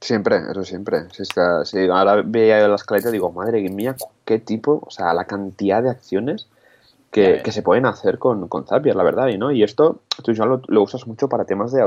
Siempre, 0.04 0.36
eso 0.50 0.64
siempre. 0.64 1.08
Si, 1.12 1.22
está, 1.22 1.64
si 1.64 1.78
ahora 1.86 2.20
veía 2.22 2.68
la 2.68 2.74
escaleta 2.74 3.10
digo, 3.10 3.32
madre 3.32 3.66
mía, 3.70 3.96
qué 4.26 4.38
tipo, 4.38 4.82
o 4.86 4.90
sea, 4.90 5.14
la 5.14 5.24
cantidad 5.24 5.82
de 5.82 5.88
acciones 5.88 6.46
que, 7.14 7.52
se 7.52 7.62
pueden 7.62 7.86
hacer 7.86 8.18
con, 8.18 8.48
con, 8.48 8.66
Zapier, 8.66 8.96
la 8.96 9.04
verdad. 9.04 9.28
Y, 9.28 9.38
¿no? 9.38 9.52
y 9.52 9.62
esto 9.62 10.00
tú 10.24 10.32
ya 10.32 10.46
lo, 10.46 10.60
usas 10.82 11.06
mucho 11.06 11.28
para 11.28 11.44
temas 11.44 11.70
de 11.70 11.80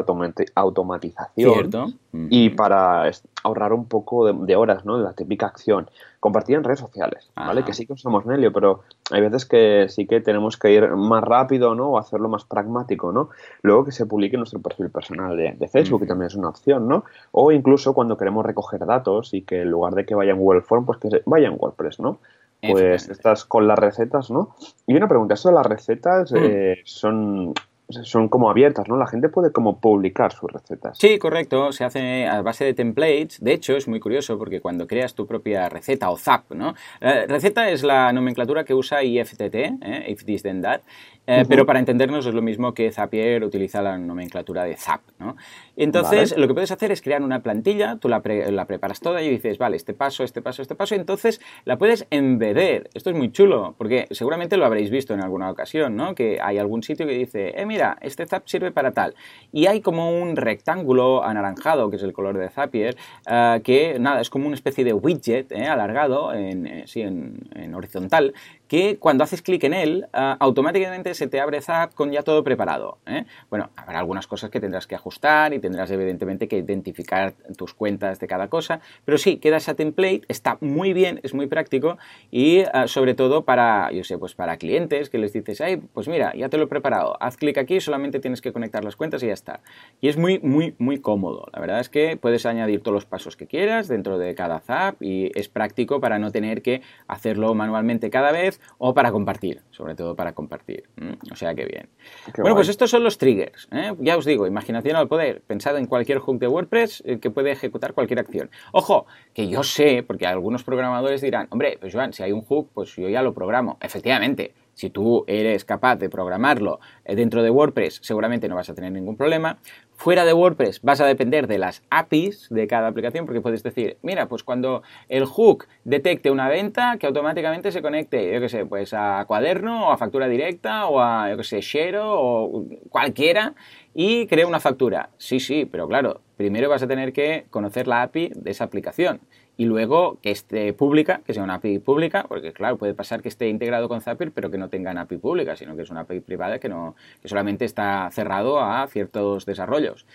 automatización 0.55 1.53
¿Cierto? 1.53 1.87
y 2.13 2.51
para 2.51 3.11
ahorrar 3.43 3.73
un 3.73 3.85
poco 3.85 4.31
de, 4.31 4.55
horas, 4.55 4.85
¿no? 4.85 4.97
De 4.97 5.03
la 5.03 5.11
típica 5.11 5.47
acción. 5.47 5.89
Compartir 6.21 6.55
en 6.55 6.63
redes 6.63 6.79
sociales, 6.79 7.29
¿vale? 7.35 7.63
Que 7.63 7.73
sí 7.73 7.85
que 7.85 7.93
usamos 7.93 8.25
Nelio, 8.25 8.53
pero 8.53 8.83
hay 9.11 9.21
veces 9.21 9.45
que 9.45 9.87
sí 9.89 10.07
que 10.07 10.21
tenemos 10.21 10.55
que 10.55 10.71
ir 10.71 10.87
más 10.95 11.23
rápido, 11.23 11.75
¿no? 11.75 11.89
O 11.89 11.97
hacerlo 11.97 12.29
más 12.29 12.45
pragmático, 12.45 13.11
¿no? 13.11 13.29
Luego 13.61 13.83
que 13.83 13.91
se 13.91 14.05
publique 14.05 14.37
nuestro 14.37 14.61
perfil 14.61 14.89
personal 14.89 15.35
de, 15.35 15.67
Facebook, 15.67 16.01
que 16.01 16.07
también 16.07 16.27
es 16.27 16.35
una 16.35 16.49
opción, 16.49 16.87
¿no? 16.87 17.03
O 17.31 17.51
incluso 17.51 17.93
cuando 17.93 18.17
queremos 18.17 18.45
recoger 18.45 18.85
datos 18.85 19.33
y 19.33 19.41
que 19.41 19.61
en 19.61 19.71
lugar 19.71 19.93
de 19.93 20.05
que 20.05 20.15
vaya 20.15 20.31
en 20.31 20.39
Google 20.39 20.61
Form, 20.61 20.85
pues 20.85 20.99
que 20.99 21.21
vaya 21.25 21.49
en 21.49 21.57
WordPress, 21.59 21.99
¿no? 21.99 22.19
Pues 22.61 23.07
estás 23.09 23.45
con 23.45 23.67
las 23.67 23.77
recetas, 23.77 24.31
¿no? 24.31 24.55
Y 24.87 24.95
una 24.95 25.07
pregunta, 25.07 25.35
¿eso 25.35 25.49
de 25.49 25.55
las 25.55 25.65
recetas 25.65 26.31
mm. 26.31 26.37
eh, 26.37 26.81
son 26.85 27.53
son 27.89 28.27
como 28.27 28.49
abiertas, 28.49 28.87
¿no? 28.89 28.97
La 28.97 29.07
gente 29.07 29.29
puede 29.29 29.51
como 29.51 29.79
publicar 29.79 30.33
sus 30.33 30.51
recetas. 30.51 30.97
Sí, 30.97 31.17
correcto. 31.17 31.71
Se 31.71 31.85
hace 31.85 32.27
a 32.27 32.41
base 32.41 32.65
de 32.65 32.73
templates. 32.73 33.41
De 33.41 33.53
hecho, 33.53 33.77
es 33.77 33.87
muy 33.87 33.99
curioso 33.99 34.37
porque 34.37 34.59
cuando 34.59 34.87
creas 34.87 35.15
tu 35.15 35.25
propia 35.25 35.69
receta 35.69 36.09
o 36.09 36.17
ZAP, 36.17 36.51
¿no? 36.51 36.73
La 36.99 37.25
receta 37.25 37.69
es 37.69 37.83
la 37.83 38.11
nomenclatura 38.11 38.65
que 38.65 38.73
usa 38.73 39.03
IFTT, 39.03 39.55
¿eh? 39.55 40.05
If 40.07 40.25
This 40.25 40.43
Then 40.43 40.61
That, 40.61 40.81
eh, 41.27 41.43
pero 41.47 41.65
para 41.65 41.79
entendernos 41.79 42.25
es 42.25 42.33
lo 42.33 42.41
mismo 42.41 42.73
que 42.73 42.89
Zapier 42.91 43.43
utiliza 43.43 43.81
la 43.81 43.97
nomenclatura 43.97 44.63
de 44.63 44.77
Zap. 44.77 45.01
¿no? 45.19 45.35
Entonces, 45.75 46.35
lo 46.37 46.47
que 46.47 46.53
puedes 46.53 46.71
hacer 46.71 46.91
es 46.91 47.01
crear 47.01 47.21
una 47.21 47.43
plantilla, 47.43 47.97
tú 47.97 48.07
la, 48.07 48.21
preparas 48.21 49.01
toda 49.01 49.21
y 49.21 49.29
dices, 49.29 49.57
vale, 49.57 49.75
este 49.75 49.93
paso, 49.93 50.23
este 50.23 50.41
paso, 50.41 50.61
este 50.61 50.73
paso, 50.73 50.95
entonces 50.95 51.41
la 51.65 51.77
puedes 51.77 52.07
embeder. 52.11 52.89
Esto 52.93 53.09
es 53.09 53.15
muy 53.15 53.31
chulo, 53.31 53.75
porque 53.77 54.07
seguramente 54.11 54.55
lo 54.55 54.65
habréis 54.65 54.89
visto 54.89 55.13
en 55.13 55.21
alguna 55.21 55.51
ocasión, 55.51 55.97
¿no? 55.97 56.15
Que 56.15 56.39
hay 56.41 56.57
algún 56.57 56.81
sitio 56.81 57.05
que 57.05 57.13
dice, 57.13 57.59
eh, 57.59 57.65
mira, 57.65 57.97
este 58.01 58.25
Zap 58.25 58.47
sirve 58.47 58.71
para 58.71 58.91
tal. 58.91 59.13
Y 59.51 59.67
hay 59.67 59.81
como 59.81 60.19
un 60.19 60.37
rectángulo 60.37 61.25
anaranjado, 61.25 61.89
que 61.89 61.97
es 61.97 62.03
el 62.03 62.13
color 62.13 62.37
de 62.37 62.49
Zapier, 62.49 62.95
eh, 63.29 63.61
que 63.65 63.99
nada, 63.99 64.21
es 64.21 64.29
como 64.29 64.47
una 64.47 64.55
especie 64.55 64.85
de 64.85 64.93
widget 64.93 65.51
¿eh? 65.51 65.67
alargado, 65.67 66.33
en, 66.33 66.87
sí, 66.87 67.01
en, 67.01 67.37
en 67.53 67.75
horizontal, 67.75 68.33
que 68.67 68.97
cuando 68.97 69.23
haces 69.23 69.41
clic 69.41 69.63
en 69.63 69.73
él, 69.73 70.07
automáticamente 70.11 71.13
se 71.13 71.27
te 71.27 71.39
abre 71.39 71.61
Zap 71.61 71.93
con 71.93 72.11
ya 72.11 72.23
todo 72.23 72.43
preparado. 72.43 72.99
¿eh? 73.05 73.25
Bueno, 73.49 73.69
habrá 73.75 73.99
algunas 73.99 74.27
cosas 74.27 74.49
que 74.49 74.59
tendrás 74.59 74.87
que 74.87 74.95
ajustar 74.95 75.53
y 75.53 75.59
tendrás 75.59 75.89
evidentemente 75.91 76.47
que 76.47 76.57
identificar 76.57 77.33
tus 77.57 77.73
cuentas 77.73 78.19
de 78.19 78.27
cada 78.27 78.49
cosa, 78.49 78.81
pero 79.05 79.17
sí, 79.17 79.37
queda 79.37 79.57
esa 79.57 79.75
template, 79.75 80.21
está 80.27 80.57
muy 80.61 80.93
bien, 80.93 81.19
es 81.23 81.33
muy 81.33 81.47
práctico 81.47 81.97
y 82.31 82.63
ah, 82.73 82.87
sobre 82.87 83.13
todo 83.13 83.45
para, 83.45 83.91
yo 83.91 84.03
sé, 84.03 84.17
pues 84.17 84.35
para 84.35 84.57
clientes 84.57 85.09
que 85.09 85.17
les 85.17 85.33
dices, 85.33 85.61
ay, 85.61 85.77
pues 85.77 86.07
mira, 86.07 86.33
ya 86.35 86.49
te 86.49 86.57
lo 86.57 86.65
he 86.65 86.67
preparado, 86.67 87.17
haz 87.21 87.37
clic 87.37 87.57
aquí, 87.57 87.79
solamente 87.79 88.19
tienes 88.19 88.41
que 88.41 88.51
conectar 88.51 88.83
las 88.83 88.95
cuentas 88.95 89.23
y 89.23 89.27
ya 89.27 89.33
está. 89.33 89.61
Y 90.01 90.09
es 90.09 90.17
muy, 90.17 90.39
muy, 90.39 90.75
muy 90.77 90.99
cómodo. 90.99 91.47
La 91.53 91.59
verdad 91.59 91.79
es 91.79 91.89
que 91.89 92.17
puedes 92.17 92.45
añadir 92.45 92.81
todos 92.81 92.93
los 92.93 93.05
pasos 93.05 93.37
que 93.37 93.47
quieras 93.47 93.87
dentro 93.87 94.17
de 94.17 94.35
cada 94.35 94.59
Zap 94.59 95.01
y 95.01 95.31
es 95.35 95.49
práctico 95.49 95.99
para 95.99 96.19
no 96.19 96.31
tener 96.31 96.61
que 96.61 96.81
hacerlo 97.07 97.53
manualmente 97.53 98.09
cada 98.09 98.31
vez 98.31 98.56
o 98.77 98.93
para 98.93 99.11
compartir, 99.11 99.61
sobre 99.71 99.95
todo 99.95 100.15
para 100.15 100.33
compartir. 100.33 100.83
O 101.31 101.35
sea 101.35 101.55
que 101.55 101.65
bien. 101.65 101.89
bueno, 102.37 102.55
pues 102.55 102.69
estos 102.69 102.89
son 102.89 103.03
los 103.03 103.17
triggers. 103.17 103.67
¿eh? 103.71 103.93
Ya 103.99 104.17
os 104.17 104.25
digo, 104.25 104.47
imaginación 104.47 104.95
al 104.95 105.07
poder. 105.07 105.41
Pensad 105.41 105.77
en 105.77 105.85
cualquier 105.85 106.19
hook 106.19 106.39
de 106.39 106.47
WordPress 106.47 107.03
eh, 107.05 107.19
que 107.19 107.29
puede 107.29 107.51
ejecutar 107.51 107.93
cualquier 107.93 108.19
acción. 108.19 108.49
Ojo, 108.71 109.05
que 109.33 109.47
yo 109.47 109.63
sé, 109.63 110.03
porque 110.03 110.25
algunos 110.25 110.63
programadores 110.63 111.21
dirán, 111.21 111.47
hombre, 111.49 111.77
pues 111.79 111.93
Joan, 111.93 112.13
si 112.13 112.23
hay 112.23 112.31
un 112.31 112.41
hook, 112.41 112.69
pues 112.73 112.95
yo 112.95 113.09
ya 113.09 113.21
lo 113.21 113.33
programo. 113.33 113.77
Efectivamente, 113.81 114.53
si 114.77 114.91
tú 114.91 115.23
eres 115.25 115.65
capaz 115.65 115.95
de 115.95 116.07
programarlo 116.07 116.79
eh, 117.03 117.15
dentro 117.15 117.41
de 117.41 117.49
WordPress, 117.49 117.99
seguramente 118.03 118.47
no 118.47 118.55
vas 118.55 118.69
a 118.69 118.75
tener 118.75 118.91
ningún 118.91 119.17
problema. 119.17 119.57
Fuera 119.95 120.23
de 120.23 120.33
WordPress 120.33 120.83
vas 120.83 121.01
a 121.01 121.07
depender 121.07 121.47
de 121.47 121.57
las 121.57 121.81
APIs 121.89 122.47
de 122.51 122.67
cada 122.67 122.87
aplicación, 122.87 123.25
porque 123.25 123.41
puedes 123.41 123.63
decir, 123.63 123.97
mira, 124.03 124.27
pues 124.27 124.43
cuando 124.43 124.83
el 125.09 125.25
hook 125.25 125.65
detecte 125.83 126.29
una 126.29 126.47
venta, 126.47 126.97
que 126.99 127.07
automáticamente 127.07 127.71
se 127.71 127.81
conecte, 127.81 128.31
yo 128.31 128.39
qué 128.39 128.49
sé, 128.49 128.67
pues 128.67 128.93
a 128.93 129.25
cuaderno 129.27 129.87
o 129.87 129.91
a 129.91 129.97
factura 129.97 130.27
directa 130.27 130.85
o 130.85 130.99
a, 131.01 131.35
yo 131.35 131.41
Shero 131.41 132.21
o 132.21 132.65
cualquiera 132.89 133.55
y 133.95 134.27
cree 134.27 134.45
una 134.45 134.59
factura. 134.59 135.09
Sí, 135.17 135.39
sí, 135.39 135.65
pero 135.65 135.87
claro, 135.87 136.21
primero 136.35 136.69
vas 136.69 136.83
a 136.83 136.87
tener 136.87 137.13
que 137.13 137.47
conocer 137.49 137.87
la 137.87 138.03
API 138.03 138.31
de 138.35 138.51
esa 138.51 138.65
aplicación 138.65 139.21
y 139.57 139.65
luego 139.65 140.19
que 140.21 140.29
esté 140.29 140.71
pública, 140.73 141.21
que 141.25 141.33
sea 141.33 141.43
una 141.43 141.55
API 141.55 141.79
pública, 141.79 142.25
porque 142.29 142.53
claro, 142.53 142.77
puede 142.77 142.93
pasar 142.93 143.23
que 143.23 143.29
esté 143.29 143.49
integrado 143.49 143.89
con 143.89 144.01
Zapier, 144.01 144.31
pero 144.31 144.51
que 144.51 144.59
no 144.59 144.69
tenga 144.69 144.91
una 144.91 145.01
API 145.01 145.17
pública, 145.17 145.55
sino 145.55 145.75
que 145.75 145.81
es 145.81 145.89
una 145.89 146.01
API 146.01 146.19
privada 146.19 146.59
que, 146.59 146.69
no, 146.69 146.95
que 147.21 147.27
solamente 147.27 147.65
está 147.65 148.07
cerrado 148.11 148.59
a 148.59 148.87
ciertos 148.87 149.45
desarrollos. 149.45 150.05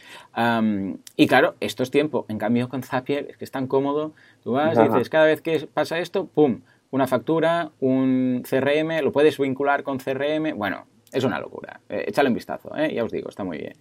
y 1.17 1.27
claro, 1.27 1.57
esto 1.61 1.83
es 1.83 1.91
tiempo. 1.91 2.25
En 2.29 2.39
cambio, 2.39 2.69
con 2.69 2.83
Zapier 2.83 3.27
es 3.31 3.37
que 3.37 3.45
es 3.45 3.51
tan 3.51 3.67
cómodo. 3.67 4.13
Tú 4.45 4.53
vas 4.53 4.79
y 4.79 4.83
dices, 4.83 5.09
cada 5.11 5.27
vez 5.27 5.43
que 5.43 5.67
pasa 5.73 5.99
esto, 5.99 6.27
¡pum! 6.27 6.61
Una 6.93 7.07
factura, 7.07 7.71
un 7.81 8.43
CRM, 8.49 9.03
lo 9.03 9.13
puedes 9.13 9.39
vincular 9.39 9.83
con 9.83 9.99
CRM. 9.99 10.57
Bueno, 10.57 10.85
es 11.13 11.25
una 11.25 11.39
locura. 11.39 11.81
Eh, 11.89 12.05
échale 12.09 12.29
un 12.29 12.35
vistazo, 12.35 12.77
¿eh? 12.77 12.93
ya 12.95 13.05
os 13.05 13.13
digo, 13.13 13.29
está 13.29 13.45
muy 13.45 13.59
bien. 13.59 13.75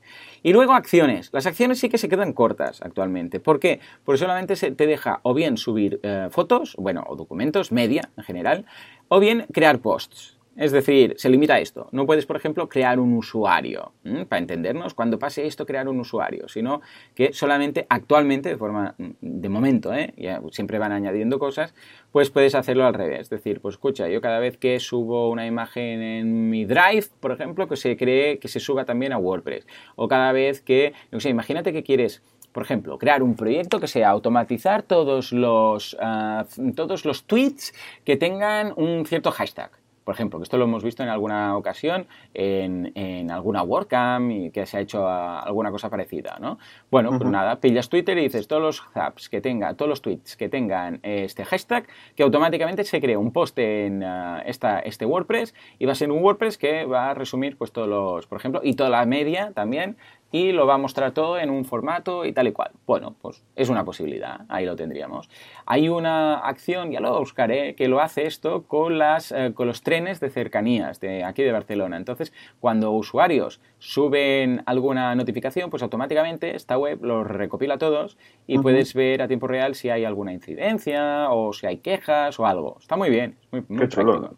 Y 0.44 0.54
luego 0.54 0.74
acciones. 0.74 1.30
Las 1.32 1.46
acciones 1.46 1.80
sí 1.80 1.90
que 1.90 1.98
se 1.98 2.10
quedan 2.10 2.34
cortas 2.34 2.82
actualmente. 2.82 3.40
¿Por 3.40 3.60
qué? 3.60 3.80
Porque 4.04 4.20
solamente 4.20 4.56
se 4.56 4.72
te 4.72 4.88
deja 4.88 5.20
o 5.24 5.34
bien 5.34 5.58
subir 5.58 6.00
eh, 6.04 6.28
fotos, 6.30 6.76
bueno, 6.78 7.04
o 7.08 7.16
documentos, 7.16 7.72
media 7.72 8.10
en 8.18 8.24
general, 8.24 8.66
o 9.08 9.20
bien 9.20 9.46
crear 9.52 9.80
posts. 9.80 10.41
Es 10.58 10.74
decir, 10.74 11.16
se 11.18 11.30
limita 11.30 11.56
a 11.56 11.60
esto. 11.60 11.88
No 11.94 12.06
puedes, 12.06 12.26
por 12.26 12.36
ejemplo, 12.36 12.68
crear 12.68 13.00
un 13.00 13.14
usuario, 13.14 13.94
para 14.28 14.40
entendernos, 14.40 14.94
cuando 14.94 15.18
pase 15.18 15.48
esto, 15.48 15.66
crear 15.66 15.88
un 15.88 16.00
usuario, 16.00 16.50
sino 16.50 16.82
que 17.16 17.32
solamente 17.32 17.86
actualmente, 17.90 18.50
de 18.50 18.58
forma, 18.58 18.96
de 18.98 19.50
momento, 19.50 19.94
¿eh? 19.94 20.14
ya 20.18 20.42
siempre 20.52 20.78
van 20.78 20.92
añadiendo 20.92 21.40
cosas, 21.40 21.74
pues 22.12 22.30
puedes 22.30 22.54
hacerlo 22.54 22.86
al 22.86 22.94
revés. 22.94 23.22
Es 23.22 23.30
decir, 23.30 23.62
pues 23.62 23.76
escucha, 23.76 24.10
yo 24.10 24.20
cada 24.20 24.40
vez 24.40 24.58
que 24.58 24.80
subo 24.82 25.30
una 25.30 25.48
imagen 25.48 26.02
en 26.02 26.50
mi 26.50 26.66
Drive, 26.66 27.06
por 27.22 27.32
ejemplo, 27.32 27.70
que 27.70 27.78
se 27.78 27.96
cree 27.96 28.38
que 28.38 28.50
se 28.50 28.60
suba 28.60 28.84
también 28.84 29.14
a 29.14 29.18
WordPress. 29.18 29.66
O 29.96 30.10
cada 30.10 30.34
vez 30.34 30.62
que, 30.62 30.94
no 31.12 31.22
sé, 31.22 31.30
imagínate 31.30 31.72
que 31.72 31.84
quieres 31.84 32.22
por 32.52 32.64
ejemplo, 32.64 32.98
crear 32.98 33.24
un 33.24 33.36
proyecto 33.36 33.80
que 33.80 33.88
sea 33.88 34.10
automatizar 34.10 34.84
todos 34.84 35.32
los, 35.32 35.96
ah, 36.02 36.46
todos 36.76 37.06
los 37.06 37.24
tweets 37.24 37.74
que 38.04 38.18
tengan 38.18 38.74
un 38.76 39.06
cierto 39.06 39.32
hashtag. 39.32 39.72
Por 40.04 40.16
ejemplo, 40.16 40.40
que 40.40 40.44
esto 40.44 40.58
lo 40.58 40.66
hemos 40.66 40.84
visto 40.84 41.04
en 41.04 41.10
alguna 41.10 41.56
ocasión 41.56 42.08
en, 42.34 42.92
en 42.96 43.32
alguna 43.32 43.64
WordCamp 43.64 44.32
y 44.32 44.52
que 44.52 44.66
se 44.66 44.78
ha 44.78 44.80
hecho 44.80 45.08
alguna 45.08 45.72
cosa 45.72 45.90
parecida, 45.90 46.38
¿no? 46.40 46.58
Bueno, 46.90 47.18
pues 47.18 47.30
nada, 47.30 47.60
pillas 47.60 47.90
Twitter 47.90 48.18
y 48.18 48.24
dices 48.24 48.48
todos 48.48 48.84
los 48.96 49.30
que 49.30 49.42
tenga, 49.42 49.74
todos 49.76 49.90
los 49.90 50.02
tweets 50.02 50.36
que 50.36 50.50
tengan 50.50 51.00
este 51.04 51.46
hashtag, 51.46 51.88
que 52.16 52.24
automáticamente 52.24 52.84
se 52.84 53.00
cree 53.00 53.18
un 53.18 53.32
post 53.32 53.58
en 53.60 54.04
ah, 54.04 54.42
esta, 54.46 54.80
este 54.80 55.06
WordPress 55.06 55.54
y 55.80 55.86
va 55.86 55.92
a 55.92 55.96
ser 55.96 56.12
un 56.12 56.24
WordPress 56.24 56.58
que 56.58 56.86
va 56.86 57.12
a 57.12 57.14
resumir 57.14 57.58
pues 57.58 57.72
todos 57.72 57.88
los, 57.88 58.28
por 58.28 58.40
ejemplo, 58.40 58.62
y 58.64 58.76
toda 58.76 58.90
la 58.90 59.06
media 59.06 59.52
también 59.54 59.98
y 60.32 60.52
lo 60.52 60.66
va 60.66 60.76
a 60.76 60.78
mostrar 60.78 61.12
todo 61.12 61.38
en 61.38 61.50
un 61.50 61.66
formato 61.66 62.26
y 62.26 62.34
tal 62.34 62.48
y 62.48 62.52
cual. 62.52 62.72
Bueno, 62.86 63.16
pues 63.22 63.44
es 63.56 63.70
una 63.70 63.84
posibilidad, 63.84 64.42
ahí 64.50 64.66
lo 64.66 64.76
tendríamos. 64.76 65.30
Hay 65.66 65.90
una 65.90 66.36
acción, 66.40 66.92
ya 66.92 67.00
lo 67.00 67.20
buscaré, 67.20 67.76
que 67.76 67.88
lo 67.88 68.00
hace 68.00 68.26
esto 68.26 68.64
con, 68.64 68.98
las, 68.98 69.32
eh, 69.32 69.52
con 69.54 69.68
los 69.68 69.82
trenes 69.82 70.20
de 70.20 70.30
cercanías 70.30 71.00
de 71.00 71.24
aquí 71.24 71.44
de 71.44 71.52
Barcelona. 71.52 71.98
Entonces, 71.98 72.34
cuando 72.60 72.92
usuarios 72.92 73.60
suben 73.80 74.64
alguna 74.66 75.14
notificación, 75.16 75.70
pues 75.70 75.84
automáticamente 75.84 76.56
esta 76.56 76.78
web 76.78 77.04
los 77.04 77.28
recopila 77.28 77.78
todos 77.78 78.18
y 78.48 78.60
puedes 78.60 78.94
ver 78.94 79.22
a 79.22 79.28
tiempo 79.28 79.48
real 79.48 79.76
si 79.76 79.90
hay 79.90 80.06
alguna 80.06 80.34
incidencia 80.34 81.30
o 81.32 81.52
si 81.54 81.68
hay 81.68 81.78
quejas 81.78 82.40
o 82.40 82.46
algo. 82.46 82.78
Está 82.80 82.96
muy 82.96 83.10
bien, 83.10 83.38
muy, 83.52 83.64
muy 83.68 83.88
práctico. 83.88 84.36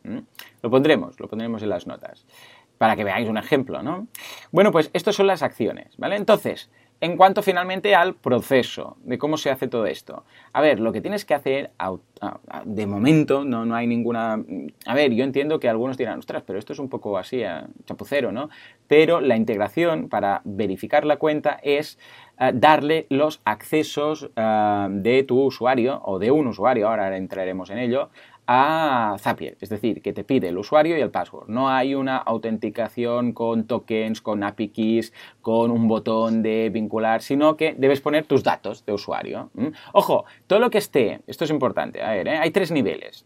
Lo 0.62 0.70
pondremos, 0.70 1.20
lo 1.20 1.28
pondremos 1.28 1.62
en 1.62 1.70
las 1.70 1.88
notas 1.88 2.26
para 2.84 2.98
que 2.98 3.06
veáis 3.06 3.30
un 3.30 3.38
ejemplo, 3.38 3.82
¿no? 3.82 4.08
Bueno, 4.52 4.74
pues 4.74 4.90
estas 4.92 5.16
son 5.16 5.26
las 5.26 5.42
acciones, 5.42 5.96
¿vale? 5.98 6.18
Entonces, 6.18 6.70
en 7.00 7.16
cuanto 7.16 7.42
finalmente 7.42 7.96
al 7.96 8.14
proceso 8.14 8.98
de 9.06 9.18
cómo 9.18 9.38
se 9.38 9.50
hace 9.50 9.70
todo 9.70 9.86
esto. 9.86 10.26
A 10.52 10.60
ver, 10.60 10.82
lo 10.82 10.92
que 10.92 11.00
tienes 11.00 11.24
que 11.24 11.34
hacer, 11.34 11.72
de 12.66 12.86
momento, 12.86 13.46
no, 13.46 13.66
no 13.66 13.74
hay 13.74 13.88
ninguna... 13.88 14.38
A 14.86 14.94
ver, 14.96 15.14
yo 15.14 15.24
entiendo 15.24 15.62
que 15.62 15.70
algunos 15.70 15.96
dirán, 15.96 16.20
ostras, 16.20 16.44
pero 16.46 16.60
esto 16.60 16.74
es 16.74 16.80
un 16.80 16.90
poco 16.90 17.18
así, 17.18 17.42
chapucero, 17.86 18.34
¿no? 18.34 18.50
Pero 18.88 19.22
la 19.22 19.38
integración 19.38 20.10
para 20.10 20.42
verificar 20.44 21.06
la 21.06 21.16
cuenta 21.16 21.62
es 21.64 21.98
eh, 22.38 22.52
darle 22.54 23.06
los 23.10 23.42
accesos 23.46 24.30
eh, 24.36 24.88
de 24.90 25.24
tu 25.24 25.42
usuario 25.42 26.02
o 26.04 26.20
de 26.20 26.32
un 26.32 26.48
usuario, 26.48 26.90
ahora 26.90 27.16
entraremos 27.16 27.70
en 27.70 27.78
ello, 27.78 28.10
a 28.48 29.16
Zapier, 29.20 29.58
es 29.62 29.70
decir, 29.70 30.02
que 30.02 30.14
te 30.14 30.24
pide 30.24 30.50
el 30.50 30.58
usuario 30.58 30.98
y 30.98 31.02
el 31.02 31.12
password. 31.12 31.48
No 31.48 31.70
hay 31.70 31.96
una 31.96 32.18
autenticación 32.18 33.32
con 33.34 33.66
tokens, 33.66 34.22
con 34.22 34.44
API 34.44 34.70
keys, 34.70 35.14
con 35.42 35.72
un 35.72 35.88
botón 35.88 36.44
de 36.44 36.70
vincular, 36.70 37.22
sino 37.22 37.56
que 37.56 37.74
debes 37.78 38.02
poner 38.02 38.26
tus 38.26 38.44
datos 38.44 38.86
de 38.86 38.94
usuario. 38.94 39.50
Ojo, 39.94 40.26
todo 40.48 40.60
lo 40.60 40.70
que 40.70 40.78
esté, 40.78 41.22
esto 41.28 41.46
es 41.46 41.50
importante, 41.50 42.02
a 42.02 42.12
ver, 42.12 42.28
¿eh? 42.28 42.38
hay 42.38 42.52
tres 42.52 42.72
niveles. 42.72 43.26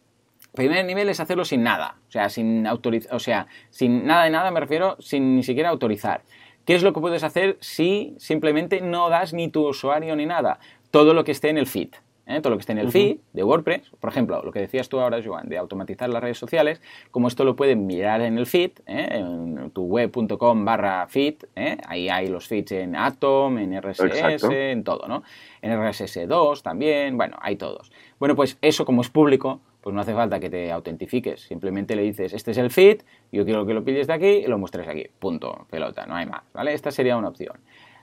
El 0.54 0.66
primer 0.66 0.86
nivel 0.86 1.10
es 1.10 1.20
hacerlo 1.20 1.46
sin 1.46 1.64
nada, 1.64 1.98
o 2.08 2.12
sea, 2.12 2.30
sin 2.30 2.66
autorizar, 2.66 3.16
o 3.16 3.20
sea, 3.20 3.48
sin 3.70 4.06
nada 4.06 4.24
de 4.24 4.32
nada 4.32 4.50
me 4.52 4.60
refiero 4.60 4.98
sin 5.00 5.36
ni 5.36 5.44
siquiera 5.44 5.70
autorizar. 5.70 6.22
¿Qué 6.66 6.76
es 6.76 6.84
lo 6.84 6.94
que 6.94 7.00
puedes 7.00 7.24
hacer 7.24 7.58
si 7.62 8.16
simplemente 8.18 8.82
no 8.82 9.10
das 9.10 9.34
ni 9.34 9.48
tu 9.48 9.68
usuario 9.68 10.16
ni 10.16 10.26
nada? 10.26 10.60
Todo 10.92 11.14
lo 11.14 11.24
que 11.24 11.32
esté 11.32 11.50
en 11.50 11.58
el 11.58 11.66
feed. 11.66 11.92
¿Eh? 12.28 12.42
todo 12.42 12.52
lo 12.52 12.58
que 12.58 12.62
esté 12.62 12.74
en 12.74 12.80
el 12.80 12.92
feed 12.92 13.18
de 13.34 13.44
WordPress, 13.44 13.92
por 14.00 14.10
ejemplo, 14.10 14.42
lo 14.44 14.52
que 14.52 14.60
decías 14.60 14.90
tú 14.90 15.00
ahora, 15.00 15.20
Joan, 15.24 15.50
de 15.50 15.58
automatizar 15.58 16.10
las 16.10 16.22
redes 16.22 16.38
sociales, 16.38 16.82
como 17.12 17.28
esto 17.28 17.44
lo 17.44 17.56
pueden 17.56 17.88
mirar 17.88 18.22
en 18.22 18.38
el 18.38 18.46
feed, 18.46 18.72
¿eh? 18.86 19.08
en 19.12 19.72
tu 19.72 19.84
web.com 19.84 20.66
barra 20.66 21.08
feed, 21.08 21.36
¿eh? 21.56 21.78
ahí 21.88 22.10
hay 22.10 22.28
los 22.28 22.48
feeds 22.48 22.74
en 22.74 22.96
Atom, 22.96 23.58
en 23.58 23.82
RSS, 23.82 24.44
en 24.44 24.84
todo, 24.84 25.08
¿no? 25.08 25.24
En 25.62 25.72
RSS2 25.72 26.62
también, 26.62 27.18
bueno, 27.18 27.38
hay 27.42 27.56
todos. 27.56 27.92
Bueno, 28.20 28.36
pues 28.36 28.58
eso 28.62 28.86
como 28.86 29.02
es 29.02 29.10
público, 29.10 29.62
pues 29.82 29.94
no 29.94 30.02
hace 30.02 30.14
falta 30.14 30.40
que 30.40 30.50
te 30.50 30.72
autentifiques, 30.72 31.42
simplemente 31.42 31.96
le 31.96 32.02
dices, 32.02 32.34
este 32.34 32.52
es 32.52 32.58
el 32.58 32.72
feed, 32.72 33.04
yo 33.32 33.46
quiero 33.46 33.66
que 33.66 33.74
lo 33.74 33.84
pilles 33.84 34.08
de 34.08 34.14
aquí 34.14 34.28
y 34.28 34.48
lo 34.48 34.58
muestres 34.58 34.88
aquí, 34.88 35.06
punto, 35.20 35.66
pelota, 35.70 36.06
no 36.06 36.16
hay 36.16 36.26
más, 36.26 36.44
¿vale? 36.54 36.74
Esta 36.74 36.92
sería 36.92 37.16
una 37.16 37.30
opción. 37.30 37.58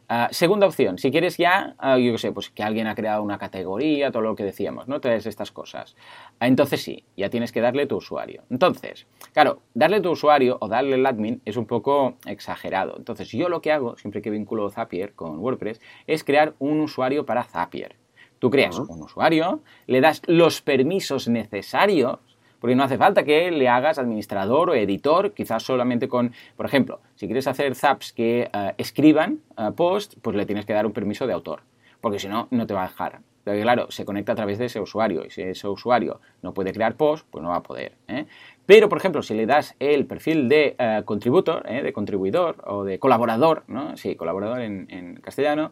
Ah, 0.08 0.28
segunda 0.32 0.66
opción, 0.66 0.98
si 0.98 1.10
quieres 1.10 1.38
ya, 1.38 1.76
ah, 1.78 1.98
yo 1.98 2.12
qué 2.12 2.18
sé, 2.18 2.32
pues 2.32 2.50
que 2.50 2.62
alguien 2.62 2.86
ha 2.86 2.94
creado 2.94 3.22
una 3.22 3.38
categoría, 3.38 4.10
todo 4.10 4.22
lo 4.22 4.36
que 4.36 4.44
decíamos, 4.44 4.86
¿no? 4.86 5.00
Todas 5.00 5.24
estas 5.24 5.50
cosas. 5.50 5.96
Ah, 6.40 6.46
entonces 6.46 6.82
sí, 6.82 7.04
ya 7.16 7.30
tienes 7.30 7.52
que 7.52 7.62
darle 7.62 7.86
tu 7.86 7.96
usuario. 7.96 8.42
Entonces, 8.50 9.06
claro, 9.32 9.62
darle 9.72 10.02
tu 10.02 10.10
usuario 10.10 10.58
o 10.60 10.68
darle 10.68 10.96
el 10.96 11.06
admin 11.06 11.40
es 11.46 11.56
un 11.56 11.66
poco 11.66 12.16
exagerado. 12.26 12.96
Entonces, 12.98 13.30
yo 13.30 13.48
lo 13.48 13.62
que 13.62 13.72
hago, 13.72 13.96
siempre 13.96 14.20
que 14.20 14.28
vinculo 14.28 14.68
Zapier 14.68 15.14
con 15.14 15.38
WordPress, 15.38 15.80
es 16.06 16.22
crear 16.22 16.54
un 16.58 16.80
usuario 16.80 17.24
para 17.24 17.44
Zapier. 17.44 17.96
Tú 18.38 18.50
creas 18.50 18.78
un 18.78 19.02
usuario, 19.02 19.62
le 19.86 20.02
das 20.02 20.20
los 20.26 20.60
permisos 20.60 21.28
necesarios 21.28 22.18
porque 22.64 22.76
no 22.76 22.84
hace 22.84 22.96
falta 22.96 23.24
que 23.24 23.50
le 23.50 23.68
hagas 23.68 23.98
administrador 23.98 24.70
o 24.70 24.74
editor, 24.74 25.34
quizás 25.34 25.62
solamente 25.62 26.08
con, 26.08 26.32
por 26.56 26.64
ejemplo, 26.64 27.02
si 27.14 27.26
quieres 27.26 27.46
hacer 27.46 27.74
zaps 27.74 28.14
que 28.14 28.48
eh, 28.50 28.72
escriban 28.78 29.40
eh, 29.58 29.72
post, 29.76 30.14
pues 30.22 30.34
le 30.34 30.46
tienes 30.46 30.64
que 30.64 30.72
dar 30.72 30.86
un 30.86 30.92
permiso 30.92 31.26
de 31.26 31.34
autor, 31.34 31.60
porque 32.00 32.18
si 32.18 32.26
no, 32.26 32.48
no 32.50 32.66
te 32.66 32.72
va 32.72 32.84
a 32.84 32.88
dejar. 32.88 33.20
Pero 33.44 33.60
claro, 33.60 33.90
se 33.90 34.06
conecta 34.06 34.32
a 34.32 34.34
través 34.34 34.56
de 34.56 34.64
ese 34.64 34.80
usuario 34.80 35.26
y 35.26 35.30
si 35.30 35.42
ese 35.42 35.68
usuario 35.68 36.22
no 36.40 36.54
puede 36.54 36.72
crear 36.72 36.94
post, 36.94 37.26
pues 37.30 37.42
no 37.42 37.50
va 37.50 37.56
a 37.56 37.62
poder. 37.62 37.96
¿eh? 38.08 38.24
Pero, 38.64 38.88
por 38.88 38.96
ejemplo, 38.96 39.20
si 39.20 39.34
le 39.34 39.44
das 39.44 39.76
el 39.78 40.06
perfil 40.06 40.48
de 40.48 41.02
contributor, 41.04 41.64
de 41.64 41.92
contribuidor 41.92 42.64
o 42.64 42.84
de 42.84 42.98
colaborador, 42.98 43.64
¿no? 43.66 43.94
Sí, 43.98 44.16
colaborador 44.16 44.62
en, 44.62 45.20
castellano, 45.22 45.70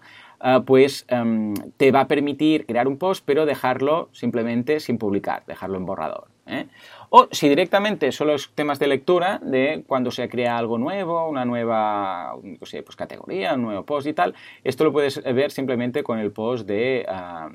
pues 0.67 1.07
em, 1.09 1.55
te 1.79 1.91
va 1.91 2.01
a 2.01 2.07
permitir 2.07 2.67
crear 2.67 2.87
un 2.87 2.99
post, 2.99 3.25
pero 3.25 3.47
dejarlo 3.47 4.11
simplemente 4.13 4.79
sin 4.79 4.99
publicar, 4.99 5.43
dejarlo 5.47 5.79
en 5.79 5.87
borrador. 5.87 6.32
O 7.15 7.29
si 7.31 7.49
directamente 7.49 8.11
solo 8.11 8.35
es 8.35 8.51
temas 8.55 8.79
de 8.79 8.87
lectura, 8.87 9.39
de 9.43 9.85
cuando 9.87 10.11
se 10.11 10.29
crea 10.29 10.57
algo 10.57 10.79
nuevo, 10.79 11.29
una 11.29 11.45
nueva 11.45 12.35
no 12.43 12.67
sé, 12.67 12.83
pues 12.83 12.97
categoría, 12.97 13.55
un 13.55 13.63
nuevo 13.63 13.85
post 13.85 14.07
y 14.07 14.15
tal, 14.15 14.35
esto 14.65 14.85
lo 14.85 14.93
puedes 14.93 15.23
ver 15.23 15.51
simplemente 15.51 16.03
con 16.03 16.19
el 16.19 16.33
post 16.33 16.67
de, 16.67 17.05
ah, 17.09 17.51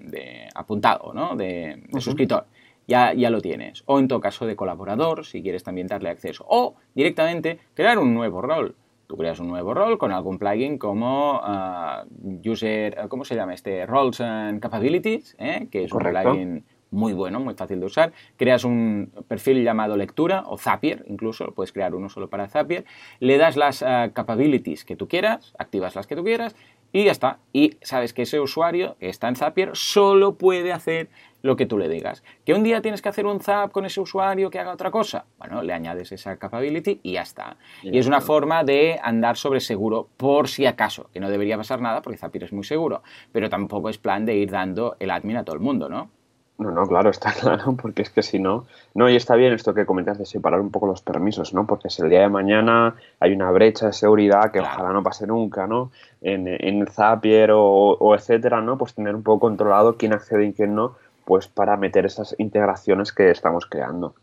apuntado, 0.53 1.11
¿no? 1.13 1.35
de, 1.35 1.83
suscriptor. 1.99 2.45
Ya, 2.87 3.13
ya, 3.13 3.29
lo 3.29 3.41
tienes. 3.41 3.83
O 3.85 3.99
en 3.99 4.07
todo 4.07 4.21
caso 4.21 4.45
de 4.45 4.55
colaborador, 4.55 5.25
si 5.25 5.41
quieres 5.41 5.63
también 5.63 5.87
darle 5.87 6.09
acceso. 6.09 6.45
O 6.47 6.75
directamente 6.95 7.59
crear 7.73 7.99
un 7.99 8.13
nuevo 8.13 8.41
rol. 8.41 8.75
Tú 9.07 9.17
creas 9.17 9.39
un 9.39 9.47
nuevo 9.47 9.73
rol 9.73 9.97
con 9.97 10.11
algún 10.11 10.37
plugin 10.37 10.77
como 10.77 11.39
ah, 11.43 12.05
User, 12.45 13.07
¿cómo 13.09 13.25
se 13.25 13.35
llama 13.35 13.53
este? 13.53 13.85
Roles 13.85 14.21
and 14.21 14.61
Capabilities, 14.61 15.35
¿eh? 15.39 15.67
que 15.71 15.85
es 15.85 15.91
un 15.91 15.99
plugin 15.99 16.63
muy 16.91 17.13
bueno, 17.13 17.39
muy 17.39 17.53
fácil 17.53 17.79
de 17.79 17.85
usar. 17.85 18.13
Creas 18.37 18.63
un 18.63 19.11
perfil 19.27 19.63
llamado 19.63 19.97
lectura 19.97 20.43
o 20.47 20.57
Zapier, 20.57 21.03
incluso, 21.07 21.53
puedes 21.53 21.71
crear 21.71 21.95
uno 21.95 22.09
solo 22.09 22.29
para 22.29 22.47
Zapier. 22.47 22.85
Le 23.19 23.37
das 23.37 23.57
las 23.57 23.81
eh, 23.81 24.11
capabilities 24.13 24.85
que 24.85 24.95
tú 24.95 25.07
quieras, 25.07 25.53
activas 25.57 25.95
las 25.95 26.07
que 26.07 26.15
tú 26.15 26.23
quieras 26.23 26.55
y 26.91 27.05
ya 27.05 27.11
está. 27.11 27.39
Y 27.53 27.77
sabes 27.81 28.13
que 28.13 28.23
ese 28.23 28.39
usuario 28.39 28.95
que 28.99 29.09
está 29.09 29.27
en 29.27 29.35
Zapier 29.35 29.71
solo 29.73 30.35
puede 30.35 30.71
hacer 30.71 31.09
lo 31.41 31.55
que 31.55 31.65
tú 31.65 31.77
le 31.77 31.87
digas. 31.87 32.23
¿Que 32.45 32.53
un 32.53 32.63
día 32.63 32.81
tienes 32.81 33.01
que 33.01 33.09
hacer 33.09 33.25
un 33.25 33.39
zap 33.39 33.71
con 33.71 33.85
ese 33.85 34.01
usuario 34.01 34.49
que 34.49 34.59
haga 34.59 34.73
otra 34.73 34.91
cosa? 34.91 35.25
Bueno, 35.37 35.61
le 35.61 35.73
añades 35.73 36.11
esa 36.11 36.37
capability 36.37 36.99
y 37.03 37.13
ya 37.13 37.21
está. 37.21 37.57
Y, 37.83 37.97
es 37.97 38.07
una 38.07 38.21
forma 38.21 38.63
de 38.63 38.99
andar 39.01 39.37
sobre 39.37 39.59
seguro 39.59 40.09
por 40.17 40.47
si 40.47 40.65
acaso, 40.65 41.09
que 41.13 41.19
no 41.19 41.29
debería 41.29 41.57
pasar 41.57 41.81
nada 41.81 42.01
porque 42.01 42.17
Zapier 42.17 42.45
es 42.45 42.53
muy 42.53 42.63
seguro, 42.63 43.03
pero 43.31 43.49
tampoco 43.49 43.89
es 43.89 43.97
plan 43.97 44.25
de 44.25 44.35
ir 44.35 44.49
dando 44.49 44.95
el 44.99 45.11
admin 45.11 45.37
a 45.37 45.43
todo 45.43 45.55
el 45.55 45.61
mundo, 45.61 45.89
¿no? 45.89 46.09
No, 46.59 46.71
no, 46.71 46.87
claro, 46.87 47.11
está 47.11 47.31
claro, 47.39 47.75
porque 47.75 48.01
es 48.01 48.09
que 48.09 48.23
si 48.23 48.39
no, 48.39 48.65
no, 48.95 49.09
y 49.09 49.15
está 49.15 49.35
bien 49.35 49.53
esto 49.53 49.73
que 49.75 49.85
comentas 49.85 50.17
de 50.17 50.25
separar 50.25 50.59
un 50.59 50.71
poco 50.71 50.87
los 50.87 51.01
permisos, 51.03 51.53
¿no? 51.53 51.67
Porque 51.67 51.89
si 51.89 52.01
el 52.01 52.09
día 52.09 52.21
de 52.21 52.29
mañana 52.29 52.95
hay 53.19 53.33
una 53.33 53.51
brecha 53.51 53.87
de 53.87 53.93
seguridad 53.93 54.51
que 54.51 54.59
ojalá 54.59 54.91
no 54.91 55.03
pase 55.03 55.27
nunca, 55.27 55.67
¿no? 55.67 55.91
En, 56.21 56.47
en 56.47 56.87
Zapier 56.87 57.51
o, 57.51 57.61
o, 57.63 58.15
etcétera, 58.15 58.61
¿no? 58.61 58.77
Pues 58.77 58.95
tener 58.95 59.15
un 59.15 59.23
poco 59.23 59.41
controlado 59.41 59.97
quién 59.97 60.13
accede 60.13 60.47
y 60.47 60.53
quién 60.53 60.73
no, 60.73 60.95
pues 61.25 61.47
para 61.47 61.77
meter 61.77 62.05
esas 62.07 62.35
integraciones 62.39 63.13
que 63.13 63.29
estamos 63.29 63.67
creando. 63.67 64.15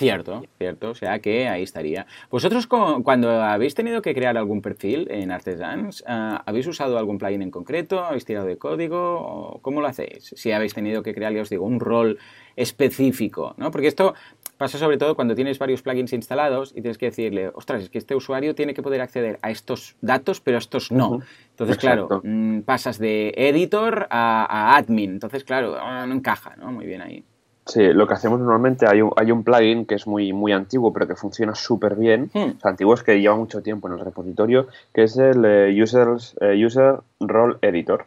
Cierto, 0.00 0.42
cierto, 0.56 0.88
o 0.88 0.94
sea 0.94 1.18
que 1.18 1.46
ahí 1.46 1.62
estaría. 1.62 2.06
Vosotros 2.30 2.66
cuando 2.66 3.42
habéis 3.42 3.74
tenido 3.74 4.00
que 4.00 4.14
crear 4.14 4.38
algún 4.38 4.62
perfil 4.62 5.06
en 5.10 5.30
Artesans, 5.30 6.02
ah, 6.06 6.42
¿habéis 6.46 6.66
usado 6.68 6.96
algún 6.96 7.18
plugin 7.18 7.42
en 7.42 7.50
concreto? 7.50 8.02
¿Habéis 8.02 8.24
tirado 8.24 8.46
de 8.46 8.56
código? 8.56 9.58
¿Cómo 9.60 9.82
lo 9.82 9.86
hacéis? 9.86 10.32
Si 10.34 10.52
habéis 10.52 10.72
tenido 10.72 11.02
que 11.02 11.12
crear, 11.12 11.34
ya 11.34 11.42
os 11.42 11.50
digo, 11.50 11.66
un 11.66 11.80
rol 11.80 12.18
específico, 12.56 13.52
¿no? 13.58 13.70
Porque 13.70 13.88
esto 13.88 14.14
pasa 14.56 14.78
sobre 14.78 14.96
todo 14.96 15.14
cuando 15.14 15.34
tienes 15.34 15.58
varios 15.58 15.82
plugins 15.82 16.14
instalados 16.14 16.70
y 16.70 16.80
tienes 16.80 16.96
que 16.96 17.04
decirle, 17.10 17.50
ostras, 17.52 17.82
es 17.82 17.90
que 17.90 17.98
este 17.98 18.14
usuario 18.14 18.54
tiene 18.54 18.72
que 18.72 18.80
poder 18.80 19.02
acceder 19.02 19.38
a 19.42 19.50
estos 19.50 19.96
datos, 20.00 20.40
pero 20.40 20.56
a 20.56 20.60
estos 20.60 20.90
no. 20.90 21.20
Entonces, 21.50 21.76
claro, 21.76 22.22
mm, 22.24 22.60
pasas 22.60 22.98
de 22.98 23.34
editor 23.36 24.06
a, 24.08 24.46
a, 24.48 24.78
admin. 24.78 25.10
Entonces, 25.10 25.44
claro, 25.44 25.76
no 26.06 26.14
encaja, 26.14 26.56
¿no? 26.56 26.72
Muy 26.72 26.86
bien 26.86 27.02
ahí. 27.02 27.22
Sí, 27.70 27.92
lo 27.92 28.06
que 28.06 28.14
hacemos 28.14 28.40
normalmente, 28.40 28.86
hay 28.88 29.00
un, 29.00 29.12
hay 29.16 29.30
un 29.30 29.44
plugin 29.44 29.86
que 29.86 29.94
es 29.94 30.06
muy, 30.06 30.32
muy 30.32 30.52
antiguo, 30.52 30.92
pero 30.92 31.06
que 31.06 31.14
funciona 31.14 31.54
súper 31.54 31.94
bien. 31.94 32.30
Hmm. 32.34 32.52
antiguo 32.62 32.94
es 32.94 33.02
que 33.02 33.20
lleva 33.20 33.36
mucho 33.36 33.62
tiempo 33.62 33.88
en 33.88 33.94
el 33.94 34.00
repositorio, 34.00 34.66
que 34.92 35.04
es 35.04 35.16
el 35.16 35.44
eh, 35.44 35.82
Users, 35.82 36.36
eh, 36.40 36.64
User 36.64 36.96
Role 37.20 37.56
Editor. 37.62 38.06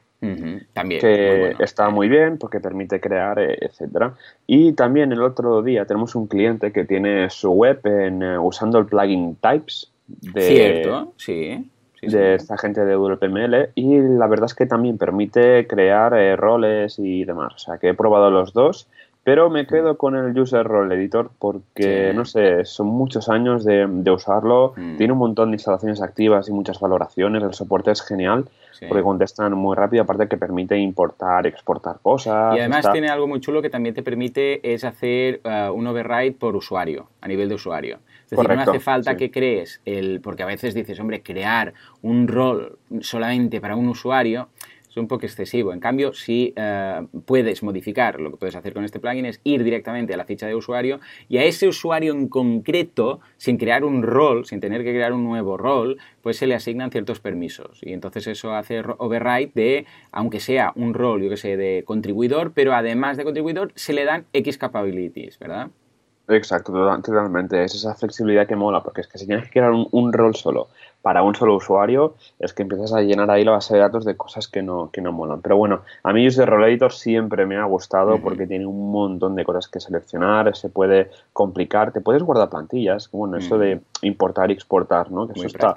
También. 0.73 1.01
Que 1.01 1.53
está 1.59 1.89
muy 1.89 2.07
bien 2.07 2.37
porque 2.37 2.61
permite 2.61 3.01
crear, 3.01 3.39
eh, 3.39 3.57
etcétera. 3.59 4.13
Y 4.47 4.71
también 4.71 5.11
el 5.11 5.21
otro 5.21 5.61
día 5.61 5.85
tenemos 5.85 6.15
un 6.15 6.27
cliente 6.27 6.71
que 6.71 6.85
tiene 6.85 7.29
su 7.29 7.51
web 7.51 7.81
en, 7.85 8.23
usando 8.37 8.79
el 8.79 8.85
plugin 8.85 9.35
Types. 9.35 9.89
De, 10.07 10.41
Cierto, 10.41 11.13
sí. 11.17 11.69
de 12.01 12.35
esta 12.35 12.57
gente 12.57 12.83
de 12.83 12.95
WPML 12.95 13.69
y 13.73 13.99
la 13.99 14.27
verdad 14.27 14.45
es 14.45 14.53
que 14.53 14.65
también 14.65 14.97
permite 14.97 15.65
crear 15.65 16.13
roles 16.37 16.99
y 16.99 17.23
demás. 17.23 17.53
O 17.55 17.57
sea 17.57 17.77
que 17.77 17.89
he 17.89 17.93
probado 17.93 18.29
los 18.29 18.53
dos 18.53 18.87
pero 19.23 19.49
me 19.49 19.65
quedo 19.65 19.97
con 19.97 20.15
el 20.15 20.37
User 20.37 20.65
Role 20.65 20.95
Editor 20.95 21.31
porque, 21.39 22.11
no 22.13 22.25
sé, 22.25 22.65
son 22.65 22.87
muchos 22.87 23.29
años 23.29 23.63
de, 23.63 23.85
usarlo. 24.11 24.73
Mm. 24.75 24.97
Tiene 24.97 25.13
un 25.13 25.19
montón 25.19 25.51
de 25.51 25.55
instalaciones 25.55 26.01
activas 26.01 26.49
y 26.49 26.51
muchas 26.51 26.79
valoraciones. 26.79 27.41
El 27.41 27.53
soporte 27.53 27.91
es 27.91 28.01
genial 28.01 28.45
porque 28.89 29.03
contestan 29.03 29.53
muy 29.53 29.75
rápido, 29.75 30.03
aparte 30.03 30.27
que 30.27 30.37
permite 30.37 30.77
importar, 30.77 31.47
exportar 31.47 31.97
cosas. 32.01 32.55
Y 32.57 32.59
además 32.59 32.91
tiene 32.91 33.07
algo 33.07 33.27
muy 33.27 33.39
chulo 33.39 33.61
que 33.61 33.69
también 33.69 33.95
te 33.95 34.03
permite 34.03 34.73
es 34.73 34.83
hacer 34.83 35.41
uh, 35.45 35.71
un 35.71 35.87
override 35.87 36.33
por 36.33 36.55
usuario, 36.55 37.07
a 37.21 37.27
nivel 37.27 37.47
de 37.47 37.55
usuario. 37.55 37.99
Es 38.25 38.31
decir, 38.31 38.49
no 38.49 38.61
hace 38.61 38.79
falta 38.79 39.15
que 39.15 39.31
crees 39.31 39.81
el... 39.85 40.19
Porque 40.21 40.43
a 40.43 40.47
veces 40.47 40.73
dices, 40.73 40.99
hombre, 40.99 41.21
crear 41.21 41.73
un 42.01 42.27
rol 42.27 42.77
solamente 43.01 43.61
para 43.61 43.75
un 43.75 43.87
usuario 43.87 44.49
es 44.93 44.97
un 44.97 45.07
poco 45.07 45.25
excesivo. 45.25 45.73
En 45.73 45.79
cambio, 45.79 46.13
si 46.13 46.53
eh, 46.55 47.01
puedes 47.25 47.63
modificar, 47.63 48.19
lo 48.19 48.29
que 48.29 48.37
puedes 48.37 48.55
hacer 48.55 48.73
con 48.73 48.85
este 48.85 48.99
plugin 48.99 49.25
es 49.25 49.41
ir 49.43 49.63
directamente 49.63 50.13
a 50.13 50.17
la 50.17 50.25
ficha 50.25 50.45
de 50.45 50.53
usuario 50.53 50.99
y 51.27 51.37
a 51.37 51.43
ese 51.43 51.67
usuario 51.67 52.13
en 52.13 52.27
concreto, 52.27 53.19
sin 53.37 53.57
crear 53.57 53.83
un 53.83 54.03
rol, 54.03 54.45
sin 54.45 54.59
tener 54.59 54.83
que 54.83 54.91
crear 54.91 55.11
un 55.11 55.23
nuevo 55.23 55.57
rol, 55.57 55.97
pues 56.21 56.37
se 56.37 56.45
le 56.45 56.53
asignan 56.53 56.91
ciertos 56.91 57.19
permisos. 57.19 57.79
Y 57.81 57.91
entonces 57.91 58.27
eso 58.27 58.53
hace 58.53 58.83
override 58.99 59.51
de, 59.55 59.85
aunque 60.11 60.39
sea 60.39 60.73
un 60.75 60.93
rol, 60.93 61.23
yo 61.23 61.29
que 61.29 61.37
sé, 61.37 61.57
de 61.57 61.83
contribuidor, 61.85 62.53
pero 62.53 62.75
además 62.75 63.17
de 63.17 63.23
contribuidor, 63.23 63.71
se 63.73 63.93
le 63.93 64.05
dan 64.05 64.25
X 64.31 64.59
capabilities, 64.59 65.39
¿verdad? 65.39 65.71
Exacto, 66.27 66.71
totalmente. 66.71 67.63
Es 67.63 67.75
esa 67.75 67.95
flexibilidad 67.95 68.47
que 68.47 68.55
mola, 68.55 68.81
porque 68.81 69.01
es 69.01 69.07
que 69.07 69.17
si 69.17 69.27
tienes 69.27 69.45
que 69.45 69.51
crear 69.51 69.71
un 69.71 70.13
rol 70.13 70.35
solo 70.35 70.69
para 71.01 71.21
un 71.21 71.35
solo 71.35 71.57
usuario, 71.57 72.15
es 72.39 72.53
que 72.53 72.63
empiezas 72.63 72.93
a 72.93 73.01
llenar 73.01 73.29
ahí 73.29 73.43
la 73.43 73.51
base 73.51 73.73
de 73.73 73.81
datos 73.81 74.05
de 74.05 74.15
cosas 74.15 74.47
que 74.47 74.61
no, 74.61 74.89
que 74.89 75.01
no 75.01 75.11
molan. 75.11 75.41
Pero 75.41 75.57
bueno, 75.57 75.81
a 76.01 76.13
mí 76.13 76.25
User 76.25 76.47
Role 76.49 76.69
Editor 76.69 76.93
siempre 76.93 77.45
me 77.45 77.57
ha 77.57 77.65
gustado 77.65 78.19
porque 78.19 78.47
tiene 78.47 78.65
un 78.65 78.89
montón 78.89 79.35
de 79.35 79.43
cosas 79.43 79.67
que 79.67 79.81
seleccionar, 79.81 80.55
se 80.55 80.69
puede 80.69 81.11
complicar, 81.33 81.91
te 81.91 81.99
puedes 81.99 82.23
guardar 82.23 82.49
plantillas, 82.49 83.11
bueno, 83.11 83.35
eso 83.35 83.57
de 83.57 83.81
importar 84.01 84.49
y 84.49 84.53
exportar, 84.53 85.11
¿no? 85.11 85.27
Que 85.27 85.33
eso 85.33 85.47
está 85.47 85.75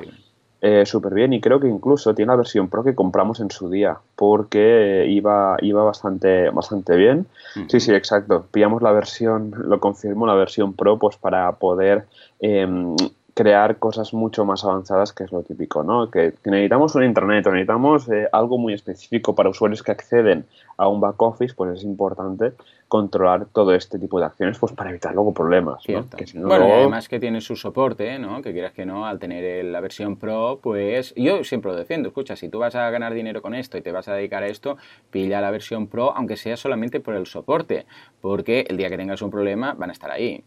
eh, 0.62 0.86
súper 0.86 1.12
bien 1.14 1.32
y 1.32 1.40
creo 1.40 1.60
que 1.60 1.68
incluso 1.68 2.14
tiene 2.14 2.32
la 2.32 2.36
versión 2.36 2.68
Pro 2.68 2.82
que 2.82 2.94
compramos 2.94 3.40
en 3.40 3.50
su 3.50 3.68
día 3.68 3.98
porque 4.14 5.06
iba, 5.08 5.56
iba 5.60 5.84
bastante, 5.84 6.50
bastante 6.50 6.96
bien. 6.96 7.26
Sí, 7.68 7.80
sí, 7.80 7.92
exacto. 7.92 8.46
Pillamos 8.50 8.82
la 8.82 8.92
versión, 8.92 9.52
lo 9.56 9.80
confirmo, 9.80 10.26
la 10.26 10.34
versión 10.34 10.72
Pro 10.72 10.98
pues 10.98 11.16
para 11.16 11.52
poder... 11.52 12.06
Em, 12.40 12.96
crear 13.36 13.78
cosas 13.78 14.14
mucho 14.14 14.46
más 14.46 14.64
avanzadas, 14.64 15.12
que 15.12 15.24
es 15.24 15.30
lo 15.30 15.42
típico, 15.42 15.82
¿no? 15.82 16.10
Que, 16.10 16.32
necesitamos 16.46 16.94
un 16.94 17.04
internet, 17.04 17.44
necesitamos 17.44 18.08
eh, 18.08 18.26
algo 18.32 18.56
muy 18.56 18.72
específico 18.72 19.34
para 19.34 19.50
usuarios 19.50 19.82
que 19.82 19.92
acceden 19.92 20.46
a 20.78 20.88
un 20.88 21.02
back 21.02 21.20
office, 21.20 21.52
pues 21.54 21.78
es 21.78 21.84
importante 21.84 22.54
controlar 22.88 23.44
todo 23.52 23.74
este 23.74 23.98
tipo 23.98 24.18
de 24.18 24.24
acciones, 24.24 24.58
pues 24.58 24.72
para 24.72 24.88
evitar 24.88 25.12
luego 25.14 25.34
problemas, 25.34 25.84
¿no? 25.86 26.06
bueno, 26.48 26.64
además 26.64 27.10
que 27.10 27.20
tiene 27.20 27.42
su 27.42 27.56
soporte, 27.56 28.18
¿no? 28.18 28.40
Que 28.40 28.54
quieras 28.54 28.72
que 28.72 28.86
no, 28.86 29.04
al 29.06 29.18
tener 29.18 29.66
la 29.66 29.80
versión 29.80 30.16
Pro, 30.16 30.60
pues 30.62 31.12
yo 31.14 31.44
siempre 31.44 31.72
lo 31.72 31.76
defiendo, 31.76 32.08
escucha, 32.08 32.36
si 32.36 32.48
tú 32.48 32.60
vas 32.60 32.74
a 32.74 32.88
ganar 32.88 33.12
dinero 33.12 33.42
con 33.42 33.54
esto 33.54 33.76
y 33.76 33.82
te 33.82 33.92
vas 33.92 34.08
a 34.08 34.14
dedicar 34.14 34.44
a 34.44 34.46
esto, 34.46 34.78
pilla 35.10 35.42
la 35.42 35.50
versión 35.50 35.88
Pro, 35.88 36.16
aunque 36.16 36.38
sea 36.38 36.56
solamente 36.56 37.00
por 37.00 37.14
el 37.14 37.26
soporte, 37.26 37.84
porque 38.22 38.64
el 38.70 38.78
día 38.78 38.88
que 38.88 38.96
tengas 38.96 39.20
un 39.20 39.30
problema 39.30 39.74
van 39.74 39.90
a 39.90 39.92
estar 39.92 40.10
ahí. 40.10 40.42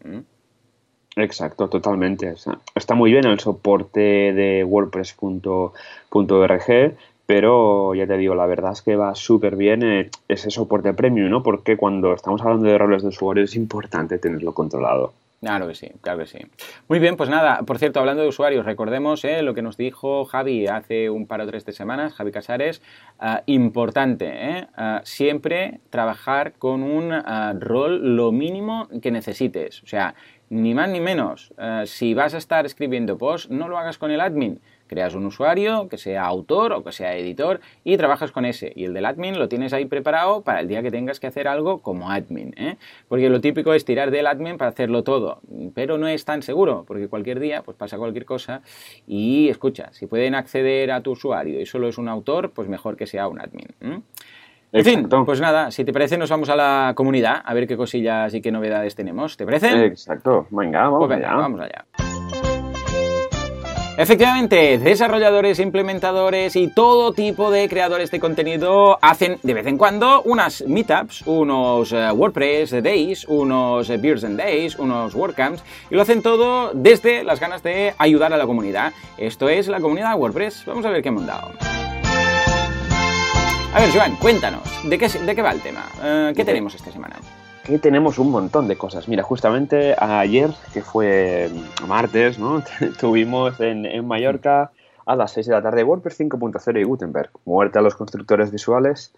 Exacto, 1.16 1.68
totalmente. 1.68 2.34
Está 2.74 2.94
muy 2.94 3.10
bien 3.10 3.26
el 3.26 3.40
soporte 3.40 4.00
de 4.00 4.64
WordPress.org, 4.64 5.74
pero 7.26 7.94
ya 7.94 8.06
te 8.06 8.16
digo, 8.16 8.34
la 8.34 8.46
verdad 8.46 8.72
es 8.72 8.82
que 8.82 8.96
va 8.96 9.14
súper 9.14 9.56
bien 9.56 9.82
eh, 9.82 10.10
ese 10.28 10.50
soporte 10.50 10.94
premium, 10.94 11.30
¿no? 11.30 11.42
Porque 11.42 11.76
cuando 11.76 12.12
estamos 12.12 12.40
hablando 12.42 12.68
de 12.68 12.78
roles 12.78 13.02
de 13.02 13.08
usuario 13.08 13.44
es 13.44 13.56
importante 13.56 14.18
tenerlo 14.18 14.54
controlado. 14.54 15.12
Claro 15.40 15.66
que 15.68 15.74
sí, 15.74 15.90
claro 16.02 16.18
que 16.18 16.26
sí. 16.26 16.38
Muy 16.86 16.98
bien, 16.98 17.16
pues 17.16 17.30
nada, 17.30 17.62
por 17.62 17.78
cierto, 17.78 17.98
hablando 17.98 18.22
de 18.22 18.28
usuarios, 18.28 18.66
recordemos 18.66 19.24
eh, 19.24 19.40
lo 19.40 19.54
que 19.54 19.62
nos 19.62 19.78
dijo 19.78 20.26
Javi 20.26 20.66
hace 20.66 21.08
un 21.08 21.26
par 21.26 21.40
o 21.40 21.46
tres 21.46 21.64
de 21.64 21.72
semanas, 21.72 22.12
Javi 22.12 22.30
Casares, 22.30 22.82
ah, 23.18 23.42
importante, 23.46 24.26
eh, 24.28 24.66
ah, 24.76 25.00
siempre 25.02 25.80
trabajar 25.88 26.52
con 26.58 26.82
un 26.82 27.12
ah, 27.12 27.54
rol 27.58 28.16
lo 28.16 28.32
mínimo 28.32 28.86
que 29.00 29.10
necesites. 29.10 29.82
O 29.82 29.86
sea, 29.86 30.14
ni 30.50 30.74
más 30.74 30.90
ni 30.90 31.00
menos. 31.00 31.54
Si 31.84 32.12
vas 32.12 32.34
a 32.34 32.38
estar 32.38 32.66
escribiendo 32.66 33.16
post, 33.16 33.50
no 33.50 33.68
lo 33.68 33.78
hagas 33.78 33.98
con 33.98 34.10
el 34.10 34.20
admin. 34.20 34.60
Creas 34.90 35.14
un 35.14 35.24
usuario 35.24 35.88
que 35.88 35.98
sea 35.98 36.26
autor 36.26 36.72
o 36.72 36.82
que 36.82 36.90
sea 36.90 37.16
editor 37.16 37.60
y 37.84 37.96
trabajas 37.96 38.32
con 38.32 38.44
ese. 38.44 38.72
Y 38.74 38.86
el 38.86 38.92
del 38.92 39.06
admin 39.06 39.38
lo 39.38 39.48
tienes 39.48 39.72
ahí 39.72 39.84
preparado 39.84 40.42
para 40.42 40.58
el 40.58 40.66
día 40.66 40.82
que 40.82 40.90
tengas 40.90 41.20
que 41.20 41.28
hacer 41.28 41.46
algo 41.46 41.78
como 41.78 42.10
admin. 42.10 42.52
¿eh? 42.56 42.76
Porque 43.06 43.30
lo 43.30 43.40
típico 43.40 43.72
es 43.72 43.84
tirar 43.84 44.10
del 44.10 44.26
admin 44.26 44.58
para 44.58 44.70
hacerlo 44.70 45.04
todo. 45.04 45.42
Pero 45.76 45.96
no 45.96 46.08
es 46.08 46.24
tan 46.24 46.42
seguro, 46.42 46.82
porque 46.88 47.06
cualquier 47.06 47.38
día 47.38 47.62
pues 47.62 47.76
pasa 47.76 47.98
cualquier 47.98 48.24
cosa. 48.24 48.62
Y 49.06 49.48
escucha, 49.48 49.92
si 49.92 50.08
pueden 50.08 50.34
acceder 50.34 50.90
a 50.90 51.02
tu 51.02 51.12
usuario 51.12 51.60
y 51.60 51.66
solo 51.66 51.86
es 51.86 51.96
un 51.96 52.08
autor, 52.08 52.50
pues 52.50 52.66
mejor 52.66 52.96
que 52.96 53.06
sea 53.06 53.28
un 53.28 53.40
admin. 53.40 53.68
En 54.72 54.84
fin, 54.84 55.08
pues 55.24 55.40
nada, 55.40 55.70
si 55.70 55.84
te 55.84 55.92
parece 55.92 56.18
nos 56.18 56.30
vamos 56.30 56.48
a 56.48 56.56
la 56.56 56.94
comunidad 56.96 57.42
a 57.44 57.54
ver 57.54 57.68
qué 57.68 57.76
cosillas 57.76 58.34
y 58.34 58.40
qué 58.40 58.50
novedades 58.50 58.96
tenemos. 58.96 59.36
¿Te 59.36 59.44
parece? 59.44 59.84
Exacto, 59.84 60.48
venga, 60.50 60.82
vamos 60.82 61.06
pues 61.06 61.16
allá. 61.16 61.36
Vamos 61.36 61.60
allá. 61.60 62.09
Efectivamente, 64.00 64.78
desarrolladores, 64.78 65.58
implementadores 65.58 66.56
y 66.56 66.68
todo 66.68 67.12
tipo 67.12 67.50
de 67.50 67.68
creadores 67.68 68.10
de 68.10 68.18
contenido 68.18 68.98
hacen 69.02 69.38
de 69.42 69.52
vez 69.52 69.66
en 69.66 69.76
cuando 69.76 70.22
unas 70.22 70.64
meetups, 70.66 71.26
unos 71.26 71.92
eh, 71.92 72.10
WordPress 72.10 72.82
Days, 72.82 73.26
unos 73.28 73.88
Beers 74.00 74.24
and 74.24 74.38
Days, 74.38 74.78
unos 74.78 75.14
WordCamps 75.14 75.62
y 75.90 75.96
lo 75.96 76.00
hacen 76.00 76.22
todo 76.22 76.70
desde 76.72 77.24
las 77.24 77.40
ganas 77.40 77.62
de 77.62 77.92
ayudar 77.98 78.32
a 78.32 78.38
la 78.38 78.46
comunidad. 78.46 78.94
Esto 79.18 79.50
es 79.50 79.68
la 79.68 79.80
comunidad 79.80 80.16
WordPress. 80.16 80.64
Vamos 80.64 80.86
a 80.86 80.88
ver 80.88 81.02
qué 81.02 81.10
hemos 81.10 81.26
dado. 81.26 81.52
A 83.74 83.80
ver, 83.80 83.90
Joan, 83.92 84.16
cuéntanos, 84.16 84.62
¿de 84.82 84.96
qué, 84.96 85.10
de 85.10 85.34
qué 85.34 85.42
va 85.42 85.52
el 85.52 85.60
tema? 85.60 85.84
Eh, 86.02 86.32
¿Qué 86.34 86.46
tenemos 86.46 86.74
esta 86.74 86.90
semana? 86.90 87.16
Que 87.70 87.78
tenemos 87.78 88.18
un 88.18 88.30
montón 88.30 88.68
de 88.68 88.76
cosas. 88.76 89.08
Mira, 89.08 89.22
justamente 89.22 89.94
ayer, 89.98 90.50
que 90.74 90.82
fue 90.82 91.48
martes, 91.86 92.38
¿no? 92.38 92.62
Tuvimos 93.00 93.60
en, 93.60 94.06
Mallorca 94.06 94.72
a 95.06 95.16
las 95.16 95.32
6 95.32 95.46
de 95.46 95.52
la 95.52 95.62
tarde 95.62 95.84
WordPress 95.84 96.20
5.0 96.20 96.80
y 96.80 96.84
Gutenberg, 96.84 97.30
muerte 97.44 97.78
a 97.78 97.82
los 97.82 97.94
constructores 97.94 98.50
visuales. 98.50 99.12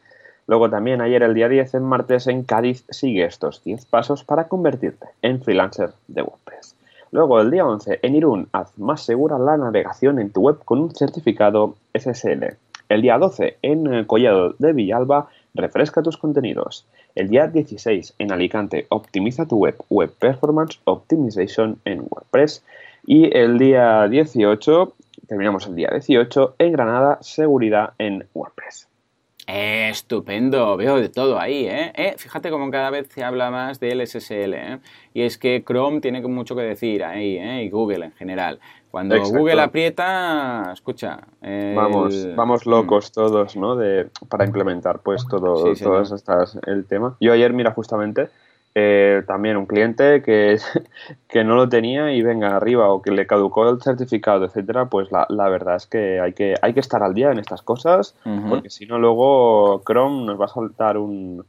Luego 0.46 0.68
también 0.68 1.00
ayer, 1.00 1.22
el 1.22 1.34
día 1.34 1.48
10, 1.48 1.74
en 1.74 1.84
martes, 1.84 2.26
en 2.26 2.44
Cádiz, 2.44 2.84
sigue 2.90 3.24
estos 3.24 3.64
10 3.64 3.86
pasos 3.86 4.22
para 4.22 4.48
convertirte 4.48 5.07
en 5.22 5.42
freelancer 5.42 5.92
de 6.09 6.22
WordPress. 6.22 6.76
Luego, 7.11 7.40
el 7.40 7.50
día 7.50 7.66
11, 7.66 8.00
en 8.03 8.14
Irún, 8.14 8.48
haz 8.53 8.76
más 8.78 9.03
segura 9.03 9.38
la 9.38 9.57
navegación 9.57 10.18
en 10.18 10.30
tu 10.30 10.42
web 10.42 10.59
con 10.64 10.78
un 10.78 10.94
certificado 10.94 11.76
SSL. 11.94 12.57
El 12.88 13.03
día 13.03 13.18
12, 13.18 13.59
en 13.62 14.05
Collado 14.05 14.55
de 14.59 14.72
Villalba, 14.72 15.28
refresca 15.55 16.03
tus 16.03 16.16
contenidos. 16.16 16.86
El 17.14 17.28
día 17.28 17.46
16 17.46 18.14
en 18.18 18.32
Alicante, 18.32 18.86
optimiza 18.88 19.46
tu 19.46 19.57
web, 19.57 19.76
Web 19.90 20.12
Performance 20.18 20.80
Optimization 20.84 21.78
en 21.84 22.07
WordPress. 22.09 22.64
Y 23.07 23.36
el 23.36 23.59
día 23.59 24.09
18, 24.09 24.94
terminamos 25.26 25.66
el 25.66 25.74
día 25.74 25.88
18, 25.90 26.57
en 26.59 26.72
Granada, 26.72 27.18
seguridad 27.20 27.94
en 27.98 28.26
WordPress. 28.32 28.88
estupendo, 29.46 30.76
veo 30.76 31.00
de 31.00 31.09
todo 31.09 31.38
ahí, 31.38 31.66
¿eh? 31.66 31.92
¿eh? 31.96 32.14
Fíjate 32.16 32.48
cómo 32.50 32.70
cada 32.70 32.90
vez 32.90 33.09
se 33.09 33.24
habla 33.24 33.50
más 33.50 33.80
del 33.80 34.07
SSL, 34.07 34.55
¿eh? 34.55 34.78
Y 35.12 35.22
es 35.22 35.36
que 35.36 35.64
Chrome 35.64 36.00
tiene 36.00 36.22
mucho 36.22 36.55
que 36.55 36.62
decir 36.62 37.05
ahí, 37.05 37.36
¿eh? 37.36 37.64
Y 37.64 37.70
Google 37.70 38.07
en 38.07 38.12
general. 38.12 38.61
Cuando 38.93 39.18
Google 39.22 39.62
aprieta, 39.62 40.70
escucha. 40.70 41.18
Vamos, 41.40 42.28
vamos 42.36 42.66
locos 42.66 43.11
todos, 43.11 43.57
¿no? 43.57 43.74
De, 43.74 44.11
para 44.28 44.45
implementar, 44.45 44.99
pues, 44.99 45.26
todo, 45.26 45.74
todas 45.74 46.12
estas, 46.12 46.59
el 46.66 46.84
tema. 46.84 47.16
Yo 47.18 47.32
ayer, 47.32 47.55
mira, 47.55 47.72
justamente, 47.72 48.28
eh, 48.74 49.22
también 49.26 49.57
un 49.57 49.64
cliente 49.64 50.20
que, 50.22 50.59
que 51.26 51.43
no 51.43 51.57
lo 51.57 51.70
tenía 51.70 52.12
y 52.12 52.20
venga 52.20 52.55
arriba 52.55 52.90
o 52.90 53.01
que 53.01 53.12
le 53.12 53.26
caducó 53.26 53.66
el 53.66 53.80
certificado, 53.80 54.45
etcétera, 54.45 54.84
pues 54.90 55.11
la, 55.11 55.26
la 55.30 55.49
verdad 55.49 55.76
es 55.76 55.86
que 55.86 56.20
hay, 56.20 56.34
que 56.34 56.57
hay 56.61 56.74
que 56.74 56.80
estar 56.80 57.03
al 57.03 57.14
día 57.14 57.32
en 57.32 57.38
estas 57.38 57.62
cosas, 57.62 58.14
porque 58.51 58.68
si 58.68 58.84
no, 58.84 58.99
luego 58.99 59.82
Chrome 59.86 60.26
nos 60.26 60.38
va 60.38 60.45
a 60.45 60.49
saltar 60.49 60.99
un, 60.99 61.47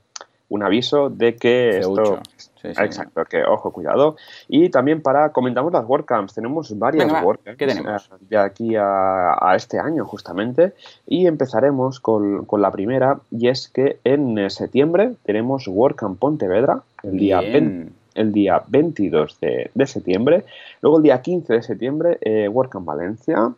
un 0.48 0.64
aviso 0.64 1.10
de 1.10 1.36
que 1.36 1.80
esto, 1.80 2.20
Exacto, 2.64 3.26
que 3.26 3.44
ojo, 3.44 3.72
cuidado. 3.72 4.16
Y 4.48 4.70
también 4.70 5.02
para, 5.02 5.30
comentamos 5.30 5.74
las 5.74 5.86
WordCamps, 5.86 6.34
tenemos 6.34 6.78
varias 6.78 7.12
WordCamps 7.24 7.58
tenemos? 7.58 8.10
Eh, 8.10 8.26
de 8.30 8.38
aquí 8.38 8.76
a, 8.78 9.54
este 9.56 9.80
año 9.80 10.06
justamente. 10.06 10.74
Y 11.06 11.28
empezaremos 11.28 12.00
con, 12.00 12.48
la 12.52 12.72
primera 12.72 13.20
y 13.32 13.50
es 13.50 13.68
que 13.68 14.00
en 14.04 14.50
septiembre 14.50 15.16
tenemos 15.24 15.68
WordCamp 15.68 16.18
Pontevedra, 16.20 16.82
el 17.04 17.18
día, 17.18 17.42
el 17.42 18.32
día 18.32 18.64
22 18.68 19.40
de, 19.40 19.86
septiembre, 19.86 20.46
luego 20.82 20.98
el 20.98 21.04
día 21.04 21.22
15 21.22 21.54
de 21.54 21.64
septiembre 21.64 22.18
eh, 22.22 22.48
WordCamp 22.48 22.86
Valencia, 22.86 23.54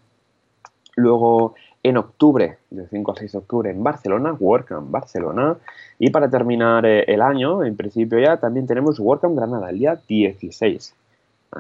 luego 0.96 1.56
en 1.90 1.98
octubre, 1.98 2.58
del 2.72 2.90
5 2.90 3.12
al 3.12 3.18
6 3.20 3.32
de 3.32 3.38
octubre 3.38 3.70
en 3.70 3.84
Barcelona, 3.84 4.34
WordCamp 4.34 4.90
Barcelona. 4.90 5.58
Y 6.00 6.10
para 6.10 6.28
terminar 6.32 6.84
eh, 6.84 7.04
el 7.08 7.22
año, 7.22 7.64
en 7.64 7.78
principio 7.78 8.18
ya, 8.18 8.38
también 8.38 8.66
tenemos 8.66 9.00
WordCamp 9.00 9.38
Granada, 9.38 9.70
el 9.70 9.78
día 9.78 10.00
16. 10.08 10.96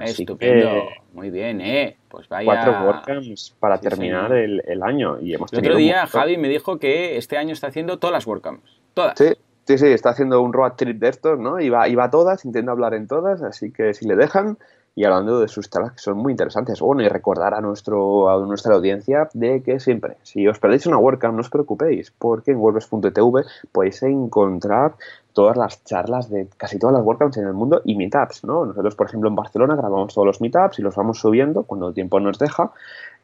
Estupendo, 0.01 0.87
muy 1.13 1.29
bien, 1.29 1.61
¿eh? 1.61 1.95
Pues 2.09 2.27
vaya... 2.27 2.45
Cuatro 2.45 2.85
WordCamps 2.85 3.55
para 3.59 3.79
terminar 3.79 4.33
El, 4.33 4.81
año. 4.81 5.19
Y 5.21 5.35
hemos 5.35 5.53
el 5.53 5.59
otro 5.59 5.75
día 5.75 6.07
Javi 6.07 6.37
me 6.37 6.49
dijo 6.49 6.79
que 6.79 7.17
este 7.17 7.37
año 7.37 7.53
está 7.53 7.67
haciendo 7.67 7.99
todas 7.99 8.13
las 8.13 8.25
WordCamps, 8.25 8.81
todas. 8.95 9.13
Sí, 9.19 9.27
sí, 9.65 9.77
sí, 9.77 9.87
está 9.87 10.09
haciendo 10.09 10.41
un 10.41 10.53
road 10.53 10.73
trip 10.75 10.97
de 10.97 11.09
estos, 11.09 11.39
¿no? 11.39 11.61
Y 11.61 11.69
va, 11.69 11.87
y 11.87 11.93
va 11.93 12.05
a 12.05 12.09
todas, 12.09 12.45
intenta 12.45 12.71
hablar 12.71 12.95
en 12.95 13.07
todas, 13.07 13.43
así 13.43 13.71
que 13.71 13.93
si 13.93 14.07
le 14.07 14.15
dejan, 14.15 14.57
y 14.95 15.03
hablando 15.03 15.41
de 15.41 15.49
sus 15.49 15.69
charlas 15.69 15.91
que 15.91 15.99
son 15.99 16.17
muy 16.17 16.31
interesantes. 16.31 16.79
Bueno, 16.79 17.03
y 17.03 17.09
recordar 17.09 17.53
a, 17.53 17.59
nuestro, 17.59 18.29
a 18.29 18.45
nuestra 18.45 18.75
audiencia 18.75 19.29
de 19.33 19.61
que 19.61 19.81
siempre, 19.81 20.15
si 20.23 20.47
os 20.47 20.57
perdéis 20.57 20.87
una 20.87 20.97
WordCamp, 20.97 21.35
no 21.35 21.41
os 21.41 21.49
preocupéis, 21.49 22.11
porque 22.11 22.51
en 22.51 22.57
WordPress.tv 22.57 23.43
podéis 23.73 24.01
encontrar 24.03 24.95
todas 25.33 25.57
las 25.57 25.83
charlas 25.83 26.29
de 26.29 26.47
casi 26.55 26.79
todas 26.79 26.95
las 26.95 27.03
WordCamps 27.03 27.37
en 27.37 27.47
el 27.47 27.53
mundo 27.53 27.81
y 27.83 27.95
meetups, 27.95 28.45
¿no? 28.45 28.65
Nosotros, 28.65 28.95
por 28.95 29.07
ejemplo, 29.07 29.29
en 29.29 29.35
Barcelona 29.35 29.75
grabamos 29.75 30.13
todos 30.13 30.25
los 30.25 30.39
meetups 30.39 30.79
y 30.79 30.81
los 30.81 30.95
vamos 30.95 31.19
subiendo 31.19 31.63
cuando 31.63 31.89
el 31.89 31.93
tiempo 31.93 32.21
nos 32.21 32.39
deja 32.39 32.71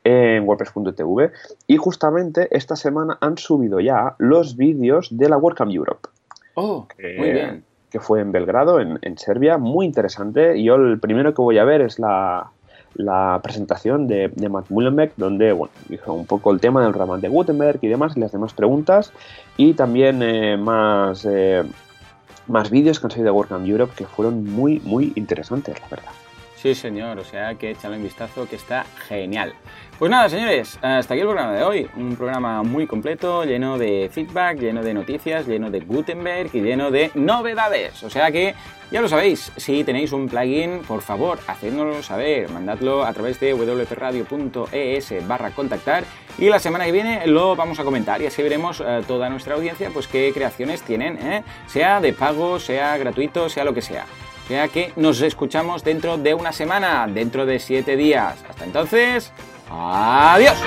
en 0.04 0.46
WordPress.tv 0.46 1.32
y 1.68 1.78
justamente 1.78 2.50
esta 2.52 2.76
semana 2.76 3.18
han 3.22 3.38
subido 3.38 3.80
ya 3.80 4.16
los 4.18 4.58
vídeos 4.58 5.08
de 5.10 5.30
la 5.30 5.38
WordCamp 5.38 5.72
Europe. 5.72 6.10
Oh, 6.56 6.86
muy 7.18 7.32
bien 7.32 7.71
que 7.92 8.00
fue 8.00 8.22
en 8.22 8.32
Belgrado, 8.32 8.80
en, 8.80 9.18
Serbia, 9.18 9.58
muy 9.58 9.86
interesante. 9.86 10.62
Yo 10.64 10.76
el 10.76 11.00
primero 11.00 11.34
que 11.34 11.42
voy 11.42 11.58
a 11.58 11.66
ver 11.66 11.82
es 11.82 12.00
la, 12.00 12.50
presentación 13.44 14.08
de, 14.08 14.30
de, 14.30 14.50
Matt 14.50 14.70
Mullenbeck, 14.70 15.14
donde 15.18 15.52
bueno, 15.52 15.74
dijo 15.90 16.14
un 16.14 16.26
poco 16.26 16.52
el 16.52 16.60
tema 16.60 16.84
del 16.84 16.94
ramal 16.94 17.20
de 17.20 17.28
Gutenberg 17.28 17.80
y 17.82 17.88
demás, 17.88 18.16
y 18.16 18.22
las 18.22 18.32
demás 18.32 18.54
preguntas, 18.54 19.12
y 19.58 19.74
también 19.74 20.24
eh, 20.24 20.56
más, 20.58 21.26
eh, 21.30 21.64
más 22.48 22.70
vídeos 22.70 23.00
que 23.00 23.08
han 23.08 23.12
salido 23.12 23.32
de 23.34 23.38
WordCamp 23.38 23.68
Europe 23.68 23.94
que 23.96 24.06
fueron 24.06 24.46
muy, 24.46 24.80
muy 24.80 25.12
interesantes, 25.16 25.80
la 25.82 25.88
verdad. 25.90 26.12
Sí, 26.62 26.76
señor, 26.76 27.18
o 27.18 27.24
sea 27.24 27.56
que 27.56 27.72
échale 27.72 27.98
un 27.98 28.04
vistazo 28.04 28.48
que 28.48 28.56
está 28.56 28.86
genial. 29.08 29.56
Pues 29.98 30.12
nada, 30.12 30.30
señores, 30.30 30.78
hasta 30.84 31.16
aquí 31.16 31.22
el 31.22 31.28
programa 31.28 31.54
de 31.54 31.64
hoy. 31.64 31.90
Un 31.96 32.16
programa 32.16 32.62
muy 32.62 32.86
completo, 32.86 33.44
lleno 33.46 33.80
de 33.80 34.12
feedback, 34.14 34.60
lleno 34.60 34.84
de 34.84 34.94
noticias, 34.94 35.48
lleno 35.48 35.72
de 35.72 35.80
Gutenberg 35.80 36.52
y 36.54 36.62
lleno 36.62 36.92
de 36.92 37.10
novedades. 37.16 38.04
O 38.04 38.12
sea 38.12 38.32
que, 38.32 38.54
ya 38.92 39.02
lo 39.02 39.10
sabéis, 39.10 39.52
si 39.58 39.84
tenéis 39.84 40.12
un 40.12 40.30
plugin, 40.30 40.82
por 40.88 41.02
favor, 41.02 41.40
hacednoslo 41.48 42.04
saber. 42.04 42.48
Mandadlo 42.52 43.06
a 43.06 43.14
través 43.14 43.40
de 43.40 43.56
wpradio.es 43.56 45.28
barra 45.28 45.50
contactar 45.50 46.04
y 46.38 46.48
la 46.48 46.60
semana 46.60 46.86
que 46.86 46.92
viene 46.92 47.26
lo 47.26 47.56
vamos 47.56 47.80
a 47.80 47.84
comentar 47.84 48.22
y 48.22 48.28
así 48.28 48.44
veremos 48.44 48.84
eh, 48.86 49.02
toda 49.08 49.30
nuestra 49.30 49.56
audiencia 49.56 49.90
pues 49.92 50.08
qué 50.08 50.32
creaciones 50.32 50.84
tienen, 50.84 51.18
¿eh? 51.18 51.44
sea 51.66 52.00
de 52.00 52.14
pago, 52.14 52.60
sea 52.60 52.98
gratuito, 52.98 53.50
sea 53.50 53.64
lo 53.64 53.74
que 53.74 53.82
sea. 53.82 54.06
Sea 54.52 54.68
que 54.68 54.92
nos 54.98 55.22
escuchamos 55.22 55.82
dentro 55.82 56.18
de 56.18 56.34
una 56.34 56.52
semana, 56.52 57.08
dentro 57.08 57.46
de 57.46 57.58
siete 57.58 57.96
días. 57.96 58.36
Hasta 58.50 58.66
entonces, 58.66 59.32
adiós. 59.70 60.58